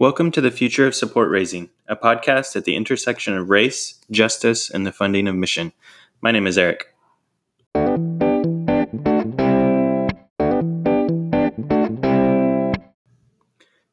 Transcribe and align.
Welcome 0.00 0.30
to 0.30 0.40
the 0.40 0.50
Future 0.50 0.86
of 0.86 0.94
Support 0.94 1.28
Raising, 1.28 1.68
a 1.86 1.94
podcast 1.94 2.56
at 2.56 2.64
the 2.64 2.74
intersection 2.74 3.36
of 3.36 3.50
race, 3.50 4.00
justice, 4.10 4.70
and 4.70 4.86
the 4.86 4.92
funding 4.92 5.28
of 5.28 5.34
mission. 5.34 5.74
My 6.22 6.30
name 6.32 6.46
is 6.46 6.56
Eric. 6.56 6.86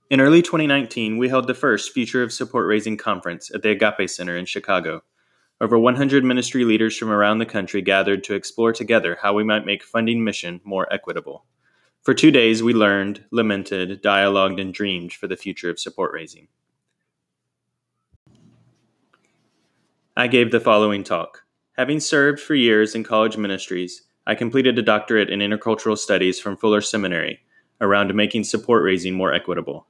In 0.10 0.22
early 0.22 0.42
2019, 0.42 1.18
we 1.18 1.28
held 1.28 1.46
the 1.46 1.54
first 1.54 1.92
Future 1.92 2.24
of 2.24 2.32
Support 2.32 2.68
Raising 2.68 2.96
conference 2.96 3.52
at 3.54 3.62
the 3.62 3.72
Agape 3.72 4.10
Center 4.10 4.38
in 4.38 4.46
Chicago. 4.46 5.04
Over 5.60 5.78
100 5.78 6.24
ministry 6.24 6.64
leaders 6.64 6.96
from 6.96 7.10
around 7.10 7.40
the 7.40 7.46
country 7.46 7.82
gathered 7.82 8.24
to 8.24 8.34
explore 8.34 8.72
together 8.72 9.18
how 9.22 9.34
we 9.34 9.44
might 9.44 9.66
make 9.66 9.84
funding 9.84 10.24
mission 10.24 10.62
more 10.64 10.88
equitable. 10.90 11.44
For 12.08 12.14
two 12.14 12.32
days, 12.32 12.64
we 12.64 12.74
learned, 12.74 13.26
lamented, 13.32 14.02
dialogued, 14.02 14.62
and 14.62 14.74
dreamed 14.74 15.12
for 15.12 15.28
the 15.28 15.36
future 15.36 15.70
of 15.70 15.78
support 15.78 16.14
raising. 16.14 16.48
I 20.16 20.28
gave 20.28 20.52
the 20.52 20.62
following 20.62 21.04
talk. 21.04 21.44
Having 21.74 22.00
served 22.00 22.40
for 22.40 22.56
years 22.56 22.96
in 22.96 23.04
college 23.04 23.36
ministries, 23.36 24.04
I 24.26 24.36
completed 24.36 24.80
a 24.80 24.84
doctorate 24.84 25.30
in 25.30 25.42
intercultural 25.42 25.98
studies 25.98 26.40
from 26.40 26.56
Fuller 26.56 26.80
Seminary 26.80 27.42
around 27.82 28.16
making 28.16 28.46
support 28.46 28.86
raising 28.86 29.14
more 29.14 29.34
equitable. 29.34 29.88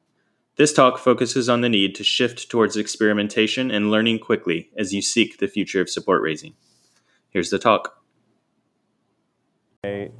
This 0.56 0.74
talk 0.74 0.98
focuses 0.98 1.48
on 1.48 1.62
the 1.62 1.70
need 1.70 1.94
to 1.94 2.04
shift 2.04 2.50
towards 2.50 2.78
experimentation 2.78 3.70
and 3.70 3.92
learning 3.92 4.22
quickly 4.22 4.72
as 4.76 4.92
you 4.92 5.04
seek 5.04 5.38
the 5.38 5.48
future 5.48 5.82
of 5.82 5.90
support 5.92 6.24
raising. 6.24 6.56
Here's 7.30 7.52
the 7.52 7.60
talk 7.60 8.02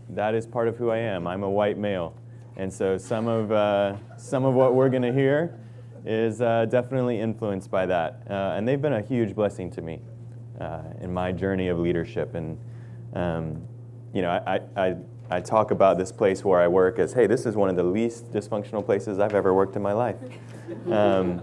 that 0.10 0.34
is 0.36 0.46
part 0.46 0.68
of 0.68 0.78
who 0.78 0.90
I 0.90 0.98
am. 0.98 1.28
I'm 1.28 1.44
a 1.44 1.50
white 1.50 1.78
male. 1.78 2.14
And 2.58 2.74
so 2.74 2.98
some 2.98 3.28
of, 3.28 3.52
uh, 3.52 3.96
some 4.18 4.44
of 4.46 4.54
what 4.56 4.74
we're 4.74 4.90
going 4.90 5.04
to 5.04 5.14
hear 5.14 5.60
is 6.06 6.42
uh, 6.42 6.66
definitely 6.70 7.20
influenced 7.20 7.70
by 7.70 7.86
that. 7.86 8.22
Uh, 8.30 8.56
and 8.56 8.68
they've 8.68 8.82
been 8.82 8.94
a 8.94 9.02
huge 9.02 9.36
blessing 9.36 9.70
to 9.72 9.82
me 9.82 10.02
uh, 10.60 10.82
in 11.02 11.14
my 11.14 11.32
journey 11.32 11.68
of 11.68 11.78
leadership. 11.78 12.34
And, 12.34 12.58
um, 13.14 13.62
you 14.14 14.22
know, 14.22 14.32
I, 14.32 14.62
I, 14.76 14.96
I 15.30 15.42
talk 15.42 15.72
about 15.72 15.98
this 15.98 16.12
place 16.12 16.44
where 16.44 16.60
I 16.60 16.68
work 16.68 16.98
as, 17.00 17.14
hey, 17.14 17.28
this 17.28 17.46
is 17.46 17.56
one 17.56 17.70
of 17.70 17.76
the 17.76 17.84
least 17.84 18.32
dysfunctional 18.32 18.84
places 18.84 19.20
I've 19.20 19.36
ever 19.36 19.54
worked 19.54 19.76
in 19.76 19.82
my 19.82 19.94
life. 19.94 20.18
Um, 20.90 21.42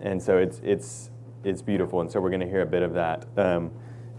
and 0.00 0.22
so 0.22 0.38
it's, 0.38 0.60
it's, 0.62 1.10
it's 1.42 1.62
beautiful. 1.62 2.00
And 2.00 2.10
so 2.10 2.20
we're 2.20 2.30
going 2.30 2.40
to 2.40 2.48
hear 2.48 2.62
a 2.62 2.66
bit 2.66 2.82
of 2.82 2.92
that. 2.94 3.26
Um, 3.36 3.70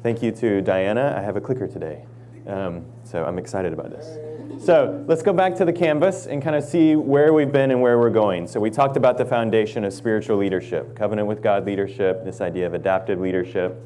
thank 0.04 0.22
you 0.24 0.32
to 0.32 0.62
Diana. 0.62 1.16
I 1.18 1.22
have 1.22 1.38
a 1.38 1.42
clicker 1.42 1.68
today. 1.68 2.06
Um, 2.48 2.86
so 3.04 3.24
I'm 3.24 3.40
excited 3.40 3.74
about 3.74 3.90
this. 3.90 4.64
So 4.64 5.04
let's 5.08 5.22
go 5.22 5.34
back 5.34 5.56
to 5.56 5.66
the 5.66 5.74
canvas 5.74 6.28
and 6.28 6.42
kind 6.42 6.56
of 6.56 6.64
see 6.64 6.96
where 6.96 7.34
we've 7.34 7.52
been 7.52 7.72
and 7.72 7.82
where 7.82 8.00
we're 8.00 8.10
going. 8.10 8.48
So 8.48 8.60
we 8.60 8.70
talked 8.70 8.98
about 8.98 9.18
the 9.18 9.26
foundation 9.26 9.84
of 9.84 9.94
spiritual 9.94 10.38
leadership, 10.38 10.96
covenant 10.96 11.28
with 11.28 11.42
God 11.42 11.66
leadership, 11.66 12.24
this 12.24 12.42
idea 12.42 12.66
of 12.66 12.74
adaptive 12.74 13.20
leadership. 13.20 13.78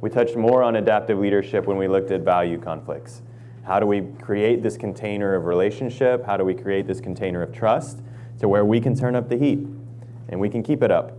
We 0.00 0.10
touched 0.10 0.36
more 0.36 0.62
on 0.62 0.76
adaptive 0.76 1.18
leadership 1.18 1.66
when 1.66 1.76
we 1.76 1.88
looked 1.88 2.10
at 2.10 2.20
value 2.22 2.58
conflicts. 2.58 3.22
How 3.64 3.80
do 3.80 3.86
we 3.86 4.02
create 4.20 4.62
this 4.62 4.76
container 4.76 5.34
of 5.34 5.44
relationship? 5.44 6.26
How 6.26 6.36
do 6.36 6.44
we 6.44 6.54
create 6.54 6.86
this 6.86 7.00
container 7.00 7.42
of 7.42 7.52
trust 7.52 8.00
to 8.40 8.48
where 8.48 8.64
we 8.64 8.80
can 8.80 8.94
turn 8.94 9.14
up 9.14 9.28
the 9.28 9.36
heat 9.36 9.60
and 10.28 10.40
we 10.40 10.48
can 10.48 10.62
keep 10.62 10.82
it 10.82 10.90
up? 10.90 11.12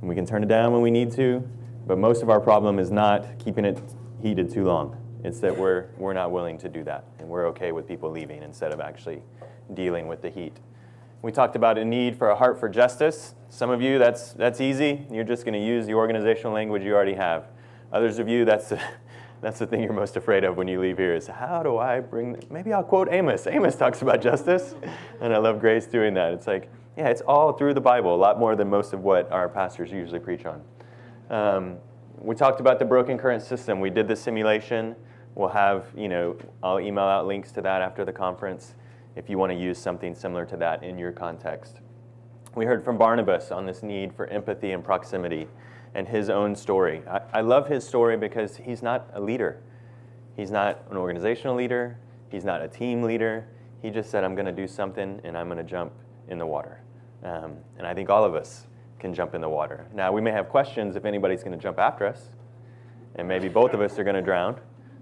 And 0.00 0.08
we 0.08 0.14
can 0.14 0.26
turn 0.26 0.42
it 0.42 0.48
down 0.48 0.72
when 0.72 0.82
we 0.82 0.90
need 0.90 1.12
to, 1.12 1.46
but 1.86 1.98
most 1.98 2.22
of 2.22 2.30
our 2.30 2.40
problem 2.40 2.78
is 2.78 2.90
not 2.90 3.38
keeping 3.38 3.64
it 3.64 3.80
heated 4.22 4.50
too 4.50 4.64
long. 4.64 5.03
It's 5.24 5.40
that 5.40 5.56
we're, 5.56 5.86
we're 5.96 6.12
not 6.12 6.30
willing 6.30 6.58
to 6.58 6.68
do 6.68 6.84
that, 6.84 7.06
and 7.18 7.26
we're 7.26 7.46
okay 7.48 7.72
with 7.72 7.88
people 7.88 8.10
leaving 8.10 8.42
instead 8.42 8.74
of 8.74 8.80
actually 8.80 9.22
dealing 9.72 10.06
with 10.06 10.20
the 10.20 10.28
heat. 10.28 10.58
We 11.22 11.32
talked 11.32 11.56
about 11.56 11.78
a 11.78 11.84
need 11.84 12.18
for 12.18 12.28
a 12.28 12.36
heart 12.36 12.60
for 12.60 12.68
justice. 12.68 13.34
Some 13.48 13.70
of 13.70 13.80
you, 13.80 13.98
that's, 13.98 14.34
that's 14.34 14.60
easy. 14.60 15.06
You're 15.10 15.24
just 15.24 15.46
going 15.46 15.54
to 15.54 15.66
use 15.66 15.86
the 15.86 15.94
organizational 15.94 16.52
language 16.52 16.82
you 16.82 16.94
already 16.94 17.14
have. 17.14 17.46
Others 17.90 18.18
of 18.18 18.28
you, 18.28 18.44
that's 18.44 18.68
the, 18.68 18.78
that's 19.40 19.58
the 19.58 19.66
thing 19.66 19.82
you're 19.82 19.94
most 19.94 20.18
afraid 20.18 20.44
of 20.44 20.58
when 20.58 20.68
you 20.68 20.78
leave 20.78 20.98
here 20.98 21.14
is 21.14 21.26
how 21.26 21.62
do 21.62 21.78
I 21.78 22.00
bring, 22.00 22.44
maybe 22.50 22.74
I'll 22.74 22.84
quote 22.84 23.08
Amos. 23.10 23.46
Amos 23.46 23.76
talks 23.76 24.02
about 24.02 24.20
justice, 24.20 24.74
and 25.22 25.32
I 25.32 25.38
love 25.38 25.58
Grace 25.58 25.86
doing 25.86 26.12
that. 26.14 26.34
It's 26.34 26.46
like, 26.46 26.70
yeah, 26.98 27.08
it's 27.08 27.22
all 27.22 27.54
through 27.54 27.72
the 27.72 27.80
Bible, 27.80 28.14
a 28.14 28.16
lot 28.16 28.38
more 28.38 28.56
than 28.56 28.68
most 28.68 28.92
of 28.92 29.00
what 29.00 29.32
our 29.32 29.48
pastors 29.48 29.90
usually 29.90 30.20
preach 30.20 30.44
on. 30.44 30.62
Um, 31.30 31.78
we 32.18 32.34
talked 32.34 32.60
about 32.60 32.78
the 32.78 32.84
broken 32.84 33.16
current 33.16 33.42
system. 33.42 33.80
We 33.80 33.88
did 33.88 34.06
the 34.06 34.16
simulation. 34.16 34.94
We'll 35.34 35.48
have, 35.48 35.86
you 35.96 36.08
know, 36.08 36.36
I'll 36.62 36.80
email 36.80 37.04
out 37.04 37.26
links 37.26 37.50
to 37.52 37.62
that 37.62 37.82
after 37.82 38.04
the 38.04 38.12
conference 38.12 38.74
if 39.16 39.28
you 39.28 39.38
want 39.38 39.52
to 39.52 39.58
use 39.58 39.78
something 39.78 40.14
similar 40.14 40.44
to 40.46 40.56
that 40.58 40.82
in 40.82 40.98
your 40.98 41.12
context. 41.12 41.80
We 42.54 42.64
heard 42.66 42.84
from 42.84 42.98
Barnabas 42.98 43.50
on 43.50 43.66
this 43.66 43.82
need 43.82 44.12
for 44.12 44.26
empathy 44.26 44.72
and 44.72 44.84
proximity 44.84 45.48
and 45.94 46.06
his 46.06 46.30
own 46.30 46.54
story. 46.54 47.02
I, 47.08 47.20
I 47.34 47.40
love 47.40 47.68
his 47.68 47.86
story 47.86 48.16
because 48.16 48.56
he's 48.56 48.82
not 48.82 49.08
a 49.14 49.20
leader. 49.20 49.60
He's 50.36 50.50
not 50.50 50.84
an 50.90 50.96
organizational 50.96 51.56
leader. 51.56 51.98
He's 52.30 52.44
not 52.44 52.62
a 52.62 52.68
team 52.68 53.02
leader. 53.02 53.46
He 53.82 53.90
just 53.90 54.10
said, 54.10 54.24
I'm 54.24 54.34
going 54.34 54.46
to 54.46 54.52
do 54.52 54.66
something 54.66 55.20
and 55.24 55.36
I'm 55.36 55.46
going 55.46 55.58
to 55.58 55.64
jump 55.64 55.92
in 56.28 56.38
the 56.38 56.46
water. 56.46 56.80
Um, 57.22 57.56
and 57.78 57.86
I 57.86 57.94
think 57.94 58.10
all 58.10 58.24
of 58.24 58.34
us 58.34 58.66
can 58.98 59.14
jump 59.14 59.34
in 59.34 59.40
the 59.40 59.48
water. 59.48 59.86
Now, 59.94 60.12
we 60.12 60.20
may 60.20 60.30
have 60.30 60.48
questions 60.48 60.96
if 60.96 61.04
anybody's 61.04 61.42
going 61.42 61.56
to 61.56 61.62
jump 61.62 61.78
after 61.78 62.06
us, 62.06 62.30
and 63.16 63.28
maybe 63.28 63.48
both 63.48 63.74
of 63.74 63.80
us 63.80 63.98
are 63.98 64.04
going 64.04 64.16
to 64.16 64.22
drown. 64.22 64.58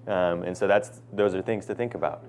Um, 0.07 0.43
and 0.43 0.57
so 0.57 0.67
that's, 0.67 1.01
those 1.13 1.35
are 1.35 1.43
things 1.43 1.67
to 1.67 1.75
think 1.75 1.95
about. 1.95 2.25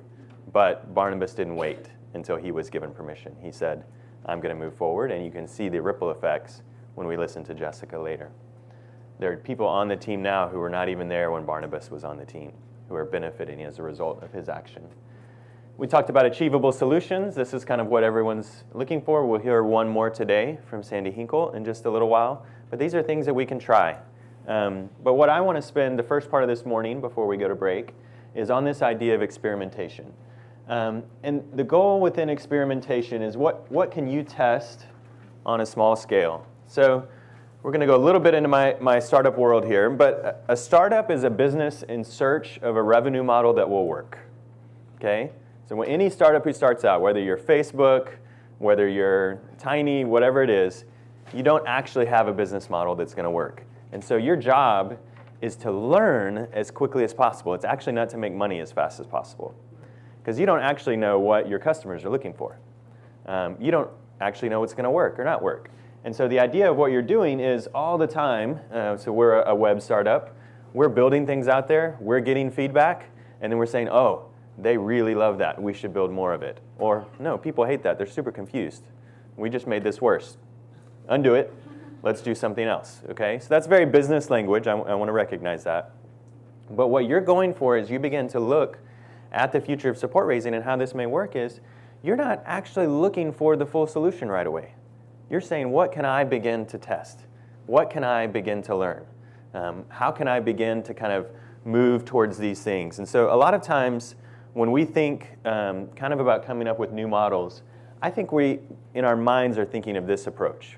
But 0.52 0.94
Barnabas 0.94 1.34
didn't 1.34 1.56
wait 1.56 1.90
until 2.14 2.36
he 2.36 2.52
was 2.52 2.70
given 2.70 2.92
permission. 2.92 3.36
He 3.42 3.52
said, 3.52 3.84
I'm 4.26 4.40
going 4.40 4.56
to 4.56 4.62
move 4.62 4.76
forward, 4.76 5.12
and 5.12 5.26
you 5.26 5.32
can 5.32 5.48
see 5.48 5.70
the 5.70 5.82
ripple 5.82 6.12
effects 6.12 6.62
when 6.96 7.08
we 7.08 7.18
listen 7.18 7.44
to 7.46 7.54
Jessica 7.54 7.98
later. 7.98 8.32
There 9.20 9.32
are 9.32 9.38
people 9.38 9.68
on 9.68 9.88
the 9.88 9.96
team 9.96 10.22
now 10.22 10.48
who 10.48 10.60
were 10.60 10.70
not 10.70 10.90
even 10.90 11.08
there 11.08 11.32
when 11.32 11.46
Barnabas 11.46 11.90
was 11.90 12.04
on 12.04 12.18
the 12.18 12.26
team, 12.26 12.54
who 12.88 12.96
are 12.96 13.06
benefiting 13.06 13.64
as 13.64 13.80
a 13.80 13.84
result 13.84 14.22
of 14.24 14.32
his 14.32 14.50
action. 14.50 14.84
We 15.76 15.88
talked 15.88 16.10
about 16.12 16.28
achievable 16.28 16.72
solutions. 16.72 17.34
This 17.34 17.54
is 17.54 17.66
kind 17.66 17.82
of 17.82 17.88
what 17.88 18.04
everyone's 18.04 18.64
looking 18.74 19.02
for. 19.02 19.26
We'll 19.26 19.40
hear 19.40 19.64
one 19.64 19.90
more 19.90 20.10
today 20.10 20.60
from 20.70 20.84
Sandy 20.84 21.10
Hinkle 21.10 21.52
in 21.54 21.66
just 21.66 21.86
a 21.86 21.90
little 21.90 22.10
while. 22.10 22.46
But 22.70 22.78
these 22.78 22.94
are 22.94 23.02
things 23.02 23.26
that 23.26 23.34
we 23.34 23.46
can 23.46 23.58
try 23.58 23.98
um, 24.48 24.90
but 25.04 25.14
what 25.14 25.30
I 25.30 25.42
want 25.42 25.58
to 25.58 25.62
spend 25.62 25.98
the 25.98 26.04
first 26.04 26.30
part 26.30 26.44
of 26.44 26.50
this 26.50 26.66
morning 26.66 27.02
before 27.02 27.28
we 27.28 27.38
go 27.38 27.48
to 27.48 27.56
break 27.56 27.94
is 28.36 28.50
on 28.50 28.64
this 28.64 28.82
idea 28.82 29.16
of 29.16 29.22
experimentation. 29.22 30.12
Um, 30.68 31.04
and 31.24 31.44
the 31.54 31.64
goal 31.64 32.00
within 32.00 32.30
experimentation 32.30 33.22
is 33.22 33.38
what, 33.38 33.70
what 33.72 33.92
can 33.92 34.08
you 34.08 34.24
test 34.24 34.86
on 35.46 35.62
a 35.62 35.66
small 35.66 35.96
scale? 35.96 36.46
So 36.68 37.08
we're 37.62 37.72
going 37.72 37.82
to 37.82 37.88
go 37.88 37.96
a 37.96 38.04
little 38.04 38.22
bit 38.22 38.34
into 38.34 38.50
my, 38.50 38.76
my 38.80 39.00
startup 39.00 39.38
world 39.38 39.66
here, 39.66 39.90
but 39.90 40.44
a 40.48 40.58
startup 40.58 41.12
is 41.12 41.24
a 41.24 41.30
business 41.30 41.84
in 41.84 42.04
search 42.04 42.60
of 42.60 42.76
a 42.76 42.82
revenue 42.82 43.24
model 43.24 43.54
that 43.54 43.70
will 43.70 43.88
work. 43.88 44.20
Okay? 44.96 45.32
So 45.68 45.76
when 45.76 45.88
any 45.88 46.10
startup 46.10 46.44
who 46.44 46.54
starts 46.54 46.84
out, 46.84 47.02
whether 47.02 47.20
you're 47.20 47.38
Facebook, 47.38 48.16
whether 48.60 48.88
you're 48.88 49.42
tiny, 49.58 50.06
whatever 50.06 50.44
it 50.44 50.50
is, 50.50 50.86
you 51.34 51.44
don't 51.44 51.66
actually 51.68 52.06
have 52.06 52.28
a 52.28 52.34
business 52.34 52.70
model 52.70 52.96
that's 52.96 53.14
going 53.14 53.26
to 53.26 53.32
work. 53.32 53.64
And 53.94 54.04
so 54.04 54.18
your 54.18 54.36
job 54.36 54.98
is 55.42 55.56
to 55.58 55.72
learn 55.72 56.48
as 56.52 56.72
quickly 56.72 57.04
as 57.04 57.14
possible. 57.14 57.54
It's 57.54 57.64
actually 57.64 57.94
not 57.94 58.10
to 58.10 58.18
make 58.18 58.34
money 58.34 58.60
as 58.60 58.72
fast 58.72 59.00
as 59.00 59.06
possible 59.06 59.54
because 60.20 60.40
you 60.40 60.46
don't 60.46 60.62
actually 60.62 60.98
know 60.98 61.20
what 61.20 61.48
your 61.48 61.60
customers 61.60 62.04
are 62.04 62.10
looking 62.10 62.34
for. 62.34 62.58
Um, 63.28 63.56
you 63.60 63.72
don't 63.72 63.90
actually 64.20 64.50
know 64.50 64.62
what's 64.62 64.74
going 64.74 64.86
to 64.86 64.90
work 64.90 65.20
or 65.20 65.24
not 65.24 65.44
work. 65.44 65.70
And 66.06 66.16
so 66.16 66.28
the 66.28 66.40
idea 66.40 66.70
of 66.70 66.76
what 66.76 66.92
you're 66.92 67.02
doing 67.02 67.40
is 67.40 67.68
all 67.68 67.98
the 67.98 68.08
time, 68.08 68.60
uh, 68.74 68.98
so 68.98 69.12
we're 69.12 69.42
a 69.44 69.56
web 69.56 69.82
startup, 69.82 70.36
we're 70.74 70.90
building 70.90 71.26
things 71.26 71.48
out 71.48 71.68
there, 71.68 71.98
we're 72.00 72.20
getting 72.20 72.50
feedback, 72.50 73.10
and 73.42 73.52
then 73.52 73.58
we're 73.58 73.66
saying, 73.66 73.90
oh, 73.90 74.26
they 74.58 74.78
really 74.78 75.16
love 75.16 75.38
that, 75.38 75.62
we 75.62 75.74
should 75.74 75.94
build 75.94 76.12
more 76.12 76.34
of 76.34 76.42
it. 76.42 76.60
Or, 76.78 77.06
no, 77.20 77.38
people 77.38 77.64
hate 77.64 77.84
that, 77.84 77.98
they're 77.98 78.08
super 78.08 78.32
confused. 78.32 78.84
We 79.38 79.50
just 79.50 79.68
made 79.68 79.84
this 79.84 80.02
worse. 80.02 80.38
Undo 81.08 81.36
it, 81.36 81.54
let's 82.04 82.22
do 82.22 82.36
something 82.36 82.66
else, 82.66 83.02
okay? 83.10 83.40
So 83.40 83.48
that's 83.50 83.66
very 83.66 83.86
business 83.86 84.30
language. 84.30 84.68
I, 84.68 84.74
I 84.74 84.94
want 84.94 85.08
to 85.10 85.14
recognize 85.14 85.64
that. 85.64 85.92
But 86.70 86.88
what 86.88 87.08
you're 87.08 87.22
going 87.22 87.54
for 87.54 87.78
is 87.78 87.90
you 87.90 87.98
begin 87.98 88.28
to 88.30 88.40
look 88.40 88.78
at 89.32 89.52
the 89.52 89.60
future 89.60 89.90
of 89.90 89.98
support 89.98 90.28
raising 90.28 90.54
and 90.54 90.64
how 90.64 90.76
this 90.76 90.94
may 90.94 91.06
work 91.06 91.36
is 91.36 91.60
you're 92.04 92.18
not 92.18 92.44
actually 92.46 92.88
looking 92.88 93.32
for 93.32 93.56
the 93.56 93.66
full 93.66 93.88
solution 93.88 94.30
right 94.30 94.46
away. 94.46 94.76
You're 95.30 95.42
saying, 95.42 95.72
what 95.72 95.92
can 95.92 96.06
I 96.06 96.24
begin 96.26 96.66
to 96.68 96.78
test? 96.78 97.22
What 97.66 97.90
can 97.90 98.04
I 98.04 98.28
begin 98.28 98.62
to 98.64 98.76
learn? 98.76 99.06
Um, 99.54 99.86
how 99.88 100.12
can 100.12 100.28
I 100.28 100.40
begin 100.42 100.84
to 100.84 100.94
kind 100.94 101.14
of 101.14 101.28
move 101.64 102.04
towards 102.04 102.38
these 102.38 102.62
things? 102.62 103.00
And 103.00 103.08
so 103.08 103.34
a 103.34 103.38
lot 103.38 103.54
of 103.54 103.62
times 103.62 104.16
when 104.54 104.72
we 104.72 104.84
think 104.84 105.30
um, 105.46 105.88
kind 105.96 106.14
of 106.14 106.20
about 106.20 106.46
coming 106.46 106.68
up 106.68 106.78
with 106.78 106.92
new 106.92 107.08
models, 107.08 107.64
I 108.02 108.10
think 108.10 108.32
we, 108.32 108.60
in 108.94 109.06
our 109.06 109.16
minds, 109.16 109.58
are 109.58 109.66
thinking 109.66 109.96
of 109.96 110.06
this 110.06 110.28
approach. 110.28 110.78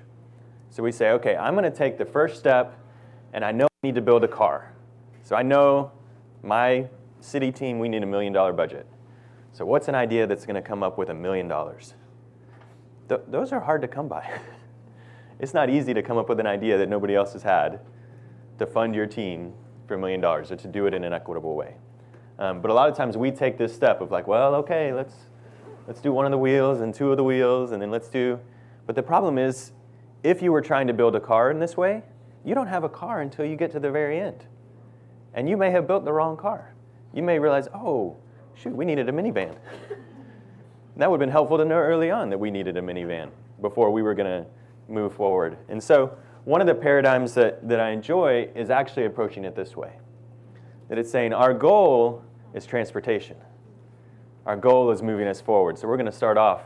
So 0.76 0.82
we 0.82 0.92
say, 0.92 1.12
okay, 1.12 1.34
I'm 1.36 1.54
going 1.54 1.64
to 1.64 1.74
take 1.74 1.96
the 1.96 2.04
first 2.04 2.38
step, 2.38 2.78
and 3.32 3.42
I 3.42 3.50
know 3.50 3.64
I 3.64 3.86
need 3.86 3.94
to 3.94 4.02
build 4.02 4.24
a 4.24 4.28
car. 4.28 4.74
So 5.22 5.34
I 5.34 5.40
know 5.40 5.90
my 6.42 6.90
city 7.18 7.50
team, 7.50 7.78
we 7.78 7.88
need 7.88 8.02
a 8.02 8.06
million 8.06 8.30
dollar 8.30 8.52
budget. 8.52 8.86
So 9.52 9.64
what's 9.64 9.88
an 9.88 9.94
idea 9.94 10.26
that's 10.26 10.44
going 10.44 10.56
to 10.56 10.60
come 10.60 10.82
up 10.82 10.98
with 10.98 11.08
a 11.08 11.14
million 11.14 11.48
dollars? 11.48 11.94
Those 13.08 13.52
are 13.52 13.60
hard 13.60 13.80
to 13.80 13.88
come 13.88 14.06
by. 14.06 14.30
it's 15.38 15.54
not 15.54 15.70
easy 15.70 15.94
to 15.94 16.02
come 16.02 16.18
up 16.18 16.28
with 16.28 16.40
an 16.40 16.46
idea 16.46 16.76
that 16.76 16.90
nobody 16.90 17.14
else 17.14 17.32
has 17.32 17.42
had 17.42 17.80
to 18.58 18.66
fund 18.66 18.94
your 18.94 19.06
team 19.06 19.54
for 19.88 19.94
a 19.94 19.98
million 19.98 20.20
dollars 20.20 20.52
or 20.52 20.56
to 20.56 20.68
do 20.68 20.84
it 20.84 20.92
in 20.92 21.04
an 21.04 21.14
equitable 21.14 21.54
way. 21.54 21.76
Um, 22.38 22.60
but 22.60 22.70
a 22.70 22.74
lot 22.74 22.90
of 22.90 22.94
times 22.94 23.16
we 23.16 23.30
take 23.30 23.56
this 23.56 23.74
step 23.74 24.02
of 24.02 24.10
like, 24.10 24.26
well, 24.26 24.54
okay, 24.56 24.92
let's 24.92 25.14
let's 25.86 26.02
do 26.02 26.12
one 26.12 26.26
of 26.26 26.32
the 26.32 26.38
wheels 26.38 26.82
and 26.82 26.94
two 26.94 27.10
of 27.12 27.16
the 27.16 27.24
wheels, 27.24 27.72
and 27.72 27.80
then 27.80 27.90
let's 27.90 28.10
do. 28.10 28.38
But 28.86 28.94
the 28.94 29.02
problem 29.02 29.38
is, 29.38 29.72
if 30.22 30.42
you 30.42 30.52
were 30.52 30.60
trying 30.60 30.86
to 30.86 30.92
build 30.92 31.14
a 31.14 31.20
car 31.20 31.50
in 31.50 31.58
this 31.58 31.76
way, 31.76 32.02
you 32.44 32.54
don't 32.54 32.66
have 32.66 32.84
a 32.84 32.88
car 32.88 33.20
until 33.20 33.44
you 33.44 33.56
get 33.56 33.70
to 33.72 33.80
the 33.80 33.90
very 33.90 34.20
end, 34.20 34.46
and 35.34 35.48
you 35.48 35.56
may 35.56 35.70
have 35.70 35.86
built 35.86 36.04
the 36.04 36.12
wrong 36.12 36.36
car. 36.36 36.74
You 37.12 37.22
may 37.22 37.38
realize, 37.38 37.68
oh, 37.74 38.16
shoot, 38.54 38.74
we 38.74 38.84
needed 38.84 39.08
a 39.08 39.12
minivan. 39.12 39.56
that 40.96 41.10
would 41.10 41.20
have 41.20 41.26
been 41.26 41.32
helpful 41.32 41.58
to 41.58 41.64
know 41.64 41.76
early 41.76 42.10
on 42.10 42.30
that 42.30 42.38
we 42.38 42.50
needed 42.50 42.76
a 42.76 42.82
minivan 42.82 43.30
before 43.60 43.90
we 43.90 44.02
were 44.02 44.14
going 44.14 44.44
to 44.44 44.48
move 44.88 45.14
forward. 45.14 45.56
And 45.68 45.82
so, 45.82 46.16
one 46.44 46.60
of 46.60 46.68
the 46.68 46.74
paradigms 46.74 47.34
that, 47.34 47.66
that 47.68 47.80
I 47.80 47.90
enjoy 47.90 48.48
is 48.54 48.70
actually 48.70 49.06
approaching 49.06 49.44
it 49.44 49.56
this 49.56 49.76
way 49.76 49.94
that 50.88 50.98
it's 50.98 51.10
saying 51.10 51.32
our 51.32 51.52
goal 51.52 52.22
is 52.54 52.64
transportation. 52.64 53.36
Our 54.46 54.56
goal 54.56 54.92
is 54.92 55.02
moving 55.02 55.26
us 55.26 55.40
forward. 55.40 55.76
So 55.76 55.88
we're 55.88 55.96
going 55.96 56.06
to 56.06 56.12
start 56.12 56.38
off 56.38 56.62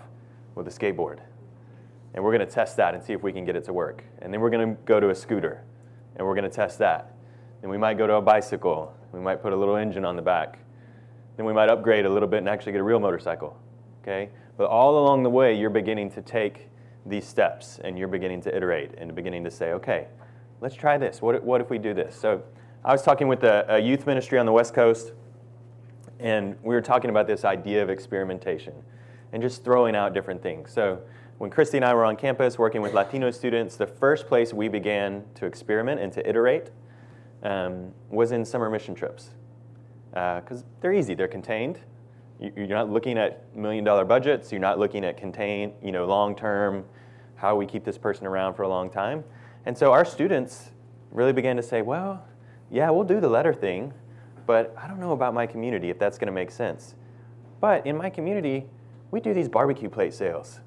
with 0.55 0.69
a 0.69 0.70
skateboard. 0.70 1.20
And 2.14 2.24
we're 2.24 2.36
going 2.36 2.46
to 2.46 2.52
test 2.52 2.76
that 2.76 2.94
and 2.94 3.02
see 3.02 3.12
if 3.12 3.22
we 3.22 3.32
can 3.32 3.44
get 3.44 3.56
it 3.56 3.64
to 3.64 3.72
work. 3.72 4.04
And 4.20 4.32
then 4.32 4.40
we're 4.40 4.50
going 4.50 4.74
to 4.74 4.82
go 4.82 5.00
to 5.00 5.10
a 5.10 5.14
scooter. 5.14 5.62
And 6.16 6.26
we're 6.26 6.34
going 6.34 6.48
to 6.48 6.54
test 6.54 6.78
that. 6.78 7.14
Then 7.60 7.70
we 7.70 7.78
might 7.78 7.98
go 7.98 8.06
to 8.06 8.14
a 8.14 8.22
bicycle. 8.22 8.94
We 9.12 9.20
might 9.20 9.42
put 9.42 9.52
a 9.52 9.56
little 9.56 9.76
engine 9.76 10.04
on 10.04 10.16
the 10.16 10.22
back. 10.22 10.58
Then 11.36 11.46
we 11.46 11.52
might 11.52 11.70
upgrade 11.70 12.06
a 12.06 12.10
little 12.10 12.28
bit 12.28 12.38
and 12.38 12.48
actually 12.48 12.72
get 12.72 12.80
a 12.80 12.84
real 12.84 13.00
motorcycle. 13.00 13.56
Okay? 14.02 14.30
But 14.56 14.68
all 14.68 14.98
along 14.98 15.22
the 15.22 15.30
way, 15.30 15.56
you're 15.56 15.70
beginning 15.70 16.10
to 16.12 16.22
take 16.22 16.68
these 17.06 17.26
steps 17.26 17.78
and 17.82 17.98
you're 17.98 18.08
beginning 18.08 18.42
to 18.42 18.54
iterate 18.54 18.92
and 18.98 19.14
beginning 19.14 19.44
to 19.44 19.50
say, 19.50 19.72
okay, 19.72 20.08
let's 20.60 20.74
try 20.74 20.98
this. 20.98 21.22
What, 21.22 21.42
what 21.42 21.60
if 21.60 21.70
we 21.70 21.78
do 21.78 21.94
this? 21.94 22.14
So 22.14 22.42
I 22.84 22.92
was 22.92 23.02
talking 23.02 23.28
with 23.28 23.44
a, 23.44 23.64
a 23.68 23.78
youth 23.78 24.06
ministry 24.06 24.38
on 24.38 24.46
the 24.46 24.52
West 24.52 24.74
Coast 24.74 25.12
and 26.18 26.56
we 26.62 26.74
were 26.74 26.82
talking 26.82 27.08
about 27.08 27.26
this 27.26 27.44
idea 27.44 27.82
of 27.82 27.88
experimentation 27.88 28.74
and 29.32 29.42
just 29.42 29.64
throwing 29.64 29.96
out 29.96 30.12
different 30.12 30.42
things. 30.42 30.70
So 30.72 31.00
when 31.40 31.48
Christy 31.48 31.78
and 31.78 31.87
I 31.87 31.94
were 31.94 32.04
on 32.04 32.16
campus 32.16 32.58
working 32.58 32.82
with 32.82 32.92
Latino 32.92 33.31
students, 33.31 33.76
the 33.76 33.87
first 33.87 34.26
place 34.26 34.52
we 34.52 34.69
began 34.69 35.25
to 35.37 35.46
experiment 35.46 35.98
and 35.98 36.12
to 36.12 36.28
iterate 36.28 36.69
um, 37.42 37.94
was 38.10 38.32
in 38.32 38.44
summer 38.44 38.69
mission 38.69 38.94
trips. 38.94 39.31
Because 40.10 40.60
uh, 40.60 40.66
they're 40.82 40.92
easy, 40.92 41.14
they're 41.14 41.28
contained. 41.28 41.78
You're 42.38 42.66
not 42.66 42.90
looking 42.90 43.16
at 43.16 43.56
million 43.56 43.84
dollar 43.84 44.04
budgets, 44.04 44.52
you're 44.52 44.60
not 44.60 44.78
looking 44.78 45.02
at 45.02 45.16
contain, 45.16 45.72
you 45.82 45.92
know, 45.92 46.04
long 46.04 46.37
term, 46.37 46.84
how 47.37 47.56
we 47.56 47.64
keep 47.64 47.84
this 47.84 47.96
person 47.96 48.26
around 48.26 48.52
for 48.52 48.64
a 48.64 48.69
long 48.69 48.90
time. 48.90 49.25
And 49.64 49.76
so 49.76 49.93
our 49.93 50.04
students 50.04 50.72
really 51.10 51.32
began 51.32 51.56
to 51.56 51.62
say, 51.62 51.81
well, 51.81 52.22
yeah, 52.70 52.90
we'll 52.90 53.04
do 53.04 53.19
the 53.19 53.31
letter 53.31 53.54
thing, 53.54 53.94
but 54.44 54.75
I 54.76 54.86
don't 54.86 55.00
know 55.00 55.12
about 55.12 55.32
my 55.32 55.46
community 55.46 55.88
if 55.88 55.98
that's 55.98 56.19
going 56.19 56.26
to 56.26 56.32
make 56.32 56.50
sense. 56.50 56.96
But 57.62 57.86
in 57.86 57.96
my 57.96 58.10
community, 58.10 58.66
we 59.10 59.20
do 59.20 59.32
these 59.32 59.48
barbecue 59.48 59.88
plate 59.88 60.12
sales. 60.12 60.60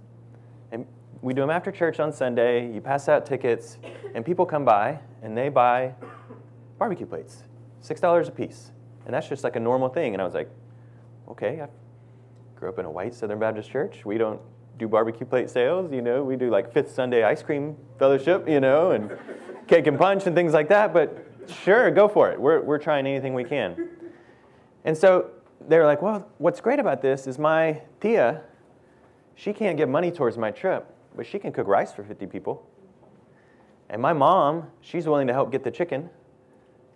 We 1.24 1.34
do 1.34 1.42
them 1.42 1.50
after 1.50 1.72
church 1.72 2.00
on 2.00 2.14
Sunday. 2.14 2.72
You 2.72 2.82
pass 2.82 3.10
out 3.10 3.26
tickets, 3.26 3.80
and 4.14 4.24
people 4.24 4.46
come 4.46 4.64
by 4.64 5.00
and 5.24 5.36
they 5.36 5.50
buy 5.50 5.96
barbecue 6.78 7.08
plates, 7.08 7.44
$6 7.82 8.28
a 8.28 8.32
piece. 8.32 8.72
And 9.06 9.14
that's 9.14 9.28
just 9.28 9.44
like 9.44 9.56
a 9.56 9.60
normal 9.60 9.90
thing. 9.90 10.14
And 10.14 10.22
I 10.22 10.26
was 10.26 10.36
like, 10.36 10.50
okay, 11.30 11.62
I 11.62 11.68
grew 12.60 12.70
up 12.70 12.78
in 12.78 12.86
a 12.86 12.92
white 12.92 13.16
Southern 13.16 13.40
Baptist 13.40 13.72
church. 13.72 14.06
We 14.06 14.20
don't 14.20 14.40
do 14.78 14.88
barbecue 14.88 15.26
plate 15.26 15.50
sales, 15.50 15.92
you 15.92 16.02
know. 16.02 16.24
We 16.24 16.36
do 16.36 16.52
like 16.52 16.72
Fifth 16.72 16.92
Sunday 16.94 17.24
ice 17.24 17.42
cream 17.42 17.76
fellowship, 17.98 18.48
you 18.48 18.60
know, 18.60 18.92
and 18.92 19.10
cake 19.68 19.88
and 19.88 19.98
punch 19.98 20.28
and 20.28 20.36
things 20.36 20.54
like 20.54 20.70
that. 20.70 20.94
But 20.94 21.34
Sure, 21.48 21.92
go 21.92 22.08
for 22.08 22.32
it. 22.32 22.40
We're, 22.40 22.62
we're 22.62 22.78
trying 22.78 23.06
anything 23.08 23.34
we 23.34 23.44
can. 23.44 23.90
And 24.86 24.98
so 24.98 25.32
they 25.68 25.78
were 25.78 25.86
like, 25.86 26.02
well, 26.02 26.28
what's 26.38 26.62
great 26.62 26.80
about 26.80 27.02
this 27.02 27.28
is 27.28 27.40
my 27.40 27.82
tia, 28.02 28.42
she 29.36 29.54
can't 29.54 29.78
give 29.78 29.90
money 29.90 30.12
towards 30.12 30.38
my 30.38 30.52
trip, 30.52 30.93
but 31.16 31.26
she 31.26 31.40
can 31.40 31.52
cook 31.52 31.68
rice 31.68 31.92
for 31.92 32.04
50 32.04 32.26
people. 32.28 32.68
And 33.90 34.02
my 34.02 34.14
mom, 34.14 34.68
she's 34.82 35.08
willing 35.08 35.28
to 35.28 35.34
help 35.34 35.52
get 35.52 35.64
the 35.64 35.72
chicken 35.72 36.10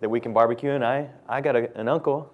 that 0.00 0.08
we 0.08 0.20
can 0.20 0.32
barbecue. 0.32 0.70
And 0.70 0.84
I, 0.84 1.08
I 1.28 1.40
got 1.40 1.56
a, 1.56 1.76
an 1.78 1.88
uncle 1.88 2.32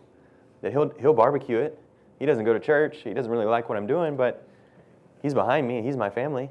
that 0.63 0.73
he'll, 0.73 0.91
he'll 1.01 1.15
barbecue 1.15 1.59
it. 1.59 1.79
He 2.19 2.27
doesn't 2.27 2.45
go 2.45 2.53
to 2.53 2.61
church. 2.61 2.99
He 3.05 3.13
doesn't 3.13 3.31
really 3.31 3.47
like 3.47 3.69
what 3.69 3.77
I'm 3.77 3.87
doing, 3.87 4.17
but 4.17 4.49
he's 5.23 5.35
behind 5.35 5.67
me. 5.69 5.83
He's 5.83 5.97
my 5.97 6.11
family. 6.11 6.51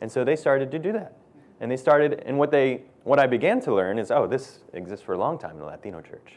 And 0.00 0.10
so 0.10 0.24
they 0.24 0.36
started 0.36 0.70
to 0.72 0.78
do 0.78 0.92
that. 0.92 1.16
And 1.60 1.70
they 1.70 1.76
started, 1.76 2.22
and 2.26 2.38
what 2.38 2.50
they 2.50 2.82
what 3.08 3.18
I 3.18 3.26
began 3.26 3.58
to 3.62 3.74
learn 3.74 3.98
is, 3.98 4.10
oh, 4.10 4.26
this 4.26 4.58
exists 4.74 5.02
for 5.02 5.14
a 5.14 5.18
long 5.18 5.38
time 5.38 5.52
in 5.52 5.60
the 5.60 5.64
Latino 5.64 6.02
church. 6.02 6.34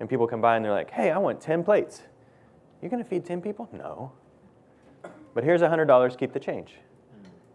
And 0.00 0.08
people 0.08 0.26
come 0.26 0.40
by 0.40 0.56
and 0.56 0.64
they're 0.64 0.72
like, 0.72 0.90
hey, 0.90 1.10
I 1.10 1.18
want 1.18 1.38
10 1.38 1.62
plates. 1.64 2.00
You're 2.80 2.90
going 2.90 3.02
to 3.02 3.08
feed 3.08 3.26
10 3.26 3.42
people? 3.42 3.68
No. 3.72 4.12
But 5.34 5.44
here's 5.44 5.60
$100, 5.60 6.18
keep 6.18 6.32
the 6.32 6.40
change. 6.40 6.76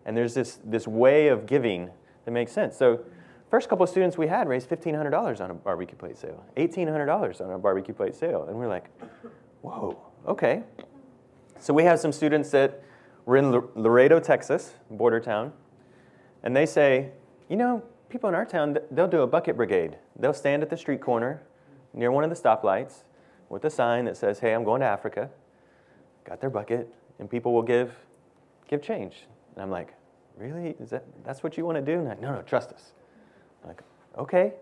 And 0.08 0.18
there's 0.18 0.34
this, 0.34 0.60
this 0.64 0.88
way 0.88 1.28
of 1.28 1.46
giving 1.46 1.92
that 2.26 2.32
makes 2.32 2.52
sense. 2.52 2.76
So, 2.76 3.02
first 3.50 3.70
couple 3.70 3.84
of 3.84 3.90
students 3.90 4.18
we 4.18 4.28
had 4.28 4.50
raised 4.50 4.70
$1,500 4.70 5.40
on 5.40 5.52
a 5.52 5.54
barbecue 5.54 5.96
plate 5.96 6.18
sale, 6.18 6.44
$1,800 6.58 7.40
on 7.40 7.52
a 7.52 7.58
barbecue 7.60 7.94
plate 7.94 8.16
sale. 8.16 8.46
And 8.50 8.58
we're 8.58 8.68
like, 8.68 8.90
whoa, 9.62 9.98
okay. 10.28 10.64
So, 11.60 11.74
we 11.74 11.84
have 11.84 12.00
some 12.00 12.12
students 12.12 12.50
that 12.52 12.84
were 13.26 13.38
in 13.38 13.52
Laredo, 13.76 14.20
Texas, 14.20 14.74
border 14.90 15.20
town, 15.20 15.54
and 16.44 16.56
they 16.56 16.66
say, 16.66 17.12
you 17.50 17.56
know, 17.56 17.84
people 18.10 18.30
in 18.30 18.36
our 18.36 18.46
town, 18.46 18.78
they'll 18.92 19.08
do 19.08 19.22
a 19.22 19.28
bucket 19.28 19.56
brigade. 19.56 19.98
They'll 20.18 20.34
stand 20.34 20.64
at 20.64 20.70
the 20.70 20.78
street 20.78 21.02
corner 21.02 21.44
near 21.94 22.12
one 22.12 22.24
of 22.24 22.30
the 22.30 22.36
stoplights 22.36 23.04
with 23.50 23.64
a 23.66 23.70
sign 23.70 24.06
that 24.06 24.18
says, 24.18 24.40
hey, 24.40 24.54
I'm 24.54 24.64
going 24.64 24.82
to 24.82 24.88
Africa. 24.88 25.30
Got 26.26 26.42
their 26.42 26.50
bucket, 26.50 26.94
and 27.20 27.30
people 27.30 27.54
will 27.54 27.64
give, 27.64 27.94
give 28.68 28.82
change. 28.82 29.28
And 29.56 29.64
I'm 29.64 29.72
like, 29.72 29.94
really? 30.38 30.76
Is 30.80 30.90
that, 30.92 31.06
that's 31.24 31.44
what 31.44 31.58
you 31.58 31.66
want 31.66 31.78
to 31.78 31.82
do? 31.82 32.02
No, 32.04 32.34
no, 32.34 32.42
trust 32.42 32.72
us. 32.72 32.92
I'm 33.64 33.70
like, 33.70 33.82
okay. 34.18 34.54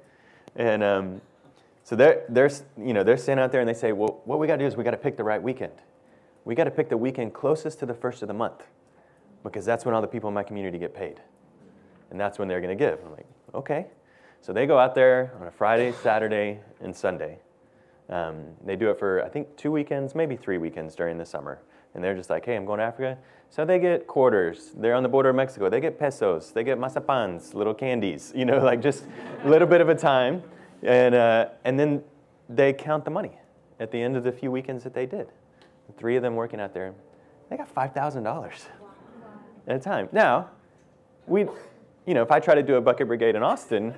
And 0.56 0.84
um, 0.84 1.22
so 1.84 1.96
they're, 1.96 2.26
they're, 2.30 2.50
you 2.78 2.94
know, 2.94 3.04
they're 3.04 3.18
standing 3.18 3.44
out 3.44 3.52
there 3.52 3.62
and 3.62 3.70
they 3.70 3.74
say, 3.74 3.92
well, 3.92 4.22
what 4.26 4.40
we 4.40 4.48
got 4.48 4.56
to 4.56 4.64
do 4.64 4.66
is 4.66 4.76
we 4.76 4.84
got 4.84 4.92
to 4.92 4.98
pick 4.98 5.18
the 5.18 5.24
right 5.24 5.42
weekend. 5.42 5.74
We 6.46 6.56
got 6.56 6.66
to 6.66 6.72
pick 6.72 6.90
the 6.90 6.98
weekend 6.98 7.34
closest 7.34 7.80
to 7.80 7.86
the 7.86 7.94
first 7.94 8.22
of 8.22 8.28
the 8.28 8.34
month 8.34 8.64
because 9.44 9.66
that's 9.66 9.86
when 9.86 9.94
all 9.94 10.02
the 10.02 10.08
people 10.08 10.28
in 10.28 10.34
my 10.34 10.44
community 10.44 10.78
get 10.78 10.94
paid. 10.94 11.22
And 12.12 12.20
that's 12.20 12.40
when 12.40 12.48
they're 12.48 12.62
going 12.62 12.76
to 12.76 12.84
give. 12.84 13.00
I'm 13.04 13.12
like, 13.12 13.28
okay. 13.54 13.88
So 14.42 14.54
they 14.54 14.66
go 14.68 14.78
out 14.78 14.96
there 14.96 15.34
on 15.40 15.48
a 15.48 15.52
Friday, 15.52 15.92
Saturday, 16.04 16.60
and 16.80 16.96
Sunday. 16.96 17.40
Um, 18.10 18.46
they 18.64 18.76
do 18.76 18.92
it 18.92 19.00
for, 19.00 19.24
I 19.24 19.30
think, 19.30 19.56
two 19.58 19.72
weekends, 19.72 20.14
maybe 20.14 20.36
three 20.36 20.60
weekends 20.60 20.96
during 20.96 21.18
the 21.18 21.26
summer. 21.26 21.60
And 21.96 22.04
they're 22.04 22.16
just 22.16 22.30
like, 22.30 22.46
hey, 22.46 22.56
I'm 22.56 22.66
going 22.66 22.80
to 22.80 22.86
Africa. 22.86 23.18
So 23.50 23.66
they 23.66 23.80
get 23.80 24.06
quarters. 24.06 24.72
They're 24.76 24.94
on 24.94 25.04
the 25.04 25.10
border 25.10 25.30
of 25.30 25.36
Mexico. 25.36 25.70
They 25.70 25.80
get 25.80 25.98
pesos. 25.98 26.52
They 26.52 26.64
get 26.64 26.78
mazapans, 26.78 27.54
little 27.54 27.74
candies, 27.74 28.32
you 28.36 28.46
know, 28.46 28.60
like 28.60 28.82
just 28.82 29.06
a 29.44 29.50
little 29.50 29.68
bit 29.68 29.82
of 29.82 29.90
a 29.90 29.96
time. 29.96 30.44
And, 30.84 31.16
uh, 31.16 31.50
and 31.64 31.80
then 31.80 32.04
they 32.50 32.74
count 32.74 33.06
the 33.06 33.12
money 33.12 33.32
at 33.80 33.92
the 33.92 34.02
end 34.02 34.16
of 34.16 34.24
the 34.24 34.32
few 34.32 34.52
weekends 34.52 34.84
that 34.84 34.94
they 34.94 35.06
did. 35.06 35.30
Three 35.98 36.16
of 36.16 36.22
them 36.22 36.36
working 36.36 36.60
out 36.60 36.74
there. 36.74 36.94
They 37.50 37.58
got 37.58 37.74
$5,000 37.74 38.52
at 39.68 39.76
a 39.76 39.80
time. 39.80 40.10
Now, 40.12 40.50
we 41.28 41.46
you 42.06 42.14
know, 42.14 42.22
if 42.22 42.32
I 42.32 42.40
try 42.40 42.56
to 42.56 42.64
do 42.64 42.76
a 42.76 42.82
bucket 42.82 43.08
brigade 43.08 43.36
in 43.36 43.44
Austin, 43.44 43.96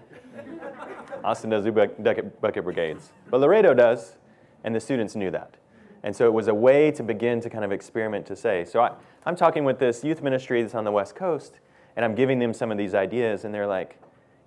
Austin 1.24 1.50
does 1.50 1.66
do 1.66 1.72
bucket 1.72 2.64
brigades, 2.64 3.12
but 3.30 3.42
Laredo 3.42 3.74
does, 3.74 4.16
and 4.64 4.74
the 4.74 4.80
students 4.80 5.16
knew 5.16 5.30
that. 5.32 5.56
And 6.04 6.16
so 6.16 6.26
it 6.26 6.34
was 6.34 6.48
a 6.48 6.54
way 6.54 6.92
to 6.92 7.04
begin 7.04 7.42
to 7.42 7.50
kind 7.50 7.66
of 7.66 7.72
experiment 7.72 8.26
to 8.28 8.36
say. 8.36 8.66
So 8.66 8.82
I, 8.82 8.92
I'm 9.26 9.36
talking 9.36 9.66
with 9.66 9.80
this 9.80 10.04
youth 10.04 10.22
ministry 10.22 10.62
that's 10.62 10.76
on 10.76 10.84
the 10.84 10.92
West 10.92 11.16
Coast, 11.16 11.60
and 11.96 12.06
I'm 12.06 12.16
giving 12.16 12.40
them 12.40 12.54
some 12.54 12.72
of 12.72 12.78
these 12.78 12.94
ideas, 12.94 13.46
and 13.46 13.54
they're 13.54 13.68
like, 13.68 14.00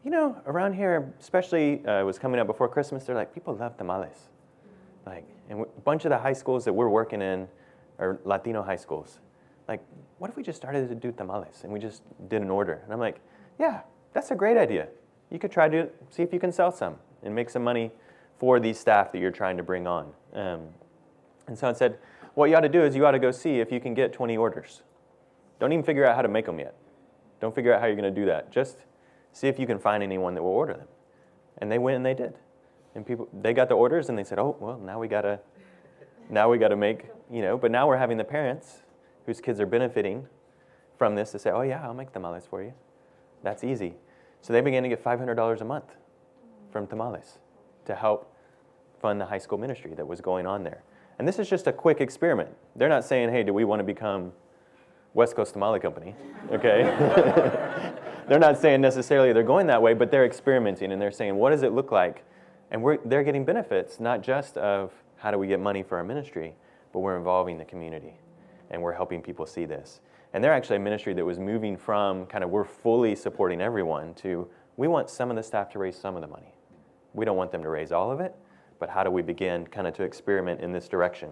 you 0.05 0.11
know, 0.11 0.41
around 0.47 0.75
here, 0.75 1.13
especially 1.21 1.85
uh, 1.87 2.01
it 2.01 2.05
was 2.05 2.19
coming 2.19 2.41
up 2.41 2.47
before 2.47 2.69
Christmas, 2.69 3.05
they're 3.05 3.17
like, 3.17 3.35
people 3.35 3.55
love 3.55 3.77
tamales. 3.77 4.29
Like, 5.05 5.27
and 5.49 5.63
a 5.63 5.81
bunch 5.81 6.05
of 6.05 6.11
the 6.11 6.19
high 6.19 6.33
schools 6.33 6.65
that 6.65 6.73
we're 6.73 6.89
working 6.89 7.21
in 7.21 7.49
are 7.99 8.19
Latino 8.25 8.63
high 8.63 8.77
schools. 8.77 9.19
Like, 9.69 9.81
what 10.19 10.31
if 10.31 10.37
we 10.37 10.43
just 10.43 10.57
started 10.57 10.89
to 10.89 10.95
do 10.95 11.13
tamales 11.13 11.61
and 11.65 11.73
we 11.73 11.79
just 11.79 12.03
did 12.29 12.43
an 12.43 12.51
order? 12.51 12.81
And 12.85 12.93
I'm 12.93 12.99
like, 12.99 13.21
yeah, 13.59 13.81
that's 14.13 14.31
a 14.31 14.35
great 14.35 14.57
idea. 14.57 14.89
You 15.31 15.39
could 15.39 15.53
try 15.53 15.69
to 15.69 15.89
see 16.09 16.23
if 16.23 16.33
you 16.33 16.41
can 16.41 16.53
sell 16.53 16.73
some 16.73 16.97
and 17.23 17.35
make 17.35 17.51
some 17.51 17.63
money 17.63 17.91
for 18.39 18.59
these 18.59 18.79
staff 18.79 19.13
that 19.13 19.19
you're 19.19 19.31
trying 19.31 19.57
to 19.59 19.63
bring 19.63 19.87
on. 19.87 20.13
Um, 20.35 20.61
and 21.51 21.59
so 21.59 21.69
I 21.69 21.73
said, 21.73 21.99
what 22.35 22.49
you 22.49 22.57
ought 22.57 22.61
to 22.61 22.69
do 22.69 22.83
is 22.83 22.95
you 22.95 23.05
ought 23.05 23.11
to 23.11 23.19
go 23.19 23.33
see 23.33 23.59
if 23.59 23.73
you 23.73 23.81
can 23.81 23.93
get 23.93 24.13
20 24.13 24.37
orders. 24.37 24.83
Don't 25.59 25.73
even 25.73 25.85
figure 25.85 26.07
out 26.07 26.15
how 26.15 26.23
to 26.23 26.29
make 26.29 26.47
them 26.47 26.61
yet. 26.61 26.77
Don't 27.41 27.53
figure 27.53 27.75
out 27.75 27.81
how 27.81 27.87
you're 27.87 27.97
going 27.97 28.15
to 28.15 28.21
do 28.21 28.27
that. 28.27 28.53
Just 28.53 28.79
see 29.33 29.49
if 29.49 29.59
you 29.59 29.67
can 29.67 29.81
find 29.81 30.01
anyone 30.03 30.35
that 30.35 30.43
will 30.43 30.51
order 30.51 30.75
them. 30.75 30.87
And 31.59 31.71
they 31.71 31.79
went 31.79 31.97
and 31.97 32.07
they 32.07 32.15
did. 32.15 32.35
And 32.95 33.05
people 33.05 33.29
they 33.33 33.53
got 33.53 33.69
the 33.69 33.75
orders 33.75 34.09
and 34.09 34.17
they 34.19 34.25
said, 34.25 34.39
"Oh, 34.39 34.57
well, 34.59 34.79
now 34.79 34.99
we 34.99 35.09
got 35.09 35.23
to 35.23 35.41
now 36.29 36.49
we 36.51 36.59
got 36.59 36.69
to 36.69 36.77
make, 36.77 37.07
you 37.31 37.43
know, 37.43 37.59
but 37.59 37.71
now 37.71 37.87
we're 37.87 37.97
having 37.97 38.17
the 38.17 38.25
parents 38.25 38.83
whose 39.27 39.41
kids 39.41 39.61
are 39.61 39.67
benefiting 39.67 40.27
from 40.99 41.15
this 41.15 41.31
to 41.33 41.39
say, 41.39 41.51
"Oh 41.51 41.63
yeah, 41.63 41.85
I'll 41.85 41.95
make 41.95 42.13
tamales 42.13 42.47
for 42.47 42.63
you." 42.63 42.73
That's 43.43 43.65
easy. 43.65 43.95
So 44.41 44.53
they 44.53 44.61
began 44.61 44.83
to 44.83 44.89
get 44.89 45.03
$500 45.05 45.61
a 45.61 45.65
month 45.65 45.97
from 46.73 46.87
tamales 46.87 47.39
to 47.87 47.95
help 47.95 48.35
fund 49.01 49.21
the 49.21 49.27
high 49.27 49.39
school 49.39 49.59
ministry 49.59 49.95
that 49.95 50.07
was 50.07 50.21
going 50.21 50.47
on 50.47 50.65
there. 50.65 50.83
And 51.21 51.29
this 51.29 51.39
is 51.39 51.51
just 51.51 51.67
a 51.67 51.73
quick 51.73 52.01
experiment. 52.01 52.49
They're 52.77 52.89
not 52.89 53.05
saying, 53.05 53.29
hey, 53.29 53.43
do 53.43 53.53
we 53.53 53.65
want 53.67 53.81
to 53.81 53.85
become 53.85 54.33
West 55.13 55.37
Coast 55.37 55.53
Tamale 55.53 55.79
Company? 55.79 56.15
Okay? 56.51 56.85
they're 58.27 58.39
not 58.39 58.57
saying 58.57 58.81
necessarily 58.81 59.35
they're 59.35 59.43
going 59.43 59.67
that 59.67 59.83
way, 59.83 59.93
but 59.93 60.11
they're 60.11 60.25
experimenting 60.25 60.93
and 60.93 61.03
they're 61.03 61.11
saying, 61.13 61.37
what 61.37 61.51
does 61.51 61.63
it 61.63 61.73
look 61.73 61.93
like? 61.93 62.25
And 62.71 62.83
they're 63.05 63.23
getting 63.23 63.45
benefits, 63.45 64.01
not 64.01 64.23
just 64.23 64.57
of 64.57 64.95
how 65.17 65.31
do 65.31 65.37
we 65.37 65.47
get 65.47 65.61
money 65.61 65.83
for 65.83 65.99
our 65.99 66.05
ministry, 66.05 66.55
but 66.91 67.01
we're 67.01 67.19
involving 67.19 67.59
the 67.59 67.67
community 67.67 68.15
and 68.71 68.81
we're 68.81 68.95
helping 68.95 69.21
people 69.21 69.45
see 69.45 69.67
this. 69.67 70.01
And 70.33 70.43
they're 70.43 70.55
actually 70.55 70.77
a 70.77 70.81
ministry 70.81 71.13
that 71.13 71.25
was 71.27 71.39
moving 71.39 71.77
from 71.77 72.25
kind 72.29 72.43
of 72.43 72.49
we're 72.49 72.65
fully 72.65 73.15
supporting 73.15 73.61
everyone 73.61 74.15
to 74.15 74.49
we 74.79 74.89
want 74.89 75.11
some 75.11 75.29
of 75.29 75.37
the 75.37 75.43
staff 75.43 75.69
to 75.73 75.79
raise 75.79 75.99
some 75.99 76.17
of 76.17 76.23
the 76.23 76.29
money. 76.29 76.55
We 77.13 77.27
don't 77.27 77.37
want 77.37 77.53
them 77.53 77.63
to 77.63 77.69
raise 77.69 77.93
all 77.93 78.11
of 78.11 78.21
it, 78.21 78.35
but 78.81 78.91
how 78.91 79.05
do 79.05 79.11
we 79.11 79.23
begin 79.23 79.67
kind 79.67 79.87
of 79.87 79.95
to 79.95 80.03
experiment 80.03 80.61
in 80.61 80.73
this 80.73 80.89
direction? 80.89 81.31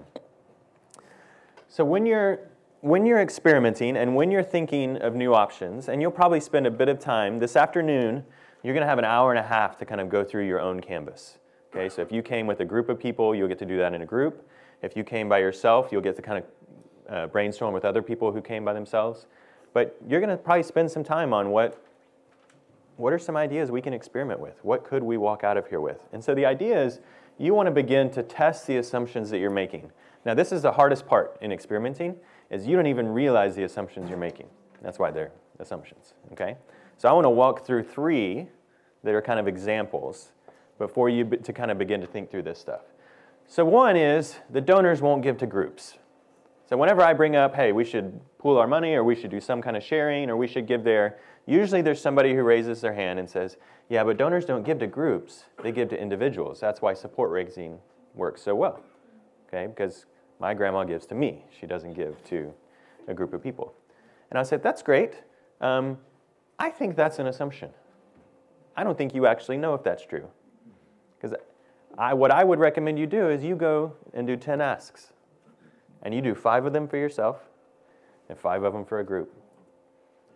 So 1.68 1.84
when 1.84 2.06
you're 2.06 2.38
when 2.80 3.04
you're 3.04 3.20
experimenting 3.20 3.96
and 3.96 4.14
when 4.14 4.30
you're 4.30 4.44
thinking 4.44 4.98
of 4.98 5.16
new 5.16 5.34
options, 5.34 5.88
and 5.88 6.00
you'll 6.00 6.12
probably 6.12 6.38
spend 6.38 6.66
a 6.66 6.70
bit 6.70 6.88
of 6.88 7.00
time 7.00 7.40
this 7.40 7.56
afternoon, 7.56 8.24
you're 8.62 8.74
going 8.74 8.84
to 8.84 8.88
have 8.88 8.98
an 8.98 9.04
hour 9.04 9.30
and 9.30 9.38
a 9.38 9.42
half 9.42 9.76
to 9.78 9.84
kind 9.84 10.00
of 10.00 10.08
go 10.08 10.22
through 10.22 10.46
your 10.46 10.60
own 10.60 10.80
canvas. 10.80 11.38
Okay, 11.74 11.88
so 11.88 12.02
if 12.02 12.12
you 12.12 12.22
came 12.22 12.46
with 12.46 12.60
a 12.60 12.64
group 12.64 12.88
of 12.88 12.98
people, 12.98 13.34
you'll 13.34 13.48
get 13.48 13.58
to 13.58 13.66
do 13.66 13.78
that 13.78 13.94
in 13.94 14.02
a 14.02 14.06
group. 14.06 14.48
If 14.80 14.96
you 14.96 15.04
came 15.04 15.28
by 15.28 15.38
yourself, 15.38 15.88
you'll 15.90 16.02
get 16.02 16.16
to 16.16 16.22
kind 16.22 16.38
of 16.38 17.12
uh, 17.12 17.26
brainstorm 17.26 17.74
with 17.74 17.84
other 17.84 18.02
people 18.02 18.32
who 18.32 18.40
came 18.40 18.64
by 18.64 18.72
themselves. 18.72 19.26
But 19.72 19.96
you're 20.06 20.20
going 20.20 20.30
to 20.30 20.36
probably 20.36 20.62
spend 20.62 20.90
some 20.90 21.04
time 21.04 21.32
on 21.32 21.50
what, 21.50 21.82
what 22.96 23.12
are 23.12 23.18
some 23.18 23.36
ideas 23.36 23.70
we 23.70 23.82
can 23.82 23.92
experiment 23.92 24.40
with? 24.40 24.64
What 24.64 24.84
could 24.84 25.02
we 25.02 25.16
walk 25.16 25.44
out 25.44 25.56
of 25.56 25.66
here 25.66 25.80
with? 25.80 26.00
And 26.12 26.22
so 26.22 26.34
the 26.34 26.46
idea 26.46 26.82
is 26.82 27.00
you 27.38 27.54
want 27.54 27.66
to 27.66 27.70
begin 27.70 28.10
to 28.10 28.22
test 28.22 28.66
the 28.66 28.76
assumptions 28.76 29.30
that 29.30 29.38
you're 29.38 29.50
making. 29.50 29.90
Now, 30.24 30.34
this 30.34 30.52
is 30.52 30.62
the 30.62 30.72
hardest 30.72 31.06
part 31.06 31.38
in 31.40 31.52
experimenting, 31.52 32.16
is 32.50 32.66
you 32.66 32.76
don't 32.76 32.86
even 32.86 33.08
realize 33.08 33.54
the 33.54 33.62
assumptions 33.62 34.08
you're 34.10 34.18
making. 34.18 34.48
That's 34.82 34.98
why 34.98 35.10
they're 35.10 35.32
assumptions, 35.58 36.14
okay? 36.32 36.56
So 36.96 37.08
I 37.08 37.12
want 37.12 37.24
to 37.24 37.30
walk 37.30 37.64
through 37.64 37.84
three 37.84 38.48
that 39.04 39.14
are 39.14 39.22
kind 39.22 39.38
of 39.38 39.46
examples 39.46 40.32
before 40.78 41.08
you 41.08 41.24
to 41.24 41.52
kind 41.52 41.70
of 41.70 41.78
begin 41.78 42.00
to 42.00 42.06
think 42.06 42.30
through 42.30 42.42
this 42.42 42.58
stuff. 42.58 42.82
So 43.46 43.64
one 43.64 43.96
is 43.96 44.36
the 44.50 44.60
donors 44.60 45.00
won't 45.00 45.22
give 45.22 45.38
to 45.38 45.46
groups. 45.46 45.96
So 46.68 46.76
whenever 46.76 47.02
I 47.02 47.14
bring 47.14 47.34
up, 47.34 47.54
hey, 47.54 47.72
we 47.72 47.84
should 47.84 48.20
pool 48.38 48.58
our 48.58 48.66
money 48.66 48.94
or 48.94 49.02
we 49.02 49.14
should 49.14 49.30
do 49.30 49.40
some 49.40 49.62
kind 49.62 49.76
of 49.76 49.82
sharing 49.82 50.28
or 50.28 50.36
we 50.36 50.46
should 50.46 50.66
give 50.66 50.84
there, 50.84 51.18
usually 51.48 51.82
there's 51.82 52.00
somebody 52.00 52.34
who 52.34 52.42
raises 52.42 52.80
their 52.80 52.92
hand 52.92 53.18
and 53.18 53.28
says, 53.28 53.56
yeah, 53.88 54.04
but 54.04 54.18
donors 54.18 54.44
don't 54.44 54.64
give 54.64 54.78
to 54.80 54.86
groups, 54.86 55.44
they 55.62 55.72
give 55.72 55.88
to 55.88 56.00
individuals. 56.00 56.60
That's 56.60 56.82
why 56.82 56.94
support 56.94 57.30
raising 57.30 57.78
works 58.14 58.42
so 58.42 58.54
well. 58.54 58.80
Okay, 59.48 59.66
because 59.66 60.04
my 60.40 60.52
grandma 60.52 60.84
gives 60.84 61.06
to 61.06 61.14
me, 61.14 61.44
she 61.58 61.66
doesn't 61.66 61.94
give 61.94 62.22
to 62.24 62.52
a 63.08 63.14
group 63.14 63.32
of 63.32 63.42
people. 63.42 63.72
And 64.30 64.38
I 64.38 64.42
said, 64.42 64.62
that's 64.62 64.82
great. 64.82 65.22
Um, 65.62 65.96
I 66.58 66.70
think 66.70 66.96
that's 66.96 67.18
an 67.18 67.26
assumption. 67.26 67.70
I 68.76 68.84
don't 68.84 68.98
think 68.98 69.14
you 69.14 69.26
actually 69.26 69.56
know 69.56 69.74
if 69.74 69.82
that's 69.82 70.04
true. 70.04 70.28
Because 71.16 71.36
I, 71.96 72.12
what 72.14 72.30
I 72.30 72.44
would 72.44 72.58
recommend 72.58 72.98
you 72.98 73.06
do 73.06 73.28
is 73.28 73.42
you 73.42 73.56
go 73.56 73.94
and 74.12 74.26
do 74.26 74.36
10 74.36 74.60
asks 74.60 75.12
and 76.02 76.14
you 76.14 76.20
do 76.20 76.34
five 76.34 76.66
of 76.66 76.72
them 76.72 76.86
for 76.86 76.96
yourself 76.96 77.38
and 78.28 78.38
five 78.38 78.62
of 78.62 78.72
them 78.74 78.84
for 78.84 79.00
a 79.00 79.04
group. 79.04 79.32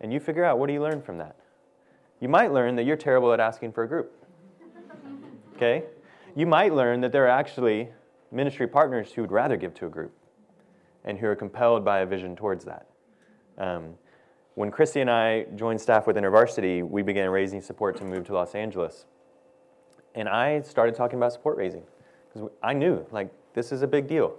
And 0.03 0.11
you 0.11 0.19
figure 0.19 0.43
out 0.43 0.59
what 0.59 0.67
do 0.67 0.73
you 0.73 0.81
learn 0.81 1.01
from 1.01 1.17
that. 1.17 1.37
You 2.19 2.27
might 2.27 2.51
learn 2.51 2.75
that 2.75 2.83
you're 2.83 2.97
terrible 2.97 3.33
at 3.33 3.39
asking 3.39 3.71
for 3.71 3.83
a 3.83 3.87
group. 3.87 4.11
Okay? 5.55 5.85
You 6.35 6.45
might 6.45 6.73
learn 6.73 7.01
that 7.01 7.11
there 7.11 7.23
are 7.23 7.29
actually 7.29 7.89
ministry 8.31 8.67
partners 8.67 9.13
who 9.13 9.21
would 9.21 9.31
rather 9.31 9.55
give 9.55 9.73
to 9.75 9.85
a 9.85 9.89
group 9.89 10.13
and 11.05 11.17
who 11.17 11.27
are 11.27 11.35
compelled 11.35 11.85
by 11.85 11.99
a 11.99 12.05
vision 12.05 12.35
towards 12.35 12.65
that. 12.65 12.87
Um, 13.57 13.95
when 14.55 14.71
Christy 14.71 14.99
and 14.99 15.09
I 15.09 15.45
joined 15.55 15.79
staff 15.79 16.05
with 16.05 16.17
InterVarsity, 16.17 16.87
we 16.87 17.01
began 17.01 17.29
raising 17.29 17.61
support 17.61 17.97
to 17.97 18.03
move 18.03 18.25
to 18.27 18.33
Los 18.33 18.55
Angeles. 18.55 19.05
And 20.15 20.27
I 20.27 20.61
started 20.61 20.95
talking 20.95 21.17
about 21.17 21.31
support 21.33 21.57
raising 21.57 21.83
because 22.31 22.49
I 22.61 22.73
knew, 22.73 23.05
like, 23.11 23.31
this 23.53 23.71
is 23.71 23.81
a 23.81 23.87
big 23.87 24.07
deal. 24.07 24.35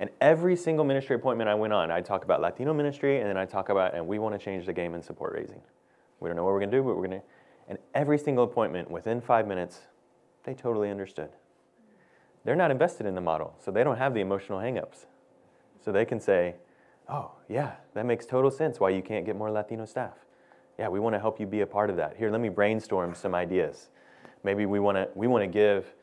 And 0.00 0.10
every 0.20 0.56
single 0.56 0.84
ministry 0.84 1.14
appointment 1.16 1.48
I 1.48 1.54
went 1.54 1.72
on, 1.72 1.90
I'd 1.90 2.04
talk 2.04 2.24
about 2.24 2.40
Latino 2.40 2.74
ministry, 2.74 3.20
and 3.20 3.28
then 3.28 3.36
I'd 3.36 3.50
talk 3.50 3.68
about, 3.68 3.94
and 3.94 4.06
we 4.06 4.18
want 4.18 4.38
to 4.38 4.44
change 4.44 4.66
the 4.66 4.72
game 4.72 4.94
in 4.94 5.02
support 5.02 5.34
raising. 5.34 5.60
We 6.20 6.28
don't 6.28 6.36
know 6.36 6.44
what 6.44 6.52
we're 6.52 6.60
going 6.60 6.70
to 6.70 6.76
do, 6.76 6.82
but 6.82 6.96
we're 6.96 7.06
going 7.06 7.20
to. 7.20 7.26
And 7.68 7.78
every 7.94 8.18
single 8.18 8.44
appointment, 8.44 8.90
within 8.90 9.20
five 9.20 9.46
minutes, 9.46 9.80
they 10.44 10.54
totally 10.54 10.90
understood. 10.90 11.30
They're 12.44 12.56
not 12.56 12.70
invested 12.70 13.06
in 13.06 13.14
the 13.14 13.20
model, 13.20 13.54
so 13.58 13.70
they 13.70 13.84
don't 13.84 13.96
have 13.96 14.14
the 14.14 14.20
emotional 14.20 14.58
hangups. 14.58 15.06
So 15.82 15.92
they 15.92 16.04
can 16.04 16.20
say, 16.20 16.56
oh, 17.08 17.32
yeah, 17.48 17.74
that 17.94 18.04
makes 18.04 18.26
total 18.26 18.50
sense 18.50 18.80
why 18.80 18.90
you 18.90 19.02
can't 19.02 19.24
get 19.24 19.36
more 19.36 19.50
Latino 19.50 19.84
staff. 19.84 20.14
Yeah, 20.78 20.88
we 20.88 20.98
want 20.98 21.14
to 21.14 21.20
help 21.20 21.38
you 21.38 21.46
be 21.46 21.60
a 21.60 21.66
part 21.66 21.88
of 21.88 21.96
that. 21.96 22.16
Here, 22.16 22.30
let 22.30 22.40
me 22.40 22.48
brainstorm 22.48 23.14
some 23.14 23.34
ideas. 23.34 23.88
Maybe 24.42 24.66
we 24.66 24.80
want 24.80 24.96
to, 24.96 25.08
we 25.14 25.26
want 25.26 25.42
to 25.42 25.46
give 25.46 25.94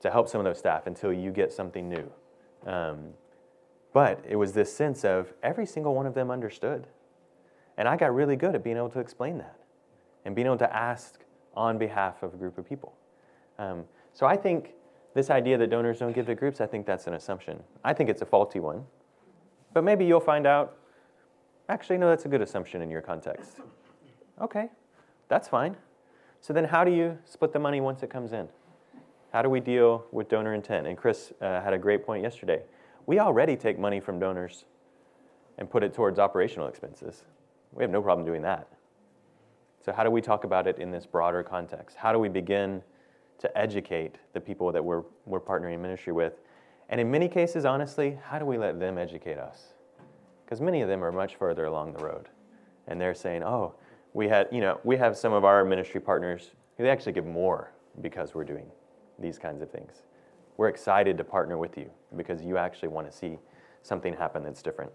to 0.00 0.10
help 0.10 0.28
some 0.28 0.40
of 0.40 0.44
those 0.44 0.58
staff 0.58 0.86
until 0.86 1.12
you 1.12 1.30
get 1.30 1.52
something 1.52 1.88
new. 1.88 2.10
Um, 2.66 3.08
but 3.94 4.22
it 4.28 4.36
was 4.36 4.52
this 4.52 4.74
sense 4.76 5.04
of 5.04 5.32
every 5.42 5.64
single 5.64 5.94
one 5.94 6.04
of 6.04 6.14
them 6.14 6.30
understood. 6.30 6.86
And 7.78 7.88
I 7.88 7.96
got 7.96 8.14
really 8.14 8.36
good 8.36 8.54
at 8.54 8.62
being 8.62 8.76
able 8.76 8.90
to 8.90 8.98
explain 8.98 9.38
that 9.38 9.56
and 10.24 10.34
being 10.34 10.46
able 10.46 10.58
to 10.58 10.76
ask 10.76 11.20
on 11.54 11.78
behalf 11.78 12.22
of 12.22 12.34
a 12.34 12.36
group 12.36 12.58
of 12.58 12.68
people. 12.68 12.92
Um, 13.58 13.84
so 14.12 14.26
I 14.26 14.36
think 14.36 14.74
this 15.14 15.30
idea 15.30 15.56
that 15.58 15.70
donors 15.70 16.00
don't 16.00 16.12
give 16.12 16.26
to 16.26 16.34
groups, 16.34 16.60
I 16.60 16.66
think 16.66 16.86
that's 16.86 17.06
an 17.06 17.14
assumption. 17.14 17.62
I 17.84 17.92
think 17.92 18.10
it's 18.10 18.20
a 18.20 18.26
faulty 18.26 18.58
one. 18.58 18.84
But 19.72 19.84
maybe 19.84 20.04
you'll 20.04 20.20
find 20.20 20.44
out, 20.44 20.76
actually, 21.68 21.98
no, 21.98 22.08
that's 22.08 22.24
a 22.24 22.28
good 22.28 22.42
assumption 22.42 22.82
in 22.82 22.90
your 22.90 23.00
context. 23.00 23.60
Okay, 24.40 24.68
that's 25.28 25.46
fine. 25.46 25.76
So 26.40 26.52
then 26.52 26.64
how 26.64 26.82
do 26.82 26.90
you 26.90 27.16
split 27.24 27.52
the 27.52 27.60
money 27.60 27.80
once 27.80 28.02
it 28.02 28.10
comes 28.10 28.32
in? 28.32 28.48
How 29.32 29.42
do 29.42 29.48
we 29.48 29.60
deal 29.60 30.04
with 30.10 30.28
donor 30.28 30.52
intent? 30.52 30.88
And 30.88 30.96
Chris 30.96 31.32
uh, 31.40 31.60
had 31.60 31.72
a 31.72 31.78
great 31.78 32.04
point 32.04 32.24
yesterday 32.24 32.62
we 33.06 33.18
already 33.18 33.56
take 33.56 33.78
money 33.78 34.00
from 34.00 34.18
donors 34.18 34.64
and 35.58 35.70
put 35.70 35.82
it 35.82 35.94
towards 35.94 36.18
operational 36.18 36.68
expenses. 36.68 37.24
We 37.72 37.82
have 37.82 37.90
no 37.90 38.02
problem 38.02 38.26
doing 38.26 38.42
that. 38.42 38.68
So, 39.84 39.92
how 39.92 40.02
do 40.02 40.10
we 40.10 40.22
talk 40.22 40.44
about 40.44 40.66
it 40.66 40.78
in 40.78 40.90
this 40.90 41.04
broader 41.04 41.42
context? 41.42 41.96
How 41.96 42.12
do 42.12 42.18
we 42.18 42.28
begin 42.28 42.82
to 43.38 43.58
educate 43.58 44.16
the 44.32 44.40
people 44.40 44.72
that 44.72 44.82
we're, 44.82 45.02
we're 45.26 45.40
partnering 45.40 45.80
ministry 45.80 46.12
with? 46.12 46.40
And 46.88 47.00
in 47.00 47.10
many 47.10 47.28
cases, 47.28 47.64
honestly, 47.64 48.18
how 48.22 48.38
do 48.38 48.46
we 48.46 48.56
let 48.56 48.80
them 48.80 48.96
educate 48.98 49.38
us? 49.38 49.74
Because 50.44 50.60
many 50.60 50.80
of 50.80 50.88
them 50.88 51.02
are 51.04 51.12
much 51.12 51.36
further 51.36 51.66
along 51.66 51.92
the 51.92 52.02
road. 52.02 52.28
And 52.86 53.00
they're 53.00 53.14
saying, 53.14 53.42
oh, 53.42 53.74
we 54.12 54.28
had, 54.28 54.48
you 54.52 54.60
know, 54.60 54.80
we 54.84 54.96
have 54.96 55.16
some 55.16 55.32
of 55.32 55.44
our 55.44 55.64
ministry 55.64 56.00
partners 56.00 56.52
who 56.76 56.84
they 56.84 56.90
actually 56.90 57.12
give 57.12 57.26
more 57.26 57.72
because 58.00 58.34
we're 58.34 58.44
doing 58.44 58.66
these 59.18 59.38
kinds 59.38 59.62
of 59.62 59.70
things. 59.70 60.02
We're 60.56 60.68
excited 60.68 61.18
to 61.18 61.24
partner 61.24 61.58
with 61.58 61.76
you 61.76 61.90
because 62.16 62.42
you 62.42 62.56
actually 62.56 62.88
want 62.88 63.10
to 63.10 63.16
see 63.16 63.38
something 63.82 64.14
happen 64.14 64.44
that's 64.44 64.62
different. 64.62 64.92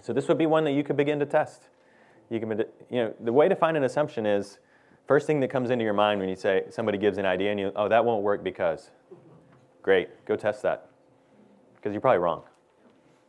So 0.00 0.12
this 0.12 0.28
would 0.28 0.38
be 0.38 0.46
one 0.46 0.64
that 0.64 0.72
you 0.72 0.82
could 0.82 0.96
begin 0.96 1.18
to 1.20 1.26
test. 1.26 1.68
You 2.30 2.40
can, 2.40 2.50
you 2.90 3.04
know, 3.04 3.14
the 3.20 3.32
way 3.32 3.48
to 3.48 3.56
find 3.56 3.76
an 3.76 3.84
assumption 3.84 4.24
is 4.24 4.58
first 5.06 5.26
thing 5.26 5.40
that 5.40 5.48
comes 5.48 5.70
into 5.70 5.84
your 5.84 5.94
mind 5.94 6.20
when 6.20 6.28
you 6.28 6.36
say 6.36 6.64
somebody 6.70 6.96
gives 6.96 7.18
an 7.18 7.26
idea 7.26 7.50
and 7.50 7.60
you, 7.60 7.72
oh, 7.76 7.88
that 7.88 8.04
won't 8.04 8.22
work 8.22 8.42
because. 8.42 8.90
Great, 9.82 10.24
go 10.26 10.36
test 10.36 10.62
that 10.62 10.90
because 11.76 11.92
you're 11.92 12.00
probably 12.00 12.18
wrong. 12.18 12.42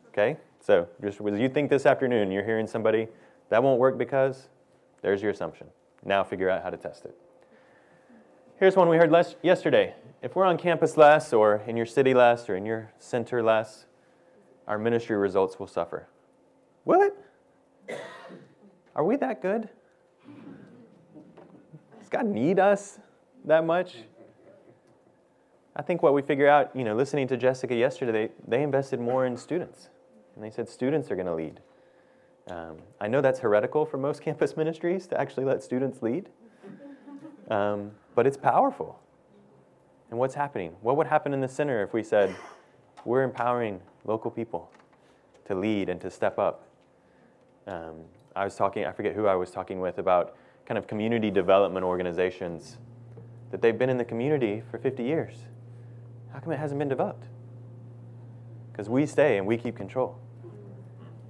Okay, 0.08 0.36
so 0.60 0.86
just 1.02 1.20
as 1.20 1.38
you 1.38 1.48
think 1.48 1.70
this 1.70 1.86
afternoon, 1.86 2.30
you're 2.30 2.44
hearing 2.44 2.66
somebody 2.66 3.08
that 3.48 3.62
won't 3.62 3.78
work 3.78 3.98
because. 3.98 4.48
There's 5.00 5.20
your 5.20 5.32
assumption. 5.32 5.66
Now 6.04 6.22
figure 6.22 6.48
out 6.48 6.62
how 6.62 6.70
to 6.70 6.76
test 6.76 7.04
it. 7.04 7.16
Here's 8.58 8.76
one 8.76 8.88
we 8.88 8.96
heard 8.96 9.10
less, 9.10 9.34
yesterday. 9.42 9.94
If 10.22 10.36
we're 10.36 10.44
on 10.44 10.56
campus 10.56 10.96
less, 10.96 11.32
or 11.32 11.62
in 11.66 11.76
your 11.76 11.84
city 11.84 12.14
less, 12.14 12.48
or 12.48 12.54
in 12.54 12.64
your 12.64 12.92
center 12.96 13.42
less, 13.42 13.86
our 14.68 14.78
ministry 14.78 15.16
results 15.16 15.58
will 15.58 15.66
suffer. 15.66 16.06
Will 16.84 17.02
it? 17.02 17.98
Are 18.94 19.02
we 19.02 19.16
that 19.16 19.42
good? 19.42 19.68
Does 21.98 22.08
God 22.08 22.26
need 22.26 22.60
us 22.60 23.00
that 23.44 23.64
much? 23.64 23.96
I 25.74 25.82
think 25.82 26.04
what 26.04 26.14
we 26.14 26.22
figure 26.22 26.48
out, 26.48 26.70
you 26.76 26.84
know, 26.84 26.94
listening 26.94 27.26
to 27.28 27.36
Jessica 27.36 27.74
yesterday, 27.74 28.12
they, 28.12 28.30
they 28.58 28.62
invested 28.62 29.00
more 29.00 29.26
in 29.26 29.36
students. 29.36 29.88
And 30.36 30.44
they 30.44 30.50
said 30.50 30.68
students 30.68 31.10
are 31.10 31.16
going 31.16 31.26
to 31.26 31.34
lead. 31.34 31.60
Um, 32.48 32.76
I 33.00 33.08
know 33.08 33.20
that's 33.20 33.40
heretical 33.40 33.84
for 33.84 33.96
most 33.96 34.22
campus 34.22 34.56
ministries 34.56 35.08
to 35.08 35.20
actually 35.20 35.46
let 35.46 35.64
students 35.64 36.00
lead. 36.00 36.28
Um, 37.50 37.90
but 38.14 38.24
it's 38.24 38.36
powerful. 38.36 39.01
And 40.12 40.18
what's 40.18 40.34
happening? 40.34 40.76
What 40.82 40.98
would 40.98 41.06
happen 41.06 41.32
in 41.32 41.40
the 41.40 41.48
center 41.48 41.82
if 41.82 41.94
we 41.94 42.02
said, 42.02 42.36
we're 43.06 43.22
empowering 43.22 43.80
local 44.04 44.30
people 44.30 44.70
to 45.46 45.54
lead 45.54 45.88
and 45.88 45.98
to 46.02 46.10
step 46.10 46.38
up? 46.38 46.66
Um, 47.66 47.94
I 48.36 48.44
was 48.44 48.54
talking, 48.54 48.84
I 48.84 48.92
forget 48.92 49.14
who 49.14 49.26
I 49.26 49.36
was 49.36 49.50
talking 49.50 49.80
with 49.80 49.96
about 49.96 50.36
kind 50.66 50.76
of 50.76 50.86
community 50.86 51.30
development 51.30 51.86
organizations 51.86 52.76
that 53.52 53.62
they've 53.62 53.78
been 53.78 53.88
in 53.88 53.96
the 53.96 54.04
community 54.04 54.62
for 54.70 54.76
50 54.76 55.02
years. 55.02 55.34
How 56.30 56.40
come 56.40 56.52
it 56.52 56.58
hasn't 56.58 56.78
been 56.78 56.90
developed? 56.90 57.28
Because 58.70 58.90
we 58.90 59.06
stay 59.06 59.38
and 59.38 59.46
we 59.46 59.56
keep 59.56 59.76
control. 59.76 60.18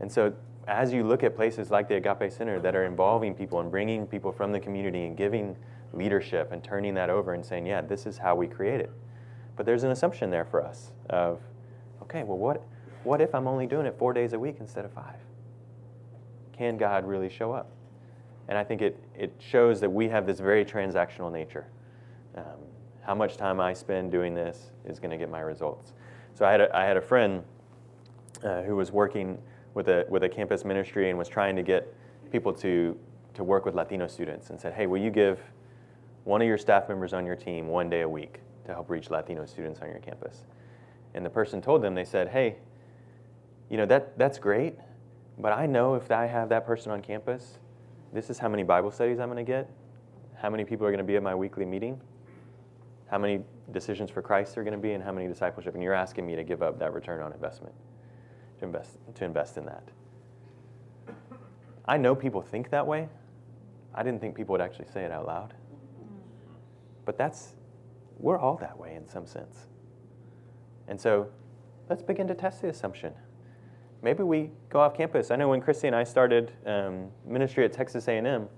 And 0.00 0.10
so, 0.10 0.34
as 0.66 0.92
you 0.92 1.04
look 1.04 1.22
at 1.22 1.36
places 1.36 1.70
like 1.70 1.86
the 1.86 1.94
Agape 1.94 2.32
Center 2.32 2.58
that 2.58 2.74
are 2.74 2.84
involving 2.84 3.32
people 3.32 3.60
and 3.60 3.70
bringing 3.70 4.08
people 4.08 4.32
from 4.32 4.50
the 4.50 4.58
community 4.58 5.04
and 5.04 5.16
giving 5.16 5.56
leadership 5.92 6.52
and 6.52 6.62
turning 6.62 6.94
that 6.94 7.10
over 7.10 7.34
and 7.34 7.44
saying, 7.44 7.66
yeah, 7.66 7.80
this 7.80 8.06
is 8.06 8.18
how 8.18 8.34
we 8.34 8.46
create 8.46 8.80
it. 8.80 8.90
But 9.56 9.66
there's 9.66 9.82
an 9.82 9.90
assumption 9.90 10.30
there 10.30 10.44
for 10.44 10.64
us 10.64 10.92
of, 11.10 11.40
okay, 12.02 12.22
well, 12.22 12.38
what, 12.38 12.64
what 13.04 13.20
if 13.20 13.34
I'm 13.34 13.46
only 13.46 13.66
doing 13.66 13.86
it 13.86 13.96
four 13.98 14.12
days 14.12 14.32
a 14.32 14.38
week 14.38 14.56
instead 14.60 14.84
of 14.84 14.92
five? 14.92 15.16
Can 16.56 16.76
God 16.76 17.06
really 17.06 17.28
show 17.28 17.52
up? 17.52 17.70
And 18.48 18.58
I 18.58 18.64
think 18.64 18.82
it, 18.82 18.98
it 19.16 19.34
shows 19.38 19.80
that 19.80 19.90
we 19.90 20.08
have 20.08 20.26
this 20.26 20.40
very 20.40 20.64
transactional 20.64 21.30
nature. 21.30 21.66
Um, 22.36 22.44
how 23.02 23.14
much 23.14 23.36
time 23.36 23.60
I 23.60 23.74
spend 23.74 24.10
doing 24.10 24.34
this 24.34 24.70
is 24.84 24.98
going 24.98 25.10
to 25.10 25.16
get 25.16 25.30
my 25.30 25.40
results. 25.40 25.92
So 26.34 26.44
I 26.44 26.52
had 26.52 26.60
a, 26.60 26.76
I 26.76 26.84
had 26.84 26.96
a 26.96 27.00
friend 27.00 27.42
uh, 28.42 28.62
who 28.62 28.76
was 28.76 28.90
working 28.90 29.38
with 29.74 29.88
a, 29.88 30.06
with 30.08 30.22
a 30.22 30.28
campus 30.28 30.64
ministry 30.64 31.10
and 31.10 31.18
was 31.18 31.28
trying 31.28 31.56
to 31.56 31.62
get 31.62 31.94
people 32.30 32.52
to, 32.54 32.98
to 33.34 33.44
work 33.44 33.64
with 33.64 33.74
Latino 33.74 34.06
students 34.06 34.50
and 34.50 34.60
said, 34.60 34.72
hey, 34.72 34.86
will 34.86 35.00
you 35.00 35.10
give 35.10 35.40
one 36.24 36.40
of 36.40 36.48
your 36.48 36.58
staff 36.58 36.88
members 36.88 37.12
on 37.12 37.26
your 37.26 37.36
team 37.36 37.68
one 37.68 37.90
day 37.90 38.02
a 38.02 38.08
week 38.08 38.40
to 38.66 38.72
help 38.72 38.90
reach 38.90 39.10
Latino 39.10 39.44
students 39.44 39.80
on 39.80 39.88
your 39.88 39.98
campus? 39.98 40.46
And 41.14 41.24
the 41.24 41.30
person 41.30 41.60
told 41.60 41.82
them, 41.82 41.94
they 41.94 42.04
said, 42.04 42.28
hey, 42.28 42.56
you 43.68 43.76
know, 43.76 43.86
that, 43.86 44.18
that's 44.18 44.38
great, 44.38 44.74
but 45.38 45.52
I 45.52 45.66
know 45.66 45.94
if 45.94 46.10
I 46.10 46.26
have 46.26 46.48
that 46.50 46.66
person 46.66 46.92
on 46.92 47.02
campus, 47.02 47.58
this 48.12 48.30
is 48.30 48.38
how 48.38 48.48
many 48.48 48.62
Bible 48.62 48.90
studies 48.90 49.18
I'm 49.18 49.30
going 49.30 49.44
to 49.44 49.50
get, 49.50 49.70
how 50.36 50.50
many 50.50 50.64
people 50.64 50.86
are 50.86 50.90
going 50.90 50.98
to 50.98 51.04
be 51.04 51.16
at 51.16 51.22
my 51.22 51.34
weekly 51.34 51.64
meeting, 51.64 52.00
how 53.10 53.18
many 53.18 53.40
decisions 53.72 54.10
for 54.10 54.22
Christ 54.22 54.56
are 54.58 54.64
going 54.64 54.74
to 54.74 54.78
be, 54.78 54.92
and 54.92 55.02
how 55.02 55.12
many 55.12 55.28
discipleship. 55.28 55.74
And 55.74 55.82
you're 55.82 55.94
asking 55.94 56.26
me 56.26 56.36
to 56.36 56.44
give 56.44 56.62
up 56.62 56.78
that 56.78 56.92
return 56.92 57.22
on 57.22 57.32
investment 57.32 57.74
to 58.62 58.66
invest, 58.66 58.98
to 59.14 59.24
invest 59.24 59.56
in 59.56 59.66
that. 59.66 59.82
I 61.86 61.96
know 61.96 62.14
people 62.14 62.42
think 62.42 62.70
that 62.70 62.86
way. 62.86 63.08
I 63.94 64.02
didn't 64.02 64.20
think 64.20 64.36
people 64.36 64.52
would 64.52 64.60
actually 64.60 64.86
say 64.92 65.02
it 65.04 65.10
out 65.10 65.26
loud. 65.26 65.54
But 67.04 67.18
that's, 67.18 67.54
we're 68.18 68.38
all 68.38 68.56
that 68.58 68.78
way 68.78 68.94
in 68.94 69.08
some 69.08 69.26
sense. 69.26 69.66
And 70.88 71.00
so 71.00 71.28
let's 71.88 72.02
begin 72.02 72.26
to 72.28 72.34
test 72.34 72.62
the 72.62 72.68
assumption. 72.68 73.12
Maybe 74.02 74.22
we 74.22 74.50
go 74.68 74.80
off 74.80 74.96
campus. 74.96 75.30
I 75.30 75.36
know 75.36 75.48
when 75.48 75.60
Christy 75.60 75.86
and 75.86 75.96
I 75.96 76.04
started 76.04 76.52
um, 76.66 77.08
ministry 77.24 77.64
at 77.64 77.72
Texas 77.72 78.08
A&M, 78.08 78.48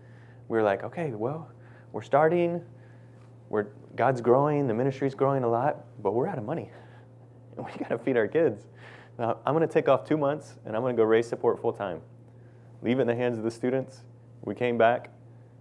we 0.48 0.58
were 0.58 0.62
like, 0.62 0.84
okay, 0.84 1.10
well, 1.10 1.50
we're 1.92 2.02
starting, 2.02 2.62
we're, 3.50 3.66
God's 3.94 4.20
growing, 4.20 4.66
the 4.66 4.74
ministry's 4.74 5.14
growing 5.14 5.44
a 5.44 5.48
lot, 5.48 5.84
but 6.02 6.12
we're 6.12 6.26
out 6.26 6.38
of 6.38 6.44
money. 6.44 6.70
And 7.56 7.66
we 7.66 7.72
got 7.72 7.90
to 7.90 7.98
feed 7.98 8.16
our 8.16 8.26
kids. 8.26 8.66
Now, 9.18 9.38
I'm 9.46 9.58
to 9.60 9.66
take 9.66 9.88
off 9.88 10.04
two 10.04 10.16
months 10.16 10.54
and 10.64 10.74
I'm 10.74 10.84
to 10.84 10.92
go 10.92 11.04
raise 11.04 11.28
support 11.28 11.60
full 11.60 11.72
time. 11.72 12.00
Leave 12.82 12.98
it 12.98 13.02
in 13.02 13.06
the 13.06 13.14
hands 13.14 13.38
of 13.38 13.44
the 13.44 13.50
students. 13.50 14.02
We 14.42 14.54
came 14.54 14.76
back, 14.76 15.10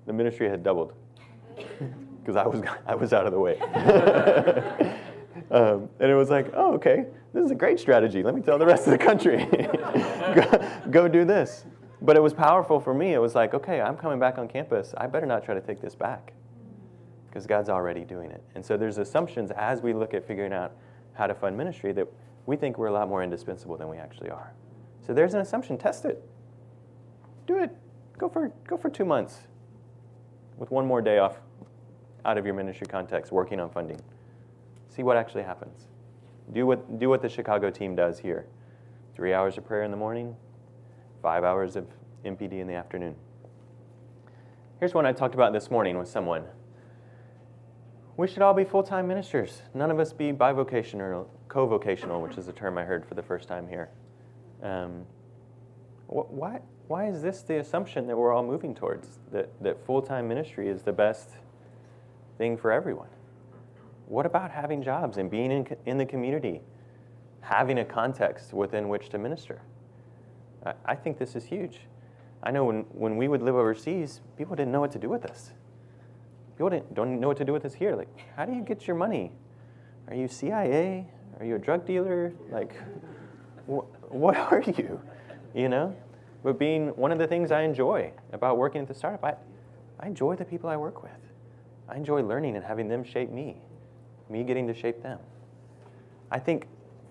the 0.05 0.13
ministry 0.13 0.49
had 0.49 0.63
doubled 0.63 0.93
because 2.23 2.35
I 2.35 2.47
was, 2.47 2.61
I 2.85 2.95
was 2.95 3.13
out 3.13 3.25
of 3.25 3.33
the 3.33 3.39
way. 3.39 3.59
um, 5.51 5.89
and 5.99 6.11
it 6.11 6.15
was 6.15 6.29
like, 6.29 6.51
oh, 6.55 6.73
okay, 6.75 7.05
this 7.33 7.45
is 7.45 7.51
a 7.51 7.55
great 7.55 7.79
strategy. 7.79 8.23
Let 8.23 8.35
me 8.35 8.41
tell 8.41 8.57
the 8.57 8.65
rest 8.65 8.87
of 8.87 8.91
the 8.91 8.97
country 8.97 9.45
go, 10.35 10.69
go 10.89 11.07
do 11.07 11.25
this. 11.25 11.65
But 12.01 12.17
it 12.17 12.19
was 12.21 12.33
powerful 12.33 12.79
for 12.79 12.93
me. 12.93 13.13
It 13.13 13.19
was 13.19 13.33
like, 13.33 13.53
okay, 13.53 13.81
I'm 13.81 13.95
coming 13.95 14.19
back 14.19 14.37
on 14.37 14.47
campus. 14.47 14.93
I 14.97 15.07
better 15.07 15.25
not 15.25 15.43
try 15.43 15.53
to 15.53 15.61
take 15.61 15.81
this 15.81 15.95
back 15.95 16.33
because 17.27 17.47
God's 17.47 17.69
already 17.69 18.03
doing 18.03 18.29
it. 18.29 18.43
And 18.55 18.65
so 18.65 18.77
there's 18.77 18.97
assumptions 18.97 19.51
as 19.51 19.81
we 19.81 19.93
look 19.93 20.13
at 20.13 20.27
figuring 20.27 20.53
out 20.53 20.73
how 21.13 21.27
to 21.27 21.33
fund 21.33 21.57
ministry 21.57 21.91
that 21.93 22.07
we 22.45 22.57
think 22.57 22.77
we're 22.77 22.87
a 22.87 22.91
lot 22.91 23.07
more 23.07 23.23
indispensable 23.23 23.77
than 23.77 23.87
we 23.87 23.97
actually 23.97 24.29
are. 24.29 24.53
So 25.05 25.13
there's 25.13 25.33
an 25.33 25.39
assumption. 25.39 25.77
Test 25.77 26.05
it. 26.05 26.27
Do 27.47 27.57
it. 27.57 27.75
Go 28.17 28.29
for 28.29 28.51
go 28.67 28.77
for 28.77 28.89
two 28.89 29.05
months 29.05 29.47
with 30.57 30.71
one 30.71 30.85
more 30.85 31.01
day 31.01 31.17
off 31.17 31.37
out 32.25 32.37
of 32.37 32.45
your 32.45 32.53
ministry 32.53 32.87
context 32.87 33.31
working 33.31 33.59
on 33.59 33.69
funding. 33.69 33.99
See 34.89 35.03
what 35.03 35.17
actually 35.17 35.43
happens. 35.43 35.87
Do 36.51 36.65
what 36.65 36.99
do 36.99 37.09
what 37.09 37.21
the 37.21 37.29
Chicago 37.29 37.69
team 37.69 37.95
does 37.95 38.19
here. 38.19 38.47
Three 39.15 39.33
hours 39.33 39.57
of 39.57 39.65
prayer 39.65 39.83
in 39.83 39.91
the 39.91 39.97
morning, 39.97 40.35
five 41.21 41.43
hours 41.43 41.75
of 41.75 41.87
MPD 42.25 42.53
in 42.53 42.67
the 42.67 42.73
afternoon. 42.73 43.15
Here's 44.79 44.93
one 44.93 45.05
I 45.05 45.13
talked 45.13 45.35
about 45.35 45.53
this 45.53 45.71
morning 45.71 45.97
with 45.97 46.09
someone. 46.09 46.43
We 48.17 48.27
should 48.27 48.41
all 48.41 48.53
be 48.53 48.63
full 48.63 48.83
time 48.83 49.07
ministers. 49.07 49.61
None 49.73 49.89
of 49.89 49.99
us 49.99 50.13
be 50.13 50.31
bivocational, 50.31 51.27
co 51.47 51.65
vocational, 51.65 52.21
which 52.21 52.37
is 52.37 52.47
a 52.47 52.53
term 52.53 52.77
I 52.77 52.83
heard 52.83 53.05
for 53.05 53.15
the 53.15 53.23
first 53.23 53.47
time 53.47 53.67
here. 53.67 53.89
Um, 54.61 55.05
why, 56.07 56.59
why 56.87 57.07
is 57.07 57.21
this 57.21 57.41
the 57.41 57.57
assumption 57.57 58.07
that 58.07 58.17
we're 58.17 58.31
all 58.31 58.43
moving 58.43 58.75
towards? 58.75 59.19
That, 59.31 59.49
that 59.63 59.83
full 59.85 60.01
time 60.01 60.27
ministry 60.27 60.67
is 60.67 60.83
the 60.83 60.93
best 60.93 61.29
thing 62.37 62.57
for 62.57 62.71
everyone? 62.71 63.09
What 64.07 64.25
about 64.25 64.51
having 64.51 64.83
jobs 64.83 65.17
and 65.17 65.29
being 65.29 65.51
in, 65.51 65.67
in 65.85 65.97
the 65.97 66.05
community, 66.05 66.61
having 67.41 67.79
a 67.79 67.85
context 67.85 68.53
within 68.53 68.89
which 68.89 69.09
to 69.09 69.17
minister? 69.17 69.61
I, 70.65 70.73
I 70.85 70.95
think 70.95 71.17
this 71.17 71.35
is 71.35 71.45
huge. 71.45 71.79
I 72.43 72.51
know 72.51 72.65
when, 72.65 72.81
when 72.91 73.17
we 73.17 73.27
would 73.27 73.41
live 73.41 73.55
overseas, 73.55 74.21
people 74.37 74.55
didn't 74.55 74.71
know 74.71 74.81
what 74.81 74.91
to 74.91 74.99
do 74.99 75.09
with 75.09 75.25
us. 75.25 75.51
People 76.57 76.69
didn't, 76.69 76.93
don't 76.93 77.19
know 77.19 77.27
what 77.27 77.37
to 77.37 77.45
do 77.45 77.53
with 77.53 77.65
us 77.65 77.73
here. 77.73 77.95
Like, 77.95 78.09
how 78.35 78.45
do 78.45 78.53
you 78.53 78.61
get 78.61 78.85
your 78.85 78.95
money? 78.95 79.31
Are 80.07 80.15
you 80.15 80.27
CIA? 80.27 81.07
Are 81.39 81.45
you 81.45 81.55
a 81.55 81.59
drug 81.59 81.85
dealer? 81.85 82.33
Like, 82.51 82.75
wh- 83.65 83.87
what 84.13 84.35
are 84.51 84.61
you? 84.61 85.01
You 85.55 85.69
know? 85.69 85.95
But 86.43 86.59
being 86.59 86.89
one 86.89 87.11
of 87.11 87.17
the 87.17 87.27
things 87.27 87.51
I 87.51 87.61
enjoy 87.61 88.11
about 88.33 88.57
working 88.57 88.81
at 88.81 88.87
the 88.87 88.93
startup, 88.93 89.23
I, 89.23 89.35
I 89.99 90.07
enjoy 90.07 90.35
the 90.35 90.45
people 90.45 90.69
I 90.69 90.75
work 90.75 91.01
with. 91.01 91.11
I 91.93 91.97
enjoy 91.97 92.23
learning 92.23 92.55
and 92.55 92.65
having 92.65 92.87
them 92.87 93.03
shape 93.03 93.29
me, 93.29 93.61
me 94.27 94.43
getting 94.43 94.65
to 94.65 94.73
shape 94.73 95.03
them. 95.03 95.19
I 96.31 96.39
think 96.39 96.65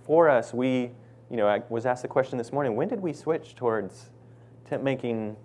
for 0.05 0.29
us, 0.29 0.53
we, 0.53 0.91
you 1.31 1.37
know, 1.37 1.47
I 1.47 1.63
was 1.69 1.87
asked 1.87 2.03
the 2.03 2.09
question 2.09 2.37
this 2.37 2.53
morning 2.53 2.75
when 2.75 2.89
did 2.89 3.01
we 3.01 3.13
switch 3.13 3.55
towards 3.55 4.11
tent 4.69 4.83
making 4.83 5.37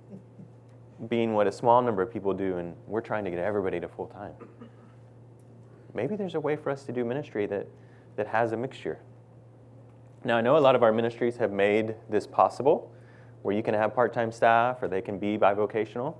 being 1.08 1.36
what 1.36 1.46
a 1.46 1.52
small 1.52 1.84
number 1.84 2.02
of 2.02 2.12
people 2.12 2.34
do, 2.34 2.58
and 2.58 2.76
we're 2.88 3.02
trying 3.02 3.24
to 3.26 3.30
get 3.30 3.38
everybody 3.38 3.80
to 3.80 3.88
full 3.88 4.08
time? 4.08 4.34
Maybe 5.94 6.16
there's 6.16 6.34
a 6.34 6.40
way 6.40 6.56
for 6.56 6.72
us 6.72 6.84
to 6.86 6.92
do 6.92 7.06
ministry 7.06 7.46
that, 7.46 7.68
that 8.16 8.26
has 8.26 8.54
a 8.54 8.58
mixture. 8.58 8.98
Now, 10.24 10.38
I 10.38 10.42
know 10.42 10.58
a 10.58 10.60
lot 10.60 10.76
of 10.76 10.82
our 10.82 10.92
ministries 10.92 11.38
have 11.38 11.52
made 11.52 11.94
this 12.10 12.26
possible, 12.26 12.92
where 13.44 13.56
you 13.56 13.62
can 13.62 13.76
have 13.76 13.94
part 13.94 14.16
time 14.16 14.32
staff 14.32 14.82
or 14.82 14.88
they 14.88 15.02
can 15.02 15.20
be 15.20 15.38
bivocational, 15.38 16.16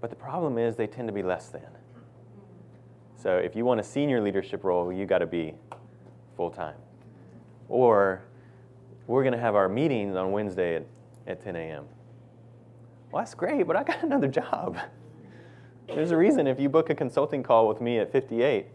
but 0.00 0.10
the 0.10 0.16
problem 0.16 0.58
is 0.58 0.74
they 0.74 0.88
tend 0.88 1.06
to 1.06 1.14
be 1.14 1.22
less 1.22 1.50
than. 1.50 1.77
So 3.18 3.36
if 3.36 3.56
you 3.56 3.64
want 3.64 3.80
a 3.80 3.82
senior 3.82 4.20
leadership 4.20 4.62
role, 4.62 4.92
you 4.92 5.04
got 5.04 5.18
to 5.18 5.26
be 5.26 5.54
full 6.36 6.50
time. 6.50 6.76
Or 7.68 8.22
we're 9.08 9.24
going 9.24 9.32
to 9.32 9.40
have 9.40 9.56
our 9.56 9.68
meetings 9.68 10.14
on 10.14 10.30
Wednesday 10.30 10.76
at, 10.76 10.86
at 11.26 11.42
10 11.42 11.56
a.m. 11.56 11.86
Well, 13.10 13.20
that's 13.20 13.34
great, 13.34 13.66
but 13.66 13.74
I 13.74 13.82
got 13.82 14.02
another 14.04 14.28
job. 14.28 14.78
There's 15.88 16.12
a 16.12 16.16
reason 16.16 16.46
if 16.46 16.60
you 16.60 16.68
book 16.68 16.90
a 16.90 16.94
consulting 16.94 17.42
call 17.42 17.66
with 17.66 17.80
me 17.80 17.98
at 17.98 18.12
58 18.12 18.66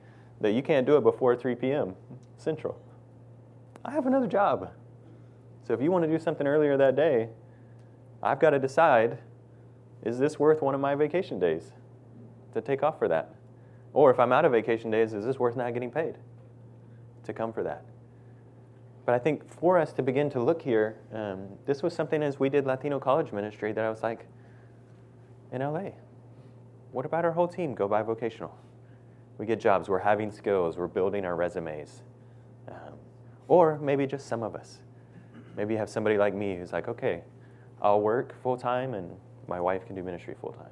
that 0.42 0.52
you 0.52 0.62
can't 0.62 0.86
do 0.86 0.98
it 0.98 1.04
before 1.04 1.38
3 1.38 1.56
p.m. 1.56 1.96
Central. 2.38 2.78
I 3.86 3.92
have 3.92 4.08
another 4.08 4.28
job. 4.28 4.72
So 5.66 5.74
if 5.74 5.82
you 5.82 5.90
want 5.90 6.04
to 6.04 6.12
do 6.12 6.20
something 6.22 6.46
earlier 6.46 6.76
that 6.76 6.98
day, 6.98 7.30
I've 8.22 8.42
got 8.42 8.50
to 8.50 8.60
decide 8.60 9.20
is 10.04 10.20
this 10.20 10.38
worth 10.38 10.62
one 10.62 10.76
of 10.76 10.82
my 10.82 10.96
vacation 10.96 11.40
days 11.40 11.72
to 12.54 12.60
take 12.60 12.84
off 12.84 13.00
for 13.00 13.08
that? 13.08 13.33
Or 13.94 14.10
if 14.10 14.20
I'm 14.20 14.32
out 14.32 14.44
of 14.44 14.52
vacation 14.52 14.90
days, 14.90 15.14
is 15.14 15.24
this 15.24 15.38
worth 15.38 15.56
not 15.56 15.74
getting 15.74 15.92
paid 15.92 16.16
to 17.26 17.34
come 17.34 17.54
for 17.54 17.64
that? 17.64 17.86
But 19.06 19.16
I 19.16 19.20
think 19.20 19.48
for 19.60 19.78
us 19.78 19.94
to 19.94 20.02
begin 20.04 20.30
to 20.32 20.42
look 20.42 20.62
here, 20.62 20.98
um, 21.14 21.48
this 21.66 21.84
was 21.84 21.94
something 21.94 22.24
as 22.24 22.40
we 22.40 22.50
did 22.50 22.66
Latino 22.66 23.00
college 23.00 23.32
ministry 23.32 23.72
that 23.72 23.84
I 23.84 23.90
was 23.90 24.02
like, 24.02 24.26
in 25.52 25.62
LA, 25.62 25.92
what 26.92 27.06
about 27.06 27.26
our 27.26 27.32
whole 27.32 27.48
team 27.48 27.76
go 27.76 27.88
bivocational? 27.88 28.52
We 29.38 29.46
get 29.46 29.60
jobs, 29.60 29.90
we're 29.90 30.00
having 30.00 30.32
skills, 30.32 30.78
we're 30.78 30.88
building 30.88 31.26
our 31.26 31.36
resumes. 31.36 32.02
Um, 32.68 32.94
or 33.48 33.78
maybe 33.80 34.08
just 34.08 34.28
some 34.28 34.42
of 34.42 34.56
us. 34.56 34.80
Maybe 35.56 35.74
you 35.74 35.80
have 35.80 35.90
somebody 35.90 36.18
like 36.18 36.34
me 36.34 36.56
who's 36.56 36.72
like, 36.72 36.88
okay, 36.88 37.24
I'll 37.82 38.02
work 38.02 38.42
full 38.42 38.58
time 38.58 38.94
and 38.94 39.12
my 39.48 39.60
wife 39.60 39.86
can 39.86 39.96
do 39.96 40.02
ministry 40.02 40.36
full 40.40 40.54
time 40.54 40.72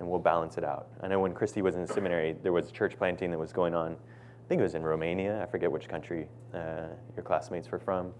and 0.00 0.08
we'll 0.08 0.18
balance 0.18 0.58
it 0.58 0.64
out. 0.64 0.88
I 1.02 1.06
know 1.06 1.20
when 1.20 1.32
Christy 1.32 1.62
was 1.62 1.76
in 1.76 1.82
the 1.82 1.92
seminary, 1.92 2.34
there 2.42 2.52
was 2.52 2.72
church 2.72 2.96
planting 2.98 3.30
that 3.30 3.38
was 3.38 3.52
going 3.52 3.74
on. 3.74 3.92
I 3.92 4.48
think 4.48 4.58
it 4.58 4.64
was 4.64 4.74
in 4.74 4.82
Romania. 4.82 5.40
I 5.40 5.46
forget 5.46 5.70
which 5.70 5.88
country 5.88 6.26
uh, 6.52 6.88
your 7.14 7.22
classmates 7.22 7.70
were 7.70 7.78
from. 7.78 8.12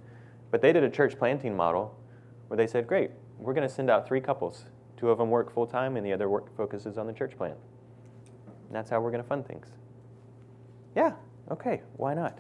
But 0.53 0.63
they 0.63 0.73
did 0.73 0.85
a 0.85 0.91
church 0.91 1.19
planting 1.19 1.57
model 1.57 1.99
where 2.47 2.57
they 2.57 2.69
said, 2.69 2.87
great, 2.87 3.11
we're 3.39 3.55
going 3.55 3.67
to 3.67 3.75
send 3.75 3.91
out 3.91 4.07
three 4.07 4.21
couples 4.21 4.67
Two 5.01 5.09
of 5.09 5.17
them 5.17 5.31
work 5.31 5.51
full 5.51 5.67
time, 5.67 5.97
and 5.97 6.05
the 6.05 6.13
other 6.13 6.29
work 6.29 6.55
focuses 6.55 6.99
on 6.99 7.07
the 7.07 7.13
church 7.15 7.35
plant. 7.35 7.57
And 8.67 8.77
that's 8.77 8.91
how 8.91 9.01
we're 9.01 9.11
going 9.11 9.23
to 9.23 9.29
fund 9.29 9.47
things. 9.47 9.69
Yeah, 10.95 11.13
okay, 11.51 11.81
why 11.97 12.13
not? 12.13 12.39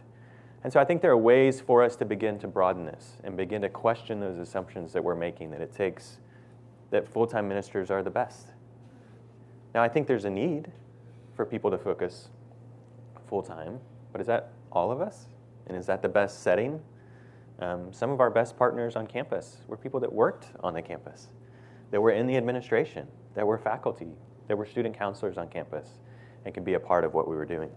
And 0.62 0.70
so 0.70 0.78
I 0.78 0.84
think 0.84 1.00
there 1.00 1.10
are 1.10 1.16
ways 1.16 1.62
for 1.62 1.82
us 1.82 1.96
to 1.96 2.04
begin 2.04 2.38
to 2.40 2.48
broaden 2.48 2.84
this 2.84 3.16
and 3.24 3.34
begin 3.34 3.62
to 3.62 3.70
question 3.70 4.20
those 4.20 4.36
assumptions 4.36 4.92
that 4.92 5.02
we're 5.02 5.14
making 5.14 5.52
that 5.52 5.62
it 5.62 5.72
takes 5.72 6.18
that 6.90 7.08
full 7.08 7.26
time 7.26 7.48
ministers 7.48 7.90
are 7.90 8.02
the 8.02 8.10
best. 8.10 8.48
Now, 9.74 9.82
I 9.82 9.88
think 9.88 10.06
there's 10.06 10.24
a 10.24 10.30
need 10.30 10.70
for 11.34 11.44
people 11.44 11.70
to 11.70 11.78
focus 11.78 12.28
full 13.28 13.42
time, 13.42 13.78
but 14.12 14.20
is 14.20 14.26
that 14.26 14.50
all 14.72 14.90
of 14.90 15.00
us? 15.00 15.26
And 15.66 15.76
is 15.76 15.86
that 15.86 16.02
the 16.02 16.08
best 16.08 16.42
setting? 16.42 16.80
Um, 17.60 17.92
some 17.92 18.10
of 18.10 18.20
our 18.20 18.30
best 18.30 18.56
partners 18.56 18.96
on 18.96 19.06
campus 19.06 19.58
were 19.68 19.76
people 19.76 20.00
that 20.00 20.12
worked 20.12 20.48
on 20.60 20.74
the 20.74 20.82
campus, 20.82 21.28
that 21.90 22.00
were 22.00 22.10
in 22.10 22.26
the 22.26 22.36
administration, 22.36 23.06
that 23.34 23.46
were 23.46 23.58
faculty, 23.58 24.08
that 24.48 24.56
were 24.56 24.66
student 24.66 24.98
counselors 24.98 25.38
on 25.38 25.48
campus, 25.48 25.98
and 26.44 26.54
could 26.54 26.64
be 26.64 26.74
a 26.74 26.80
part 26.80 27.04
of 27.04 27.14
what 27.14 27.28
we 27.28 27.36
were 27.36 27.44
doing. 27.44 27.70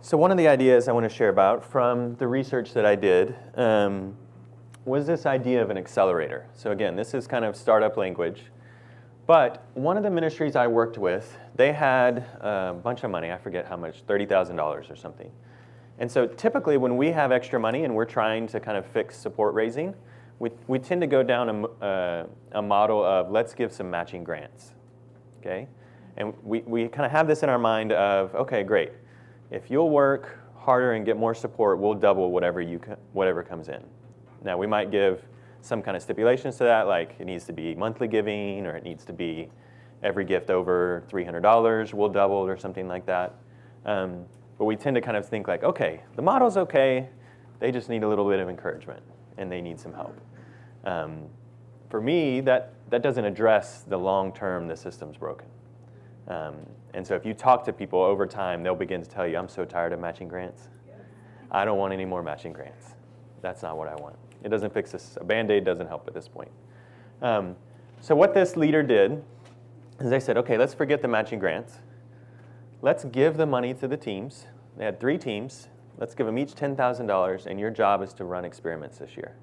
So, 0.00 0.16
one 0.16 0.30
of 0.30 0.38
the 0.38 0.48
ideas 0.48 0.88
I 0.88 0.92
want 0.92 1.08
to 1.08 1.14
share 1.14 1.28
about 1.28 1.64
from 1.64 2.16
the 2.16 2.26
research 2.26 2.72
that 2.72 2.86
I 2.86 2.96
did 2.96 3.36
um, 3.54 4.16
was 4.84 5.06
this 5.06 5.26
idea 5.26 5.62
of 5.62 5.70
an 5.70 5.76
accelerator. 5.76 6.46
So, 6.54 6.70
again, 6.70 6.96
this 6.96 7.14
is 7.14 7.26
kind 7.26 7.44
of 7.44 7.56
startup 7.56 7.96
language. 7.96 8.44
But 9.26 9.64
one 9.74 9.96
of 9.96 10.02
the 10.02 10.10
ministries 10.10 10.56
I 10.56 10.66
worked 10.66 10.98
with, 10.98 11.36
they 11.54 11.72
had 11.72 12.18
a 12.40 12.74
bunch 12.74 13.04
of 13.04 13.10
money. 13.10 13.30
I 13.30 13.38
forget 13.38 13.66
how 13.66 13.76
much, 13.76 14.04
$30,000 14.06 14.90
or 14.90 14.96
something. 14.96 15.30
And 16.00 16.10
so 16.10 16.26
typically, 16.26 16.78
when 16.78 16.96
we 16.96 17.12
have 17.12 17.30
extra 17.30 17.60
money 17.60 17.84
and 17.84 17.94
we're 17.94 18.06
trying 18.06 18.46
to 18.48 18.58
kind 18.58 18.76
of 18.76 18.86
fix 18.86 19.16
support 19.16 19.54
raising, 19.54 19.94
we, 20.40 20.50
we 20.66 20.78
tend 20.78 21.02
to 21.02 21.06
go 21.06 21.22
down 21.22 21.48
a, 21.48 21.84
uh, 21.84 22.26
a 22.52 22.62
model 22.62 23.04
of 23.04 23.30
let's 23.30 23.52
give 23.54 23.72
some 23.72 23.90
matching 23.90 24.24
grants. 24.24 24.72
Okay? 25.40 25.68
And 26.16 26.32
we, 26.42 26.60
we 26.60 26.88
kind 26.88 27.04
of 27.04 27.12
have 27.12 27.28
this 27.28 27.42
in 27.42 27.50
our 27.50 27.58
mind 27.58 27.92
of 27.92 28.34
okay, 28.34 28.62
great. 28.62 28.92
If 29.50 29.70
you'll 29.70 29.90
work 29.90 30.38
harder 30.56 30.94
and 30.94 31.04
get 31.04 31.16
more 31.16 31.34
support, 31.34 31.78
we'll 31.78 31.94
double 31.94 32.30
whatever, 32.30 32.60
you, 32.60 32.80
whatever 33.12 33.42
comes 33.42 33.68
in. 33.68 33.84
Now, 34.44 34.56
we 34.56 34.66
might 34.66 34.90
give 34.90 35.22
some 35.62 35.82
kind 35.82 35.96
of 35.96 36.02
stipulations 36.02 36.56
to 36.56 36.64
that, 36.64 36.86
like 36.86 37.16
it 37.18 37.26
needs 37.26 37.44
to 37.44 37.52
be 37.52 37.74
monthly 37.74 38.08
giving 38.08 38.66
or 38.66 38.76
it 38.76 38.84
needs 38.84 39.04
to 39.04 39.12
be 39.12 39.50
every 40.02 40.24
gift 40.24 40.50
over 40.50 41.04
$300, 41.10 41.92
we'll 41.92 42.08
double 42.08 42.36
or 42.36 42.56
something 42.56 42.88
like 42.88 43.04
that. 43.06 43.34
Um, 43.84 44.24
but 44.58 44.64
we 44.64 44.76
tend 44.76 44.94
to 44.94 45.00
kind 45.00 45.16
of 45.16 45.28
think 45.28 45.48
like, 45.48 45.62
okay, 45.62 46.02
the 46.16 46.22
model's 46.22 46.56
okay, 46.56 47.08
they 47.58 47.70
just 47.70 47.88
need 47.88 48.02
a 48.02 48.08
little 48.08 48.28
bit 48.28 48.40
of 48.40 48.48
encouragement 48.48 49.02
and 49.36 49.50
they 49.50 49.60
need 49.60 49.78
some 49.78 49.92
help. 49.92 50.18
Um, 50.84 51.26
for 51.90 52.00
me, 52.00 52.40
that, 52.42 52.72
that 52.88 53.02
doesn't 53.02 53.24
address 53.24 53.82
the 53.82 53.98
long 53.98 54.32
term 54.32 54.66
the 54.68 54.76
system's 54.76 55.16
broken. 55.16 55.48
Um, 56.28 56.56
and 56.94 57.06
so 57.06 57.14
if 57.14 57.26
you 57.26 57.34
talk 57.34 57.64
to 57.64 57.72
people 57.72 58.00
over 58.00 58.26
time, 58.26 58.62
they'll 58.62 58.74
begin 58.74 59.02
to 59.02 59.08
tell 59.08 59.26
you, 59.26 59.36
I'm 59.36 59.48
so 59.48 59.64
tired 59.64 59.92
of 59.92 60.00
matching 60.00 60.28
grants. 60.28 60.68
I 61.50 61.64
don't 61.64 61.78
want 61.78 61.92
any 61.92 62.04
more 62.04 62.22
matching 62.22 62.52
grants. 62.52 62.94
That's 63.42 63.62
not 63.62 63.76
what 63.76 63.88
I 63.88 63.96
want. 63.96 64.16
It 64.42 64.48
doesn't 64.48 64.72
fix 64.72 64.92
this. 64.92 65.16
A 65.20 65.24
band 65.24 65.50
aid 65.50 65.64
doesn't 65.64 65.86
help 65.86 66.06
at 66.08 66.14
this 66.14 66.28
point. 66.28 66.50
Um, 67.22 67.56
so, 68.00 68.14
what 68.14 68.32
this 68.32 68.56
leader 68.56 68.82
did 68.82 69.22
is 70.00 70.10
they 70.10 70.20
said, 70.20 70.38
okay, 70.38 70.56
let's 70.56 70.72
forget 70.72 71.02
the 71.02 71.08
matching 71.08 71.38
grants 71.38 71.80
let's 72.82 73.04
give 73.04 73.36
the 73.36 73.46
money 73.46 73.74
to 73.74 73.88
the 73.88 73.96
teams. 73.96 74.46
They 74.76 74.84
had 74.84 75.00
three 75.00 75.18
teams. 75.18 75.68
Let's 75.98 76.14
give 76.14 76.26
them 76.26 76.38
each 76.38 76.54
$10,000, 76.54 77.46
and 77.46 77.60
your 77.60 77.70
job 77.70 78.02
is 78.02 78.14
to 78.14 78.24
run 78.24 78.44
experiments 78.44 78.98
this 78.98 79.16
year. 79.16 79.36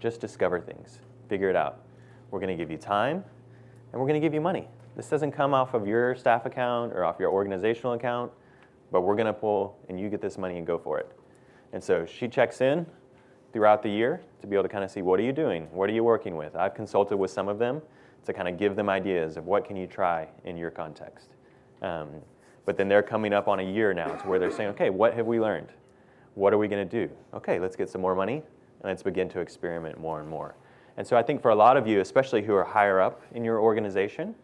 Just 0.00 0.20
discover 0.20 0.60
things, 0.60 1.00
figure 1.28 1.50
it 1.50 1.56
out. 1.56 1.82
We're 2.30 2.40
going 2.40 2.56
to 2.56 2.62
give 2.62 2.70
you 2.70 2.78
time, 2.78 3.24
and 3.92 4.00
we're 4.00 4.06
going 4.06 4.20
to 4.20 4.26
give 4.26 4.32
you 4.32 4.40
money. 4.40 4.68
This 4.96 5.08
doesn't 5.08 5.32
come 5.32 5.52
off 5.52 5.74
of 5.74 5.86
your 5.86 6.16
staff 6.16 6.46
account 6.46 6.92
or 6.94 7.04
off 7.04 7.16
your 7.18 7.30
organizational 7.30 7.92
account, 7.92 8.32
but 8.90 9.02
we're 9.02 9.16
going 9.16 9.26
to 9.26 9.34
pull, 9.34 9.78
and 9.88 10.00
you 10.00 10.08
get 10.08 10.22
this 10.22 10.38
money 10.38 10.56
and 10.56 10.66
go 10.66 10.78
for 10.78 10.98
it. 10.98 11.10
And 11.74 11.84
so 11.84 12.06
she 12.06 12.28
checks 12.28 12.62
in 12.62 12.86
throughout 13.56 13.82
the 13.82 13.88
year 13.88 14.20
to 14.38 14.46
be 14.46 14.54
able 14.54 14.64
to 14.64 14.68
kind 14.68 14.84
of 14.84 14.90
see 14.90 15.00
what 15.00 15.18
are 15.18 15.22
you 15.22 15.32
doing? 15.32 15.66
What 15.72 15.88
are 15.88 15.92
you 15.94 16.04
working 16.04 16.36
with? 16.36 16.54
I've 16.54 16.74
consulted 16.74 17.16
with 17.16 17.30
some 17.30 17.48
of 17.48 17.58
them 17.58 17.80
to 18.26 18.34
kind 18.34 18.48
of 18.48 18.58
give 18.58 18.76
them 18.76 18.90
ideas 18.90 19.38
of 19.38 19.46
what 19.46 19.64
can 19.64 19.76
you 19.76 19.86
try 19.86 20.28
in 20.44 20.58
your 20.58 20.70
context. 20.70 21.28
Um, 21.80 22.10
but 22.66 22.76
then 22.76 22.86
they're 22.86 23.02
coming 23.02 23.32
up 23.32 23.48
on 23.48 23.60
a 23.60 23.62
year 23.62 23.94
now 23.94 24.14
to 24.14 24.28
where 24.28 24.38
they're 24.38 24.50
saying, 24.50 24.68
okay, 24.70 24.90
what 24.90 25.14
have 25.14 25.24
we 25.24 25.40
learned? 25.40 25.68
What 26.34 26.52
are 26.52 26.58
we 26.58 26.68
going 26.68 26.86
to 26.86 27.06
do? 27.06 27.10
Okay, 27.32 27.58
let's 27.58 27.76
get 27.76 27.88
some 27.88 28.02
more 28.02 28.14
money 28.14 28.34
and 28.34 28.90
let's 28.90 29.02
begin 29.02 29.26
to 29.30 29.40
experiment 29.40 29.98
more 29.98 30.20
and 30.20 30.28
more. 30.28 30.54
And 30.98 31.06
so 31.06 31.16
I 31.16 31.22
think 31.22 31.40
for 31.40 31.50
a 31.50 31.56
lot 31.56 31.78
of 31.78 31.86
you, 31.86 32.00
especially 32.02 32.42
who 32.42 32.54
are 32.54 32.64
higher 32.64 33.00
up 33.00 33.22
in 33.32 33.42
your 33.42 33.58
organization, 33.58 34.34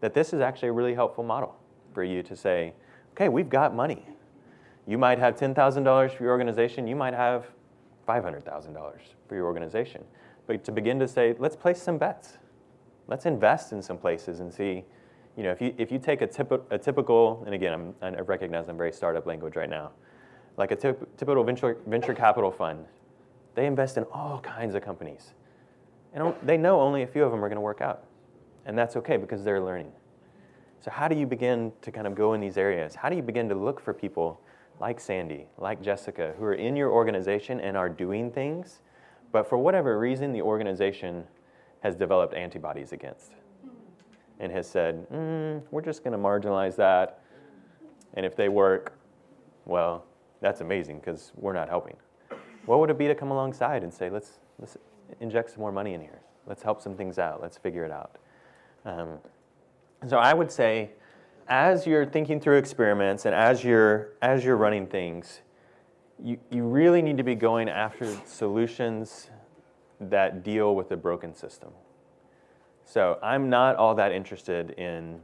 that 0.00 0.14
this 0.14 0.32
is 0.32 0.40
actually 0.40 0.70
a 0.70 0.72
really 0.72 0.94
helpful 0.94 1.22
model 1.22 1.54
for 1.94 2.02
you 2.02 2.24
to 2.24 2.34
say, 2.34 2.72
okay, 3.12 3.28
we've 3.28 3.50
got 3.50 3.72
money. 3.72 4.04
You 4.84 4.98
might 4.98 5.20
have 5.20 5.36
$10,000 5.36 6.10
for 6.16 6.24
your 6.24 6.32
organization, 6.32 6.88
you 6.88 6.96
might 6.96 7.14
have 7.14 7.46
$500,000 8.08 8.74
for 9.28 9.34
your 9.34 9.44
organization. 9.44 10.04
But 10.46 10.64
to 10.64 10.72
begin 10.72 10.98
to 11.00 11.06
say, 11.06 11.34
let's 11.38 11.56
place 11.56 11.82
some 11.82 11.98
bets. 11.98 12.38
Let's 13.06 13.26
invest 13.26 13.72
in 13.72 13.82
some 13.82 13.98
places 13.98 14.40
and 14.40 14.52
see 14.52 14.84
you 15.38 15.44
know, 15.44 15.52
if 15.52 15.60
you, 15.60 15.72
if 15.78 15.92
you 15.92 16.00
take 16.00 16.20
a, 16.20 16.26
typ- 16.26 16.64
a 16.70 16.76
typical, 16.76 17.44
and 17.46 17.54
again, 17.54 17.94
I'm, 18.02 18.16
I 18.16 18.20
recognize 18.22 18.68
I'm 18.68 18.76
very 18.76 18.90
startup 18.90 19.24
language 19.24 19.54
right 19.54 19.70
now, 19.70 19.92
like 20.56 20.72
a 20.72 20.76
typ- 20.76 21.06
typical 21.16 21.44
venture, 21.44 21.78
venture 21.86 22.12
capital 22.12 22.50
fund, 22.50 22.84
they 23.54 23.64
invest 23.64 23.98
in 23.98 24.04
all 24.12 24.40
kinds 24.40 24.74
of 24.74 24.82
companies. 24.82 25.34
And 26.12 26.34
they 26.42 26.56
know 26.56 26.80
only 26.80 27.04
a 27.04 27.06
few 27.06 27.22
of 27.22 27.30
them 27.30 27.44
are 27.44 27.48
going 27.48 27.56
to 27.56 27.60
work 27.60 27.80
out. 27.80 28.02
And 28.66 28.76
that's 28.76 28.96
okay 28.96 29.16
because 29.16 29.44
they're 29.44 29.60
learning. 29.60 29.92
So, 30.80 30.90
how 30.90 31.06
do 31.06 31.14
you 31.14 31.24
begin 31.24 31.70
to 31.82 31.92
kind 31.92 32.08
of 32.08 32.16
go 32.16 32.32
in 32.32 32.40
these 32.40 32.58
areas? 32.58 32.96
How 32.96 33.08
do 33.08 33.14
you 33.14 33.22
begin 33.22 33.48
to 33.48 33.54
look 33.54 33.80
for 33.80 33.94
people 33.94 34.40
like 34.80 35.00
Sandy, 35.00 35.46
like 35.58 35.82
Jessica, 35.82 36.34
who 36.38 36.44
are 36.44 36.54
in 36.54 36.76
your 36.76 36.90
organization 36.90 37.60
and 37.60 37.76
are 37.76 37.88
doing 37.88 38.30
things, 38.30 38.80
but 39.32 39.48
for 39.48 39.58
whatever 39.58 39.98
reason, 39.98 40.32
the 40.32 40.42
organization 40.42 41.24
has 41.82 41.94
developed 41.94 42.34
antibodies 42.34 42.92
against? 42.92 43.32
and 44.40 44.52
has 44.52 44.68
said, 44.68 45.08
mm, 45.10 45.62
we're 45.70 45.82
just 45.82 46.04
going 46.04 46.12
to 46.12 46.18
marginalize 46.18 46.76
that. 46.76 47.20
And 48.14 48.24
if 48.24 48.36
they 48.36 48.48
work, 48.48 48.98
well, 49.66 50.04
that's 50.40 50.60
amazing 50.60 51.00
because 51.00 51.32
we're 51.34 51.52
not 51.52 51.68
helping. 51.68 51.96
What 52.66 52.80
would 52.80 52.90
it 52.90 52.98
be 52.98 53.06
to 53.08 53.14
come 53.14 53.30
alongside 53.30 53.82
and 53.82 53.92
say, 53.92 54.10
let's, 54.10 54.38
let's 54.58 54.76
inject 55.20 55.50
some 55.50 55.60
more 55.60 55.72
money 55.72 55.94
in 55.94 56.00
here? 56.00 56.20
Let's 56.46 56.62
help 56.62 56.80
some 56.80 56.96
things 56.96 57.18
out. 57.18 57.42
Let's 57.42 57.58
figure 57.58 57.84
it 57.84 57.90
out. 57.90 58.16
Um, 58.84 59.18
so 60.06 60.18
I 60.18 60.32
would 60.32 60.50
say, 60.50 60.90
as 61.48 61.86
you're 61.86 62.06
thinking 62.06 62.40
through 62.40 62.58
experiments 62.58 63.24
and 63.24 63.34
as 63.34 63.64
you're, 63.64 64.10
as 64.20 64.44
you're 64.44 64.56
running 64.56 64.86
things, 64.86 65.40
you, 66.22 66.38
you 66.50 66.64
really 66.64 67.00
need 67.00 67.16
to 67.16 67.22
be 67.22 67.34
going 67.34 67.68
after 67.68 68.14
solutions 68.26 69.30
that 70.00 70.42
deal 70.44 70.74
with 70.74 70.88
the 70.88 70.96
broken 70.96 71.34
system. 71.34 71.70
So 72.84 73.18
I'm 73.22 73.50
not 73.50 73.76
all 73.76 73.94
that 73.94 74.12
interested 74.12 74.70
in 74.72 75.20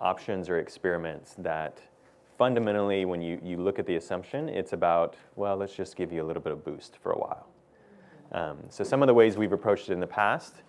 options 0.00 0.48
or 0.48 0.58
experiments 0.58 1.34
that 1.38 1.80
fundamentally, 2.36 3.04
when 3.04 3.22
you, 3.22 3.40
you 3.42 3.56
look 3.56 3.78
at 3.78 3.86
the 3.86 3.96
assumption, 3.96 4.48
it's 4.48 4.72
about, 4.72 5.16
well, 5.36 5.56
let's 5.56 5.74
just 5.74 5.96
give 5.96 6.12
you 6.12 6.22
a 6.22 6.26
little 6.26 6.42
bit 6.42 6.52
of 6.52 6.64
boost 6.64 6.98
for 7.02 7.12
a 7.12 7.18
while. 7.18 7.46
Um, 8.32 8.58
so 8.68 8.82
some 8.82 9.02
of 9.02 9.06
the 9.06 9.14
ways 9.14 9.36
we've 9.36 9.52
approached 9.52 9.88
it 9.88 9.92
in 9.92 10.00
the 10.00 10.06
past, 10.06 10.62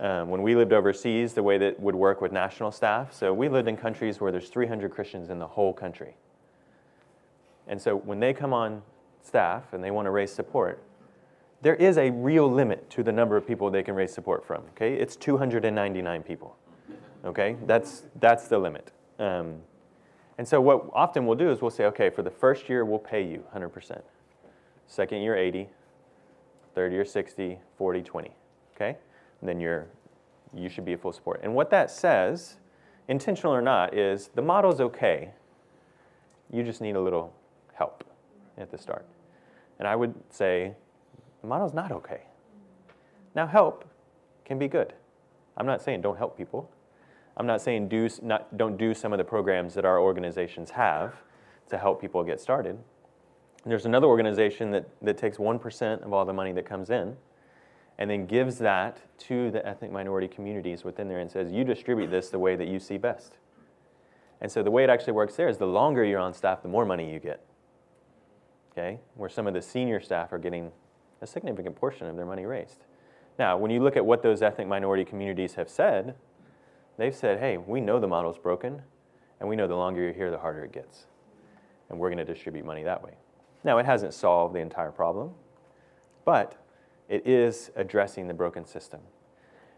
um, 0.00 0.30
when 0.30 0.42
we 0.42 0.56
lived 0.56 0.72
overseas, 0.72 1.34
the 1.34 1.42
way 1.42 1.58
that 1.58 1.78
would 1.78 1.94
work 1.94 2.22
with 2.22 2.32
national 2.32 2.72
staff, 2.72 3.12
so 3.12 3.34
we 3.34 3.48
lived 3.48 3.68
in 3.68 3.76
countries 3.76 4.18
where 4.20 4.32
there's 4.32 4.48
300 4.48 4.90
Christians 4.90 5.28
in 5.28 5.38
the 5.38 5.46
whole 5.46 5.74
country. 5.74 6.16
And 7.66 7.80
so 7.80 7.96
when 7.96 8.18
they 8.18 8.32
come 8.32 8.54
on 8.54 8.82
staff 9.22 9.72
and 9.72 9.84
they 9.84 9.90
want 9.90 10.06
to 10.06 10.10
raise 10.10 10.32
support, 10.32 10.82
there 11.62 11.74
is 11.74 11.98
a 11.98 12.10
real 12.10 12.50
limit 12.50 12.88
to 12.90 13.02
the 13.02 13.12
number 13.12 13.36
of 13.36 13.46
people 13.46 13.70
they 13.70 13.82
can 13.82 13.94
raise 13.94 14.12
support 14.12 14.44
from. 14.46 14.62
Okay, 14.70 14.94
it's 14.94 15.16
299 15.16 16.22
people. 16.22 16.56
Okay, 17.24 17.56
that's 17.66 18.04
that's 18.18 18.48
the 18.48 18.58
limit. 18.58 18.92
Um, 19.18 19.58
and 20.38 20.48
so 20.48 20.58
what 20.62 20.88
often 20.94 21.26
we'll 21.26 21.36
do 21.36 21.50
is 21.50 21.60
we'll 21.60 21.70
say, 21.70 21.84
okay, 21.84 22.08
for 22.08 22.22
the 22.22 22.30
first 22.30 22.70
year 22.70 22.86
we'll 22.86 22.98
pay 22.98 23.22
you 23.22 23.44
100%. 23.54 24.00
Second 24.86 25.20
year 25.20 25.36
80, 25.36 25.68
third 26.74 26.92
year 26.92 27.04
60, 27.04 27.58
40, 27.76 28.02
20. 28.02 28.30
Okay, 28.74 28.96
then 29.42 29.60
you're 29.60 29.86
you 30.54 30.68
should 30.68 30.84
be 30.84 30.92
a 30.92 30.98
full 30.98 31.12
support. 31.12 31.40
And 31.42 31.54
what 31.54 31.70
that 31.70 31.90
says, 31.90 32.56
intentional 33.08 33.54
or 33.54 33.62
not, 33.62 33.94
is 33.94 34.30
the 34.34 34.42
model's 34.42 34.80
okay. 34.80 35.30
You 36.52 36.62
just 36.62 36.80
need 36.80 36.96
a 36.96 37.00
little 37.00 37.32
help 37.74 38.04
at 38.58 38.70
the 38.70 38.78
start. 38.78 39.06
And 39.78 39.86
I 39.86 39.96
would 39.96 40.14
say 40.30 40.74
the 41.40 41.46
model's 41.46 41.72
not 41.72 41.92
okay. 41.92 42.22
Now, 43.34 43.46
help 43.46 43.84
can 44.44 44.58
be 44.58 44.68
good. 44.68 44.92
I'm 45.56 45.66
not 45.66 45.82
saying 45.82 46.00
don't 46.00 46.18
help 46.18 46.36
people. 46.36 46.70
I'm 47.36 47.46
not 47.46 47.62
saying 47.62 47.88
do, 47.88 48.08
not, 48.22 48.56
don't 48.56 48.76
do 48.76 48.92
some 48.92 49.12
of 49.12 49.18
the 49.18 49.24
programs 49.24 49.74
that 49.74 49.84
our 49.84 50.00
organizations 50.00 50.70
have 50.70 51.14
to 51.68 51.78
help 51.78 52.00
people 52.00 52.24
get 52.24 52.40
started. 52.40 52.76
There's 53.64 53.86
another 53.86 54.08
organization 54.08 54.70
that, 54.72 54.88
that 55.02 55.16
takes 55.16 55.36
1% 55.38 56.02
of 56.02 56.12
all 56.12 56.24
the 56.24 56.32
money 56.32 56.52
that 56.52 56.66
comes 56.66 56.90
in, 56.90 57.16
and 58.00 58.10
then 58.10 58.26
gives 58.26 58.58
that 58.58 58.98
to 59.18 59.50
the 59.50 59.64
ethnic 59.64 59.92
minority 59.92 60.26
communities 60.26 60.82
within 60.82 61.06
there 61.06 61.18
and 61.18 61.30
says, 61.30 61.52
you 61.52 61.62
distribute 61.64 62.10
this 62.10 62.30
the 62.30 62.38
way 62.38 62.56
that 62.56 62.66
you 62.66 62.80
see 62.80 62.96
best. 62.96 63.36
And 64.40 64.50
so 64.50 64.62
the 64.62 64.70
way 64.70 64.82
it 64.82 64.90
actually 64.90 65.12
works 65.12 65.36
there 65.36 65.48
is 65.48 65.58
the 65.58 65.66
longer 65.66 66.02
you're 66.02 66.18
on 66.18 66.32
staff, 66.32 66.62
the 66.62 66.68
more 66.68 66.86
money 66.86 67.12
you 67.12 67.18
get. 67.18 67.44
Okay? 68.72 69.00
Where 69.16 69.28
some 69.28 69.46
of 69.46 69.52
the 69.52 69.60
senior 69.60 70.00
staff 70.00 70.32
are 70.32 70.38
getting 70.38 70.72
a 71.20 71.26
significant 71.26 71.76
portion 71.76 72.06
of 72.06 72.16
their 72.16 72.24
money 72.24 72.46
raised. 72.46 72.86
Now, 73.38 73.58
when 73.58 73.70
you 73.70 73.82
look 73.82 73.98
at 73.98 74.06
what 74.06 74.22
those 74.22 74.40
ethnic 74.40 74.66
minority 74.66 75.04
communities 75.04 75.54
have 75.54 75.68
said, 75.68 76.14
they've 76.96 77.14
said, 77.14 77.38
hey, 77.38 77.58
we 77.58 77.82
know 77.82 78.00
the 78.00 78.08
model's 78.08 78.38
broken, 78.38 78.80
and 79.38 79.48
we 79.48 79.56
know 79.56 79.66
the 79.66 79.76
longer 79.76 80.00
you're 80.00 80.12
here, 80.12 80.30
the 80.30 80.38
harder 80.38 80.64
it 80.64 80.72
gets. 80.72 81.04
And 81.90 81.98
we're 81.98 82.08
going 82.08 82.24
to 82.24 82.32
distribute 82.32 82.64
money 82.64 82.82
that 82.84 83.02
way. 83.02 83.12
Now, 83.62 83.76
it 83.76 83.84
hasn't 83.84 84.14
solved 84.14 84.54
the 84.54 84.60
entire 84.60 84.90
problem, 84.90 85.32
but 86.24 86.56
it 87.10 87.26
is 87.26 87.70
addressing 87.74 88.28
the 88.28 88.34
broken 88.34 88.64
system. 88.64 89.00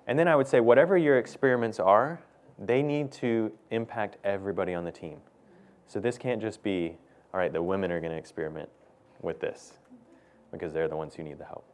And 0.07 0.19
then 0.19 0.29
I 0.29 0.37
would 0.37 0.47
say, 0.47 0.61
whatever 0.61 0.99
your 0.99 1.19
experiments 1.19 1.81
are, 1.81 2.21
they 2.59 2.83
need 2.83 3.11
to 3.13 3.51
impact 3.71 4.19
everybody 4.23 4.75
on 4.75 4.85
the 4.85 4.93
team. 4.93 5.19
So 5.87 5.99
this 5.99 6.19
can't 6.19 6.41
just 6.41 6.63
be, 6.63 6.99
all 7.33 7.41
right, 7.41 7.53
the 7.53 7.63
women 7.63 7.91
are 7.91 8.01
going 8.01 8.13
to 8.13 8.19
experiment 8.19 8.69
with 9.23 9.41
this 9.41 9.79
because 10.53 10.75
they're 10.75 10.89
the 10.89 10.97
ones 10.97 11.15
who 11.15 11.23
need 11.23 11.39
the 11.39 11.45
help. 11.47 11.65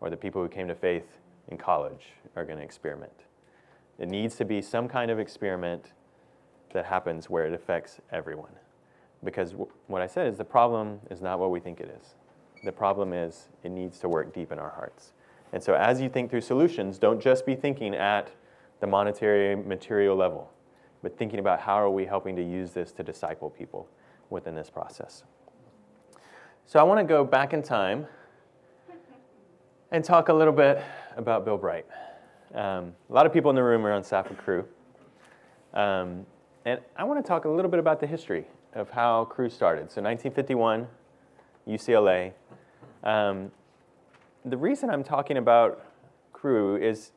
Or 0.00 0.10
the 0.10 0.16
people 0.16 0.42
who 0.42 0.48
came 0.48 0.68
to 0.68 0.74
faith 0.74 1.06
in 1.48 1.56
college 1.56 2.12
are 2.36 2.44
going 2.44 2.58
to 2.58 2.64
experiment. 2.64 3.24
It 3.98 4.08
needs 4.08 4.36
to 4.36 4.44
be 4.44 4.60
some 4.60 4.88
kind 4.88 5.10
of 5.10 5.18
experiment 5.18 5.92
that 6.74 6.84
happens 6.84 7.30
where 7.30 7.46
it 7.46 7.54
affects 7.54 7.98
everyone. 8.12 8.52
Because 9.24 9.54
what 9.86 10.02
I 10.02 10.06
said 10.06 10.26
is 10.26 10.36
the 10.36 10.44
problem 10.44 11.00
is 11.10 11.22
not 11.22 11.38
what 11.38 11.50
we 11.50 11.60
think 11.60 11.80
it 11.80 11.98
is. 12.00 12.14
The 12.64 12.72
problem 12.72 13.12
is 13.12 13.48
it 13.62 13.70
needs 13.70 13.98
to 14.00 14.08
work 14.08 14.34
deep 14.34 14.52
in 14.52 14.58
our 14.58 14.70
hearts. 14.70 15.12
And 15.52 15.62
so 15.62 15.74
as 15.74 16.00
you 16.00 16.08
think 16.08 16.30
through 16.30 16.42
solutions, 16.42 16.98
don't 16.98 17.20
just 17.20 17.46
be 17.46 17.54
thinking 17.54 17.94
at 17.94 18.30
the 18.80 18.86
monetary 18.86 19.56
material 19.56 20.16
level, 20.16 20.50
but 21.02 21.16
thinking 21.16 21.38
about 21.38 21.60
how 21.60 21.74
are 21.74 21.90
we 21.90 22.04
helping 22.04 22.36
to 22.36 22.42
use 22.42 22.72
this 22.72 22.92
to 22.92 23.02
disciple 23.02 23.50
people 23.50 23.88
within 24.30 24.54
this 24.54 24.70
process. 24.70 25.24
So 26.66 26.78
I 26.78 26.82
want 26.82 27.00
to 27.00 27.04
go 27.04 27.24
back 27.24 27.54
in 27.54 27.62
time 27.62 28.06
and 29.90 30.04
talk 30.04 30.28
a 30.28 30.34
little 30.34 30.52
bit 30.52 30.82
about 31.16 31.44
Bill 31.44 31.56
Bright. 31.56 31.86
Um, 32.54 32.94
a 33.08 33.12
lot 33.12 33.26
of 33.26 33.32
people 33.32 33.50
in 33.50 33.56
the 33.56 33.62
room 33.62 33.86
are 33.86 33.92
on 33.92 34.02
with 34.02 34.38
Cru. 34.38 34.66
Um, 35.74 36.26
and 36.64 36.80
I 36.96 37.04
want 37.04 37.24
to 37.24 37.26
talk 37.26 37.46
a 37.46 37.48
little 37.48 37.70
bit 37.70 37.80
about 37.80 38.00
the 38.00 38.06
history 38.06 38.46
of 38.74 38.90
how 38.90 39.24
Cru 39.24 39.48
started. 39.48 39.90
So 39.90 40.02
1951, 40.02 40.86
UCLA. 41.66 42.32
Um, 43.04 43.50
the 44.44 44.56
reason 44.56 44.90
I'm 44.90 45.04
talking 45.04 45.36
about 45.36 45.84
Cru 46.32 46.76
is 46.76 47.12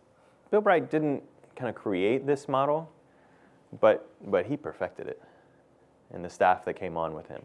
Bill 0.50 0.62
Bright 0.62 0.90
didn't 0.90 1.24
kind 1.56 1.70
of 1.70 1.76
create 1.76 2.26
this 2.26 2.48
model, 2.48 2.92
but, 3.80 4.10
but 4.26 4.46
he 4.46 4.58
perfected 4.58 5.08
it 5.08 5.22
and 6.14 6.26
the 6.26 6.30
staff 6.30 6.66
that 6.66 6.74
came 6.74 6.98
on 6.98 7.14
with 7.14 7.28
him. 7.28 7.42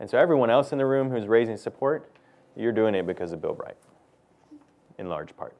And 0.00 0.08
so 0.08 0.18
everyone 0.18 0.50
else 0.50 0.72
in 0.72 0.78
the 0.78 0.86
room 0.86 1.10
who's 1.10 1.26
raising 1.26 1.56
support, 1.56 2.10
you're 2.56 2.72
doing 2.72 2.94
it 2.94 3.06
because 3.06 3.32
of 3.32 3.40
Bill 3.40 3.54
Bright, 3.54 3.76
in 4.98 5.08
large 5.08 5.36
part. 5.36 5.54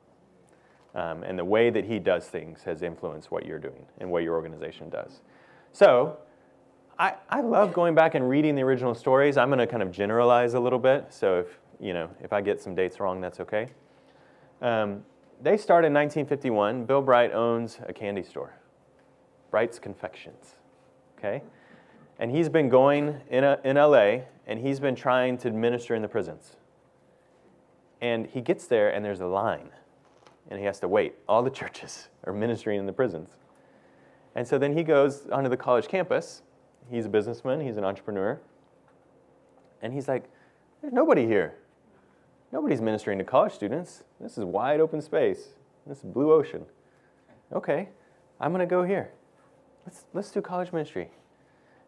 Um, 0.94 1.24
and 1.24 1.38
the 1.38 1.44
way 1.44 1.70
that 1.70 1.84
he 1.84 1.98
does 1.98 2.26
things 2.26 2.62
has 2.64 2.82
influenced 2.82 3.30
what 3.30 3.44
you're 3.44 3.58
doing 3.58 3.86
and 3.98 4.10
what 4.10 4.22
your 4.22 4.34
organization 4.34 4.90
does. 4.90 5.20
So 5.72 6.18
I, 6.98 7.14
I 7.28 7.40
love 7.40 7.72
going 7.72 7.94
back 7.94 8.14
and 8.14 8.28
reading 8.28 8.54
the 8.54 8.62
original 8.62 8.94
stories. 8.94 9.36
I'm 9.36 9.48
going 9.48 9.58
to 9.58 9.66
kind 9.66 9.82
of 9.82 9.90
generalize 9.90 10.54
a 10.54 10.60
little 10.60 10.78
bit. 10.78 11.06
So 11.10 11.40
if, 11.40 11.58
you 11.80 11.92
know, 11.92 12.08
if 12.22 12.32
I 12.32 12.40
get 12.40 12.60
some 12.60 12.74
dates 12.74 13.00
wrong, 13.00 13.20
that's 13.20 13.40
okay. 13.40 13.68
Um, 14.62 15.02
they 15.42 15.56
start 15.56 15.84
in 15.84 15.92
1951. 15.92 16.84
Bill 16.84 17.02
Bright 17.02 17.32
owns 17.32 17.80
a 17.86 17.92
candy 17.92 18.22
store, 18.22 18.54
Bright's 19.50 19.78
Confections. 19.78 20.54
Okay? 21.18 21.42
And 22.20 22.30
he's 22.30 22.48
been 22.48 22.68
going 22.68 23.20
in, 23.28 23.42
a, 23.42 23.58
in 23.64 23.76
LA 23.76 24.20
and 24.46 24.60
he's 24.60 24.78
been 24.78 24.94
trying 24.94 25.36
to 25.38 25.50
minister 25.50 25.96
in 25.96 26.02
the 26.02 26.08
prisons. 26.08 26.56
And 28.00 28.26
he 28.26 28.40
gets 28.40 28.66
there 28.66 28.90
and 28.90 29.04
there's 29.04 29.20
a 29.20 29.26
line 29.26 29.70
and 30.48 30.60
he 30.60 30.66
has 30.66 30.78
to 30.80 30.88
wait. 30.88 31.14
All 31.28 31.42
the 31.42 31.50
churches 31.60 32.08
are 32.22 32.32
ministering 32.32 32.78
in 32.78 32.86
the 32.86 32.92
prisons. 32.92 33.30
And 34.36 34.46
so 34.46 34.58
then 34.58 34.76
he 34.76 34.84
goes 34.84 35.26
onto 35.30 35.50
the 35.50 35.56
college 35.56 35.88
campus. 35.88 36.42
He's 36.90 37.06
a 37.06 37.08
businessman, 37.08 37.60
he's 37.60 37.76
an 37.76 37.84
entrepreneur. 37.84 38.40
And 39.82 39.92
he's 39.92 40.08
like, 40.08 40.24
There's 40.80 40.92
nobody 40.92 41.26
here. 41.26 41.54
Nobody's 42.52 42.80
ministering 42.80 43.18
to 43.18 43.24
college 43.24 43.52
students. 43.52 44.04
This 44.20 44.38
is 44.38 44.44
wide 44.44 44.80
open 44.80 45.00
space. 45.00 45.48
This 45.86 45.98
is 45.98 46.04
blue 46.04 46.32
ocean. 46.32 46.64
Okay, 47.52 47.88
I'm 48.40 48.52
going 48.52 48.60
to 48.60 48.66
go 48.66 48.84
here. 48.84 49.10
Let's, 49.86 50.04
let's 50.14 50.30
do 50.30 50.40
college 50.40 50.72
ministry. 50.72 51.10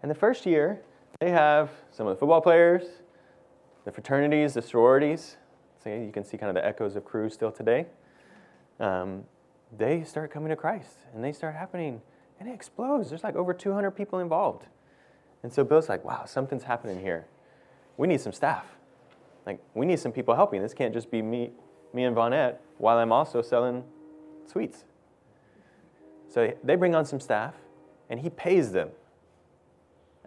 And 0.02 0.10
the 0.10 0.14
first 0.14 0.44
year, 0.44 0.82
they 1.20 1.30
have 1.30 1.70
some 1.90 2.06
of 2.06 2.14
the 2.14 2.20
football 2.20 2.40
players, 2.40 2.82
the 3.84 3.92
fraternities, 3.92 4.54
the 4.54 4.62
sororities. 4.62 5.36
So 5.82 5.90
you 5.90 6.10
can 6.12 6.24
see 6.24 6.36
kind 6.36 6.50
of 6.50 6.54
the 6.54 6.66
echoes 6.66 6.96
of 6.96 7.04
Cru 7.04 7.30
still 7.30 7.52
today. 7.52 7.86
Um, 8.80 9.24
they 9.76 10.04
start 10.04 10.30
coming 10.30 10.50
to 10.50 10.56
Christ 10.56 10.98
and 11.14 11.24
they 11.24 11.32
start 11.32 11.54
happening 11.54 12.02
and 12.38 12.48
it 12.48 12.52
explodes. 12.52 13.08
There's 13.08 13.24
like 13.24 13.36
over 13.36 13.54
200 13.54 13.92
people 13.92 14.18
involved. 14.18 14.66
And 15.46 15.52
so 15.52 15.62
Bill's 15.62 15.88
like, 15.88 16.04
wow, 16.04 16.24
something's 16.24 16.64
happening 16.64 16.98
here. 16.98 17.24
We 17.98 18.08
need 18.08 18.20
some 18.20 18.32
staff. 18.32 18.64
Like, 19.46 19.60
we 19.74 19.86
need 19.86 20.00
some 20.00 20.10
people 20.10 20.34
helping. 20.34 20.60
This 20.60 20.74
can't 20.74 20.92
just 20.92 21.08
be 21.08 21.22
me, 21.22 21.52
me 21.92 22.02
and 22.02 22.16
Vonette 22.16 22.56
while 22.78 22.98
I'm 22.98 23.12
also 23.12 23.42
selling 23.42 23.84
sweets. 24.50 24.82
So 26.28 26.52
they 26.64 26.74
bring 26.74 26.96
on 26.96 27.04
some 27.04 27.20
staff, 27.20 27.54
and 28.10 28.18
he 28.18 28.28
pays 28.28 28.72
them 28.72 28.88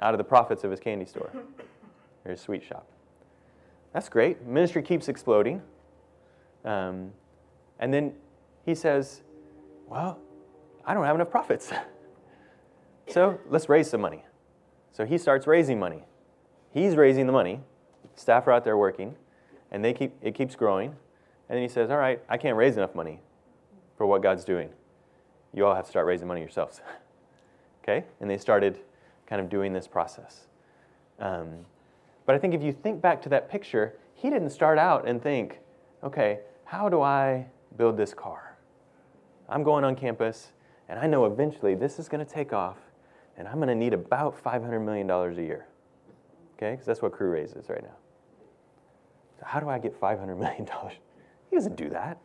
out 0.02 0.14
of 0.14 0.20
the 0.20 0.24
profits 0.24 0.64
of 0.64 0.72
his 0.72 0.80
candy 0.80 1.04
store 1.04 1.32
or 2.24 2.32
his 2.32 2.40
sweet 2.40 2.64
shop. 2.64 2.88
That's 3.92 4.08
great. 4.08 4.46
Ministry 4.46 4.82
keeps 4.82 5.10
exploding. 5.10 5.62
Um, 6.64 7.12
and 7.82 7.94
then 7.94 8.14
he 8.66 8.74
says, 8.74 9.24
Well, 9.86 10.18
I 10.86 10.94
don't 10.94 11.04
have 11.04 11.16
enough 11.16 11.30
profits. 11.30 11.74
so 13.10 13.38
let's 13.50 13.68
raise 13.68 13.90
some 13.90 14.00
money. 14.00 14.24
So 15.00 15.06
he 15.06 15.18
starts 15.18 15.48
raising 15.48 15.80
money. 15.80 16.04
He's 16.74 16.98
raising 16.98 17.26
the 17.26 17.32
money. 17.32 17.62
Staff 18.18 18.46
are 18.48 18.52
out 18.52 18.66
there 18.66 18.76
working, 18.76 19.16
and 19.72 19.82
they 19.82 19.94
keep, 19.94 20.14
it 20.22 20.36
keeps 20.36 20.58
growing. 20.58 20.90
And 21.48 21.56
then 21.56 21.62
he 21.62 21.70
says, 21.70 21.90
All 21.90 21.96
right, 21.96 22.22
I 22.28 22.36
can't 22.36 22.58
raise 22.58 22.76
enough 22.76 22.94
money 22.94 23.22
for 23.96 24.06
what 24.06 24.22
God's 24.22 24.44
doing. 24.44 24.72
You 25.54 25.66
all 25.66 25.74
have 25.74 25.86
to 25.86 25.90
start 25.90 26.06
raising 26.06 26.28
money 26.28 26.42
yourselves. 26.42 26.82
okay? 27.82 28.04
And 28.20 28.30
they 28.30 28.38
started 28.38 28.78
kind 29.26 29.42
of 29.42 29.48
doing 29.48 29.72
this 29.72 29.88
process. 29.88 30.48
Um, 31.18 31.66
but 32.26 32.36
I 32.36 32.38
think 32.38 32.54
if 32.54 32.62
you 32.62 32.74
think 32.74 33.02
back 33.02 33.22
to 33.22 33.30
that 33.30 33.50
picture, 33.50 33.96
he 34.16 34.30
didn't 34.30 34.50
start 34.50 34.78
out 34.78 35.08
and 35.08 35.24
think, 35.24 35.60
okay, 36.04 36.40
how 36.66 36.90
do 36.90 37.02
I 37.02 37.46
build 37.78 37.96
this 37.96 38.14
car? 38.14 38.58
I'm 39.48 39.64
going 39.64 39.86
on 39.86 39.96
campus, 39.96 40.52
and 40.90 41.00
I 41.00 41.08
know 41.08 41.24
eventually 41.24 41.74
this 41.74 42.00
is 42.00 42.10
going 42.10 42.26
to 42.26 42.30
take 42.30 42.52
off, 42.52 42.80
and 43.40 43.48
I'm 43.48 43.56
going 43.56 43.70
to 43.70 43.76
need 43.76 43.94
about 43.94 44.44
$500 44.44 44.84
million 44.84 45.10
a 45.10 45.32
year. 45.42 45.66
Okay? 46.56 46.72
Because 46.72 46.86
that's 46.86 47.02
what 47.02 47.14
Cru 47.14 47.30
raises 47.30 47.70
right 47.70 47.82
now. 47.82 47.96
So, 49.40 49.46
how 49.46 49.62
do 49.62 49.70
I 49.70 49.80
get 49.80 50.00
$500 50.00 50.28
million? 50.38 50.68
He 51.50 51.56
doesn't 51.56 51.78
do 51.78 51.90
that. 51.90 52.20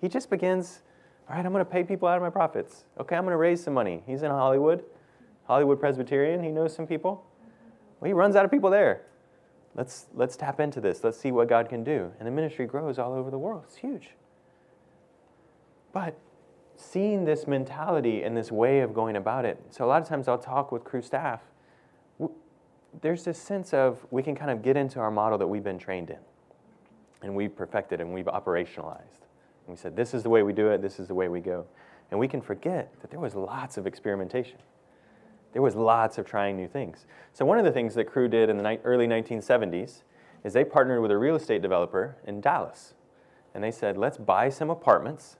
He 0.00 0.08
just 0.08 0.30
begins, 0.30 0.80
all 1.28 1.36
right, 1.36 1.44
I'm 1.44 1.52
going 1.52 1.64
to 1.64 1.70
pay 1.70 1.84
people 1.84 2.08
out 2.08 2.16
of 2.16 2.22
my 2.22 2.30
profits. 2.30 2.84
Okay, 2.98 3.14
I'm 3.14 3.22
going 3.24 3.32
to 3.32 3.36
raise 3.36 3.62
some 3.62 3.74
money. 3.74 4.02
He's 4.06 4.22
in 4.22 4.30
Hollywood, 4.30 4.82
Hollywood 5.44 5.78
Presbyterian. 5.78 6.42
He 6.42 6.50
knows 6.50 6.74
some 6.74 6.86
people. 6.86 7.24
Well, 8.00 8.08
he 8.08 8.14
runs 8.14 8.34
out 8.34 8.46
of 8.46 8.50
people 8.50 8.70
there. 8.70 9.02
Let's, 9.74 10.06
let's 10.14 10.36
tap 10.36 10.58
into 10.58 10.80
this. 10.80 11.04
Let's 11.04 11.20
see 11.20 11.30
what 11.30 11.48
God 11.48 11.68
can 11.68 11.84
do. 11.84 12.10
And 12.18 12.26
the 12.26 12.32
ministry 12.32 12.66
grows 12.66 12.98
all 12.98 13.12
over 13.12 13.30
the 13.30 13.38
world. 13.38 13.64
It's 13.66 13.76
huge. 13.76 14.08
But 15.92 16.18
seeing 16.80 17.24
this 17.24 17.46
mentality 17.46 18.22
and 18.22 18.36
this 18.36 18.50
way 18.50 18.80
of 18.80 18.94
going 18.94 19.16
about 19.16 19.44
it. 19.44 19.62
So 19.70 19.84
a 19.84 19.86
lot 19.86 20.00
of 20.00 20.08
times 20.08 20.28
I'll 20.28 20.38
talk 20.38 20.72
with 20.72 20.82
Cru 20.82 21.02
staff. 21.02 21.40
There's 23.02 23.24
this 23.24 23.38
sense 23.38 23.72
of 23.72 24.04
we 24.10 24.22
can 24.22 24.34
kind 24.34 24.50
of 24.50 24.62
get 24.62 24.76
into 24.76 24.98
our 24.98 25.10
model 25.10 25.38
that 25.38 25.46
we've 25.46 25.62
been 25.62 25.78
trained 25.78 26.10
in 26.10 26.18
and 27.22 27.34
we've 27.34 27.54
perfected 27.54 28.00
and 28.00 28.12
we've 28.12 28.26
operationalized. 28.26 29.20
And 29.66 29.68
we 29.68 29.76
said, 29.76 29.94
this 29.94 30.14
is 30.14 30.22
the 30.22 30.30
way 30.30 30.42
we 30.42 30.52
do 30.52 30.68
it, 30.70 30.82
this 30.82 30.98
is 30.98 31.06
the 31.06 31.14
way 31.14 31.28
we 31.28 31.40
go. 31.40 31.66
And 32.10 32.18
we 32.18 32.26
can 32.26 32.40
forget 32.40 32.92
that 33.00 33.10
there 33.10 33.20
was 33.20 33.34
lots 33.34 33.76
of 33.76 33.86
experimentation. 33.86 34.58
There 35.52 35.62
was 35.62 35.76
lots 35.76 36.18
of 36.18 36.26
trying 36.26 36.56
new 36.56 36.66
things. 36.66 37.06
So 37.32 37.44
one 37.44 37.58
of 37.58 37.64
the 37.64 37.72
things 37.72 37.94
that 37.94 38.04
Cru 38.06 38.28
did 38.28 38.48
in 38.48 38.56
the 38.56 38.78
early 38.82 39.06
1970s 39.06 40.02
is 40.42 40.52
they 40.52 40.64
partnered 40.64 41.02
with 41.02 41.10
a 41.10 41.18
real 41.18 41.36
estate 41.36 41.62
developer 41.62 42.16
in 42.26 42.40
Dallas. 42.40 42.94
And 43.54 43.62
they 43.62 43.70
said, 43.70 43.96
let's 43.96 44.16
buy 44.16 44.48
some 44.48 44.70
apartments, 44.70 45.36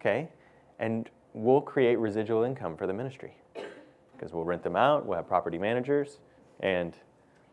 okay, 0.00 0.30
and 0.80 1.08
we'll 1.34 1.60
create 1.60 1.96
residual 1.96 2.42
income 2.42 2.76
for 2.76 2.88
the 2.88 2.92
ministry. 2.92 3.36
Because 4.16 4.32
we'll 4.32 4.44
rent 4.44 4.64
them 4.64 4.74
out, 4.74 5.06
we'll 5.06 5.16
have 5.16 5.28
property 5.28 5.58
managers, 5.58 6.18
and 6.58 6.96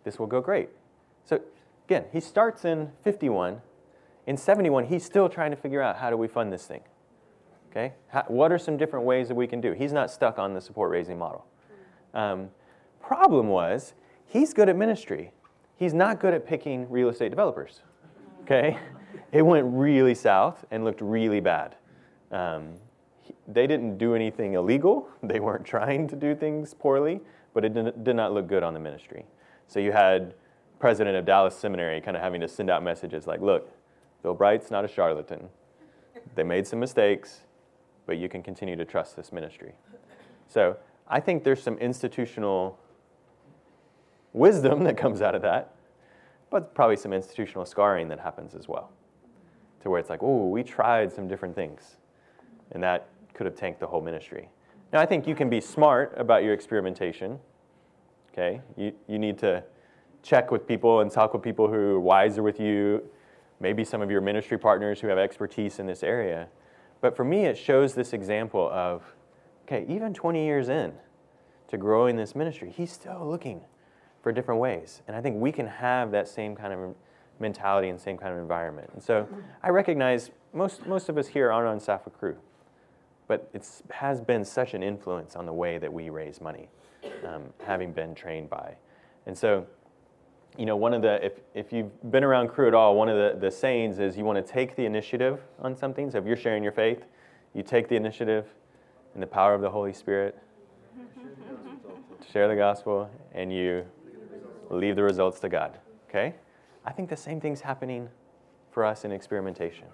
this 0.03 0.17
will 0.17 0.25
go 0.25 0.41
great. 0.41 0.69
So 1.25 1.39
again, 1.85 2.05
he 2.11 2.19
starts 2.19 2.65
in 2.65 2.91
51 3.03 3.61
In 4.25 4.35
71, 4.35 4.85
he's 4.85 5.05
still 5.05 5.29
trying 5.29 5.51
to 5.51 5.57
figure 5.57 5.81
out 5.81 5.97
how 5.97 6.09
do 6.09 6.17
we 6.17 6.27
fund 6.27 6.51
this 6.51 6.65
thing? 6.65 6.81
Okay? 7.69 7.93
How, 8.07 8.23
what 8.27 8.51
are 8.51 8.57
some 8.57 8.75
different 8.75 9.05
ways 9.05 9.27
that 9.27 9.35
we 9.35 9.47
can 9.47 9.61
do? 9.61 9.73
He's 9.73 9.93
not 9.93 10.09
stuck 10.09 10.39
on 10.39 10.53
the 10.53 10.61
support 10.61 10.91
raising 10.91 11.17
model. 11.17 11.45
Um, 12.13 12.49
problem 13.01 13.47
was, 13.47 13.93
he's 14.25 14.53
good 14.53 14.67
at 14.67 14.75
ministry. 14.75 15.31
He's 15.77 15.93
not 15.93 16.19
good 16.19 16.33
at 16.33 16.45
picking 16.45 16.89
real 16.89 17.09
estate 17.09 17.29
developers. 17.29 17.81
Okay? 18.41 18.77
It 19.31 19.41
went 19.41 19.65
really 19.69 20.15
south 20.15 20.63
and 20.71 20.85
looked 20.85 21.01
really 21.01 21.41
bad. 21.41 21.75
Um, 22.31 22.75
they 23.47 23.67
didn't 23.67 23.97
do 23.97 24.15
anything 24.15 24.53
illegal. 24.53 25.09
They 25.23 25.39
weren't 25.39 25.65
trying 25.65 26.07
to 26.09 26.15
do 26.15 26.35
things 26.35 26.73
poorly, 26.73 27.21
but 27.53 27.65
it 27.65 27.73
did, 27.73 28.15
not 28.15 28.33
look 28.33 28.47
good 28.47 28.63
on 28.63 28.73
the 28.73 28.79
ministry. 28.79 29.25
So 29.67 29.79
you 29.79 29.91
had 29.91 30.33
president 30.79 31.17
of 31.17 31.25
Dallas 31.25 31.55
Seminary 31.55 31.99
kind 32.01 32.15
of 32.15 32.23
having 32.23 32.41
to 32.41 32.47
send 32.47 32.69
out 32.69 32.83
messages 32.83 33.27
like, 33.27 33.41
look, 33.41 33.69
Bill 34.23 34.33
Bright's 34.33 34.71
not 34.71 34.85
a 34.85 34.87
charlatan. 34.87 35.49
They 36.35 36.43
made 36.43 36.67
some 36.67 36.79
mistakes, 36.79 37.41
but 38.05 38.17
you 38.17 38.29
can 38.29 38.43
continue 38.43 38.75
to 38.75 38.85
trust 38.85 39.15
this 39.15 39.31
ministry. 39.31 39.73
So 40.47 40.77
I 41.07 41.19
think 41.19 41.43
there's 41.43 41.61
some 41.61 41.77
institutional 41.77 42.77
wisdom 44.33 44.83
that 44.85 44.97
comes 44.97 45.21
out 45.21 45.35
of 45.35 45.41
that, 45.41 45.73
but 46.49 46.73
probably 46.73 46.97
some 46.97 47.13
institutional 47.13 47.65
scarring 47.65 48.07
that 48.09 48.19
happens 48.19 48.55
as 48.55 48.67
well. 48.67 48.91
To 49.81 49.89
where 49.89 49.99
it's 49.99 50.09
like, 50.09 50.23
oh, 50.23 50.47
we 50.47 50.63
tried 50.63 51.11
some 51.11 51.27
different 51.27 51.55
things, 51.55 51.97
and 52.71 52.81
that 52.83 53.09
could 53.37 53.45
have 53.45 53.55
tanked 53.55 53.79
the 53.79 53.87
whole 53.87 54.01
ministry. 54.01 54.49
Now, 54.91 54.99
I 54.99 55.05
think 55.05 55.27
you 55.27 55.35
can 55.35 55.49
be 55.49 55.61
smart 55.61 56.13
about 56.17 56.43
your 56.43 56.53
experimentation. 56.53 57.39
Okay? 58.33 58.61
You, 58.75 58.93
you 59.07 59.19
need 59.19 59.37
to 59.39 59.63
check 60.23 60.51
with 60.51 60.67
people 60.67 61.01
and 61.01 61.11
talk 61.11 61.33
with 61.33 61.41
people 61.41 61.67
who 61.67 61.95
are 61.95 61.99
wiser 61.99 62.43
with 62.43 62.59
you, 62.59 63.03
maybe 63.59 63.83
some 63.83 64.01
of 64.01 64.11
your 64.11 64.21
ministry 64.21 64.57
partners 64.57 64.99
who 64.99 65.07
have 65.07 65.17
expertise 65.17 65.79
in 65.79 65.85
this 65.85 66.03
area. 66.03 66.47
But 66.99 67.15
for 67.15 67.23
me, 67.23 67.45
it 67.45 67.57
shows 67.57 67.93
this 67.93 68.13
example 68.13 68.69
of, 68.73 69.03
okay, 69.65 69.85
even 69.87 70.13
20 70.13 70.43
years 70.43 70.69
in 70.69 70.93
to 71.67 71.77
growing 71.77 72.15
this 72.15 72.35
ministry, 72.35 72.73
he's 72.75 72.91
still 72.91 73.27
looking 73.27 73.61
for 74.21 74.31
different 74.31 74.59
ways. 74.59 75.01
And 75.07 75.15
I 75.15 75.21
think 75.21 75.37
we 75.39 75.51
can 75.51 75.67
have 75.67 76.11
that 76.11 76.27
same 76.27 76.55
kind 76.55 76.73
of 76.73 76.95
mentality 77.39 77.89
and 77.89 77.99
same 77.99 78.17
kind 78.17 78.33
of 78.33 78.39
environment. 78.39 78.89
And 78.93 79.03
so 79.03 79.27
I 79.61 79.69
recognize 79.69 80.31
most, 80.53 80.85
most 80.85 81.09
of 81.09 81.17
us 81.17 81.27
here 81.27 81.51
aren't 81.51 81.67
on 81.67 81.99
with 82.03 82.17
Cru, 82.17 82.35
but 83.27 83.49
it 83.53 83.67
has 83.91 84.21
been 84.21 84.45
such 84.45 84.73
an 84.73 84.81
influence 84.81 85.35
on 85.35 85.45
the 85.45 85.53
way 85.53 85.77
that 85.77 85.91
we 85.91 86.09
raise 86.09 86.39
money, 86.39 86.69
um, 87.25 87.43
having 87.65 87.91
been 87.91 88.15
trained 88.15 88.49
by. 88.49 88.75
And 89.25 89.37
so, 89.37 89.67
you 90.57 90.65
know, 90.65 90.77
one 90.77 90.93
of 90.93 91.01
the, 91.01 91.23
if, 91.25 91.33
if 91.53 91.73
you've 91.73 92.11
been 92.11 92.23
around 92.23 92.47
Cru 92.47 92.67
at 92.67 92.73
all, 92.73 92.95
one 92.95 93.09
of 93.09 93.17
the, 93.17 93.39
the 93.39 93.51
sayings 93.51 93.99
is 93.99 94.17
you 94.17 94.23
want 94.23 94.43
to 94.43 94.53
take 94.53 94.75
the 94.75 94.85
initiative 94.85 95.41
on 95.59 95.75
something. 95.75 96.09
So 96.09 96.17
if 96.17 96.25
you're 96.25 96.37
sharing 96.37 96.63
your 96.63 96.71
faith, 96.71 97.03
you 97.53 97.63
take 97.63 97.89
the 97.89 97.95
initiative 97.95 98.45
in 99.13 99.21
the 99.21 99.27
power 99.27 99.53
of 99.53 99.61
the 99.61 99.69
Holy 99.69 99.93
Spirit, 99.93 100.37
to 100.95 102.31
share 102.31 102.47
the 102.47 102.55
gospel, 102.55 103.09
and 103.33 103.51
you 103.51 103.85
leave 104.69 104.95
the 104.95 105.03
results 105.03 105.39
to 105.41 105.49
God. 105.49 105.77
Okay? 106.09 106.35
I 106.85 106.91
think 106.91 107.09
the 107.09 107.17
same 107.17 107.41
thing's 107.41 107.61
happening 107.61 108.09
for 108.71 108.85
us 108.85 109.05
in 109.05 109.11
experimentation. 109.11 109.87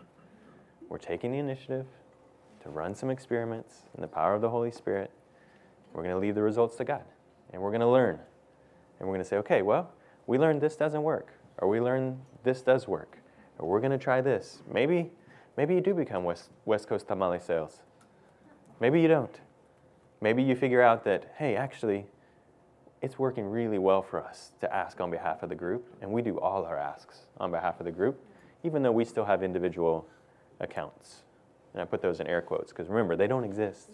We're 0.89 0.97
taking 0.97 1.31
the 1.31 1.39
initiative 1.39 1.85
to 2.63 2.69
run 2.69 2.95
some 2.95 3.09
experiments 3.09 3.83
in 3.95 4.01
the 4.01 4.07
power 4.07 4.33
of 4.33 4.41
the 4.41 4.49
Holy 4.49 4.71
Spirit. 4.71 5.11
We're 5.93 6.03
going 6.03 6.15
to 6.15 6.19
leave 6.19 6.35
the 6.35 6.41
results 6.41 6.75
to 6.77 6.85
God. 6.85 7.03
And 7.51 7.61
we're 7.61 7.69
going 7.69 7.81
to 7.81 7.87
learn. 7.87 8.19
And 8.99 9.07
we're 9.07 9.13
going 9.13 9.23
to 9.23 9.29
say, 9.29 9.37
okay, 9.37 9.61
well, 9.61 9.91
we 10.27 10.37
learned 10.37 10.61
this 10.61 10.75
doesn't 10.75 11.03
work. 11.03 11.33
Or 11.57 11.67
we 11.67 11.79
learned 11.79 12.19
this 12.43 12.61
does 12.61 12.87
work. 12.87 13.19
Or 13.59 13.69
we're 13.69 13.79
going 13.79 13.91
to 13.91 13.97
try 13.97 14.21
this. 14.21 14.63
Maybe, 14.71 15.11
maybe 15.57 15.75
you 15.75 15.81
do 15.81 15.93
become 15.93 16.23
West, 16.23 16.49
West 16.65 16.87
Coast 16.87 17.07
tamale 17.07 17.39
sales. 17.39 17.81
Maybe 18.79 19.01
you 19.01 19.07
don't. 19.07 19.39
Maybe 20.21 20.41
you 20.41 20.55
figure 20.55 20.81
out 20.81 21.03
that, 21.03 21.33
hey, 21.37 21.55
actually, 21.55 22.05
it's 23.01 23.19
working 23.19 23.45
really 23.45 23.77
well 23.77 24.01
for 24.01 24.23
us 24.23 24.53
to 24.61 24.73
ask 24.73 25.01
on 25.01 25.11
behalf 25.11 25.43
of 25.43 25.49
the 25.49 25.55
group, 25.55 25.85
and 26.01 26.09
we 26.09 26.21
do 26.21 26.39
all 26.39 26.63
our 26.63 26.77
asks 26.77 27.27
on 27.37 27.51
behalf 27.51 27.81
of 27.81 27.85
the 27.85 27.91
group, 27.91 28.23
even 28.63 28.81
though 28.81 28.93
we 28.93 29.03
still 29.03 29.25
have 29.25 29.43
individual 29.43 30.07
accounts. 30.61 31.22
And 31.73 31.81
I 31.81 31.85
put 31.85 32.01
those 32.01 32.19
in 32.19 32.27
air 32.27 32.41
quotes 32.41 32.71
because 32.71 32.87
remember, 32.87 33.15
they 33.15 33.27
don't 33.27 33.43
exist. 33.43 33.89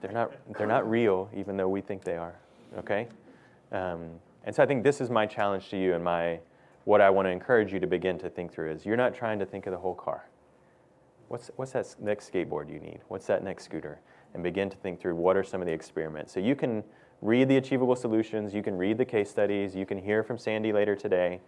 They're 0.00 0.12
not, 0.12 0.32
they're 0.56 0.66
not 0.66 0.88
real, 0.88 1.28
even 1.34 1.56
though 1.56 1.68
we 1.68 1.80
think 1.80 2.04
they 2.04 2.16
are. 2.16 2.36
Okay? 2.78 3.08
Um, 3.72 4.10
and 4.44 4.54
so 4.54 4.62
I 4.62 4.66
think 4.66 4.82
this 4.82 5.00
is 5.00 5.10
my 5.10 5.26
challenge 5.26 5.68
to 5.70 5.76
you 5.76 5.94
and 5.94 6.02
my 6.02 6.40
what 6.84 7.02
I 7.02 7.10
want 7.10 7.26
to 7.26 7.30
encourage 7.30 7.70
you 7.70 7.78
to 7.80 7.86
begin 7.86 8.18
to 8.20 8.30
think 8.30 8.50
through 8.50 8.70
is 8.70 8.86
you're 8.86 8.96
not 8.96 9.14
trying 9.14 9.38
to 9.40 9.44
think 9.44 9.66
of 9.66 9.72
the 9.72 9.78
whole 9.78 9.94
car. 9.94 10.26
What's, 11.28 11.50
what's 11.56 11.72
that 11.72 11.94
next 12.00 12.32
skateboard 12.32 12.72
you 12.72 12.80
need? 12.80 13.00
What's 13.08 13.26
that 13.26 13.44
next 13.44 13.64
scooter? 13.64 14.00
And 14.32 14.42
begin 14.42 14.70
to 14.70 14.76
think 14.78 14.98
through 14.98 15.14
what 15.14 15.36
are 15.36 15.44
some 15.44 15.60
of 15.60 15.66
the 15.66 15.72
experiments. 15.72 16.32
So 16.32 16.40
you 16.40 16.56
can 16.56 16.82
read 17.20 17.48
the 17.48 17.58
achievable 17.58 17.94
solutions, 17.94 18.54
you 18.54 18.62
can 18.62 18.78
read 18.78 18.96
the 18.96 19.04
case 19.04 19.28
studies, 19.28 19.76
you 19.76 19.84
can 19.84 19.98
hear 19.98 20.22
from 20.22 20.38
Sandy 20.38 20.72
later 20.72 20.96
today, 20.96 21.40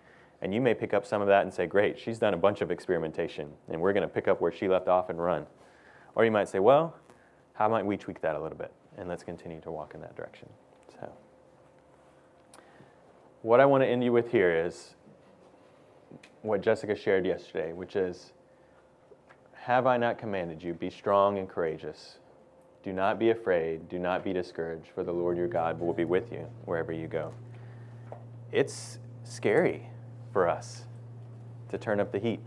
and 0.43 0.55
you 0.55 0.61
may 0.61 0.75
pick 0.75 0.95
up 0.95 1.05
some 1.05 1.21
of 1.21 1.29
that 1.29 1.43
and 1.43 1.53
say, 1.53 1.67
Great, 1.67 1.99
she's 1.99 2.19
done 2.19 2.35
a 2.35 2.37
bunch 2.37 2.61
of 2.61 2.71
experimentation, 2.71 3.51
and 3.69 3.81
we're 3.81 3.93
going 3.93 4.03
to 4.03 4.09
pick 4.09 4.29
up 4.29 4.41
where 4.41 4.53
she 4.53 4.69
left 4.69 4.89
off 4.89 5.11
and 5.11 5.21
run. 5.23 5.47
Or 6.15 6.25
you 6.25 6.31
might 6.31 6.49
say, 6.49 6.59
Well, 6.59 6.95
how 7.55 7.69
might 7.69 7.85
we 7.85 7.97
tweak 7.97 8.21
that 8.23 8.37
a 8.37 8.41
little 8.41 8.57
bit? 8.57 8.73
And 8.97 9.09
let's 9.09 9.23
continue 9.23 9.61
to 9.61 9.71
walk 9.71 9.95
in 9.95 10.01
that 10.01 10.17
direction. 10.17 10.49
So, 10.99 11.13
what 13.43 13.61
I 13.61 13.67
want 13.67 13.83
to 13.83 13.87
end 13.87 14.03
you 14.03 14.13
with 14.13 14.31
here 14.31 14.67
is 14.67 14.95
what 16.43 16.63
Jessica 16.63 16.97
shared 16.97 17.27
yesterday, 17.27 17.73
which 17.73 17.95
is 17.95 18.33
Have 19.53 19.87
I 19.87 19.99
not 19.99 20.19
commanded 20.19 20.63
you, 20.63 20.73
be 20.73 20.91
strong 20.91 21.39
and 21.39 21.49
courageous? 21.49 22.17
Do 22.83 22.95
not 22.95 23.19
be 23.19 23.29
afraid. 23.29 23.91
Do 23.91 23.99
not 23.99 24.25
be 24.25 24.33
discouraged, 24.33 24.89
for 24.95 25.05
the 25.05 25.13
Lord 25.13 25.37
your 25.37 25.49
God 25.49 25.79
will 25.79 25.93
be 25.93 26.07
with 26.07 26.33
you 26.33 26.47
wherever 26.65 26.93
you 26.93 27.09
go. 27.09 27.35
It's 28.53 28.99
scary 29.23 29.90
for 30.33 30.49
us 30.49 30.85
to 31.69 31.79
turn 31.79 32.01
up 32.01 32.13
the 32.13 32.19
heat. 32.19 32.41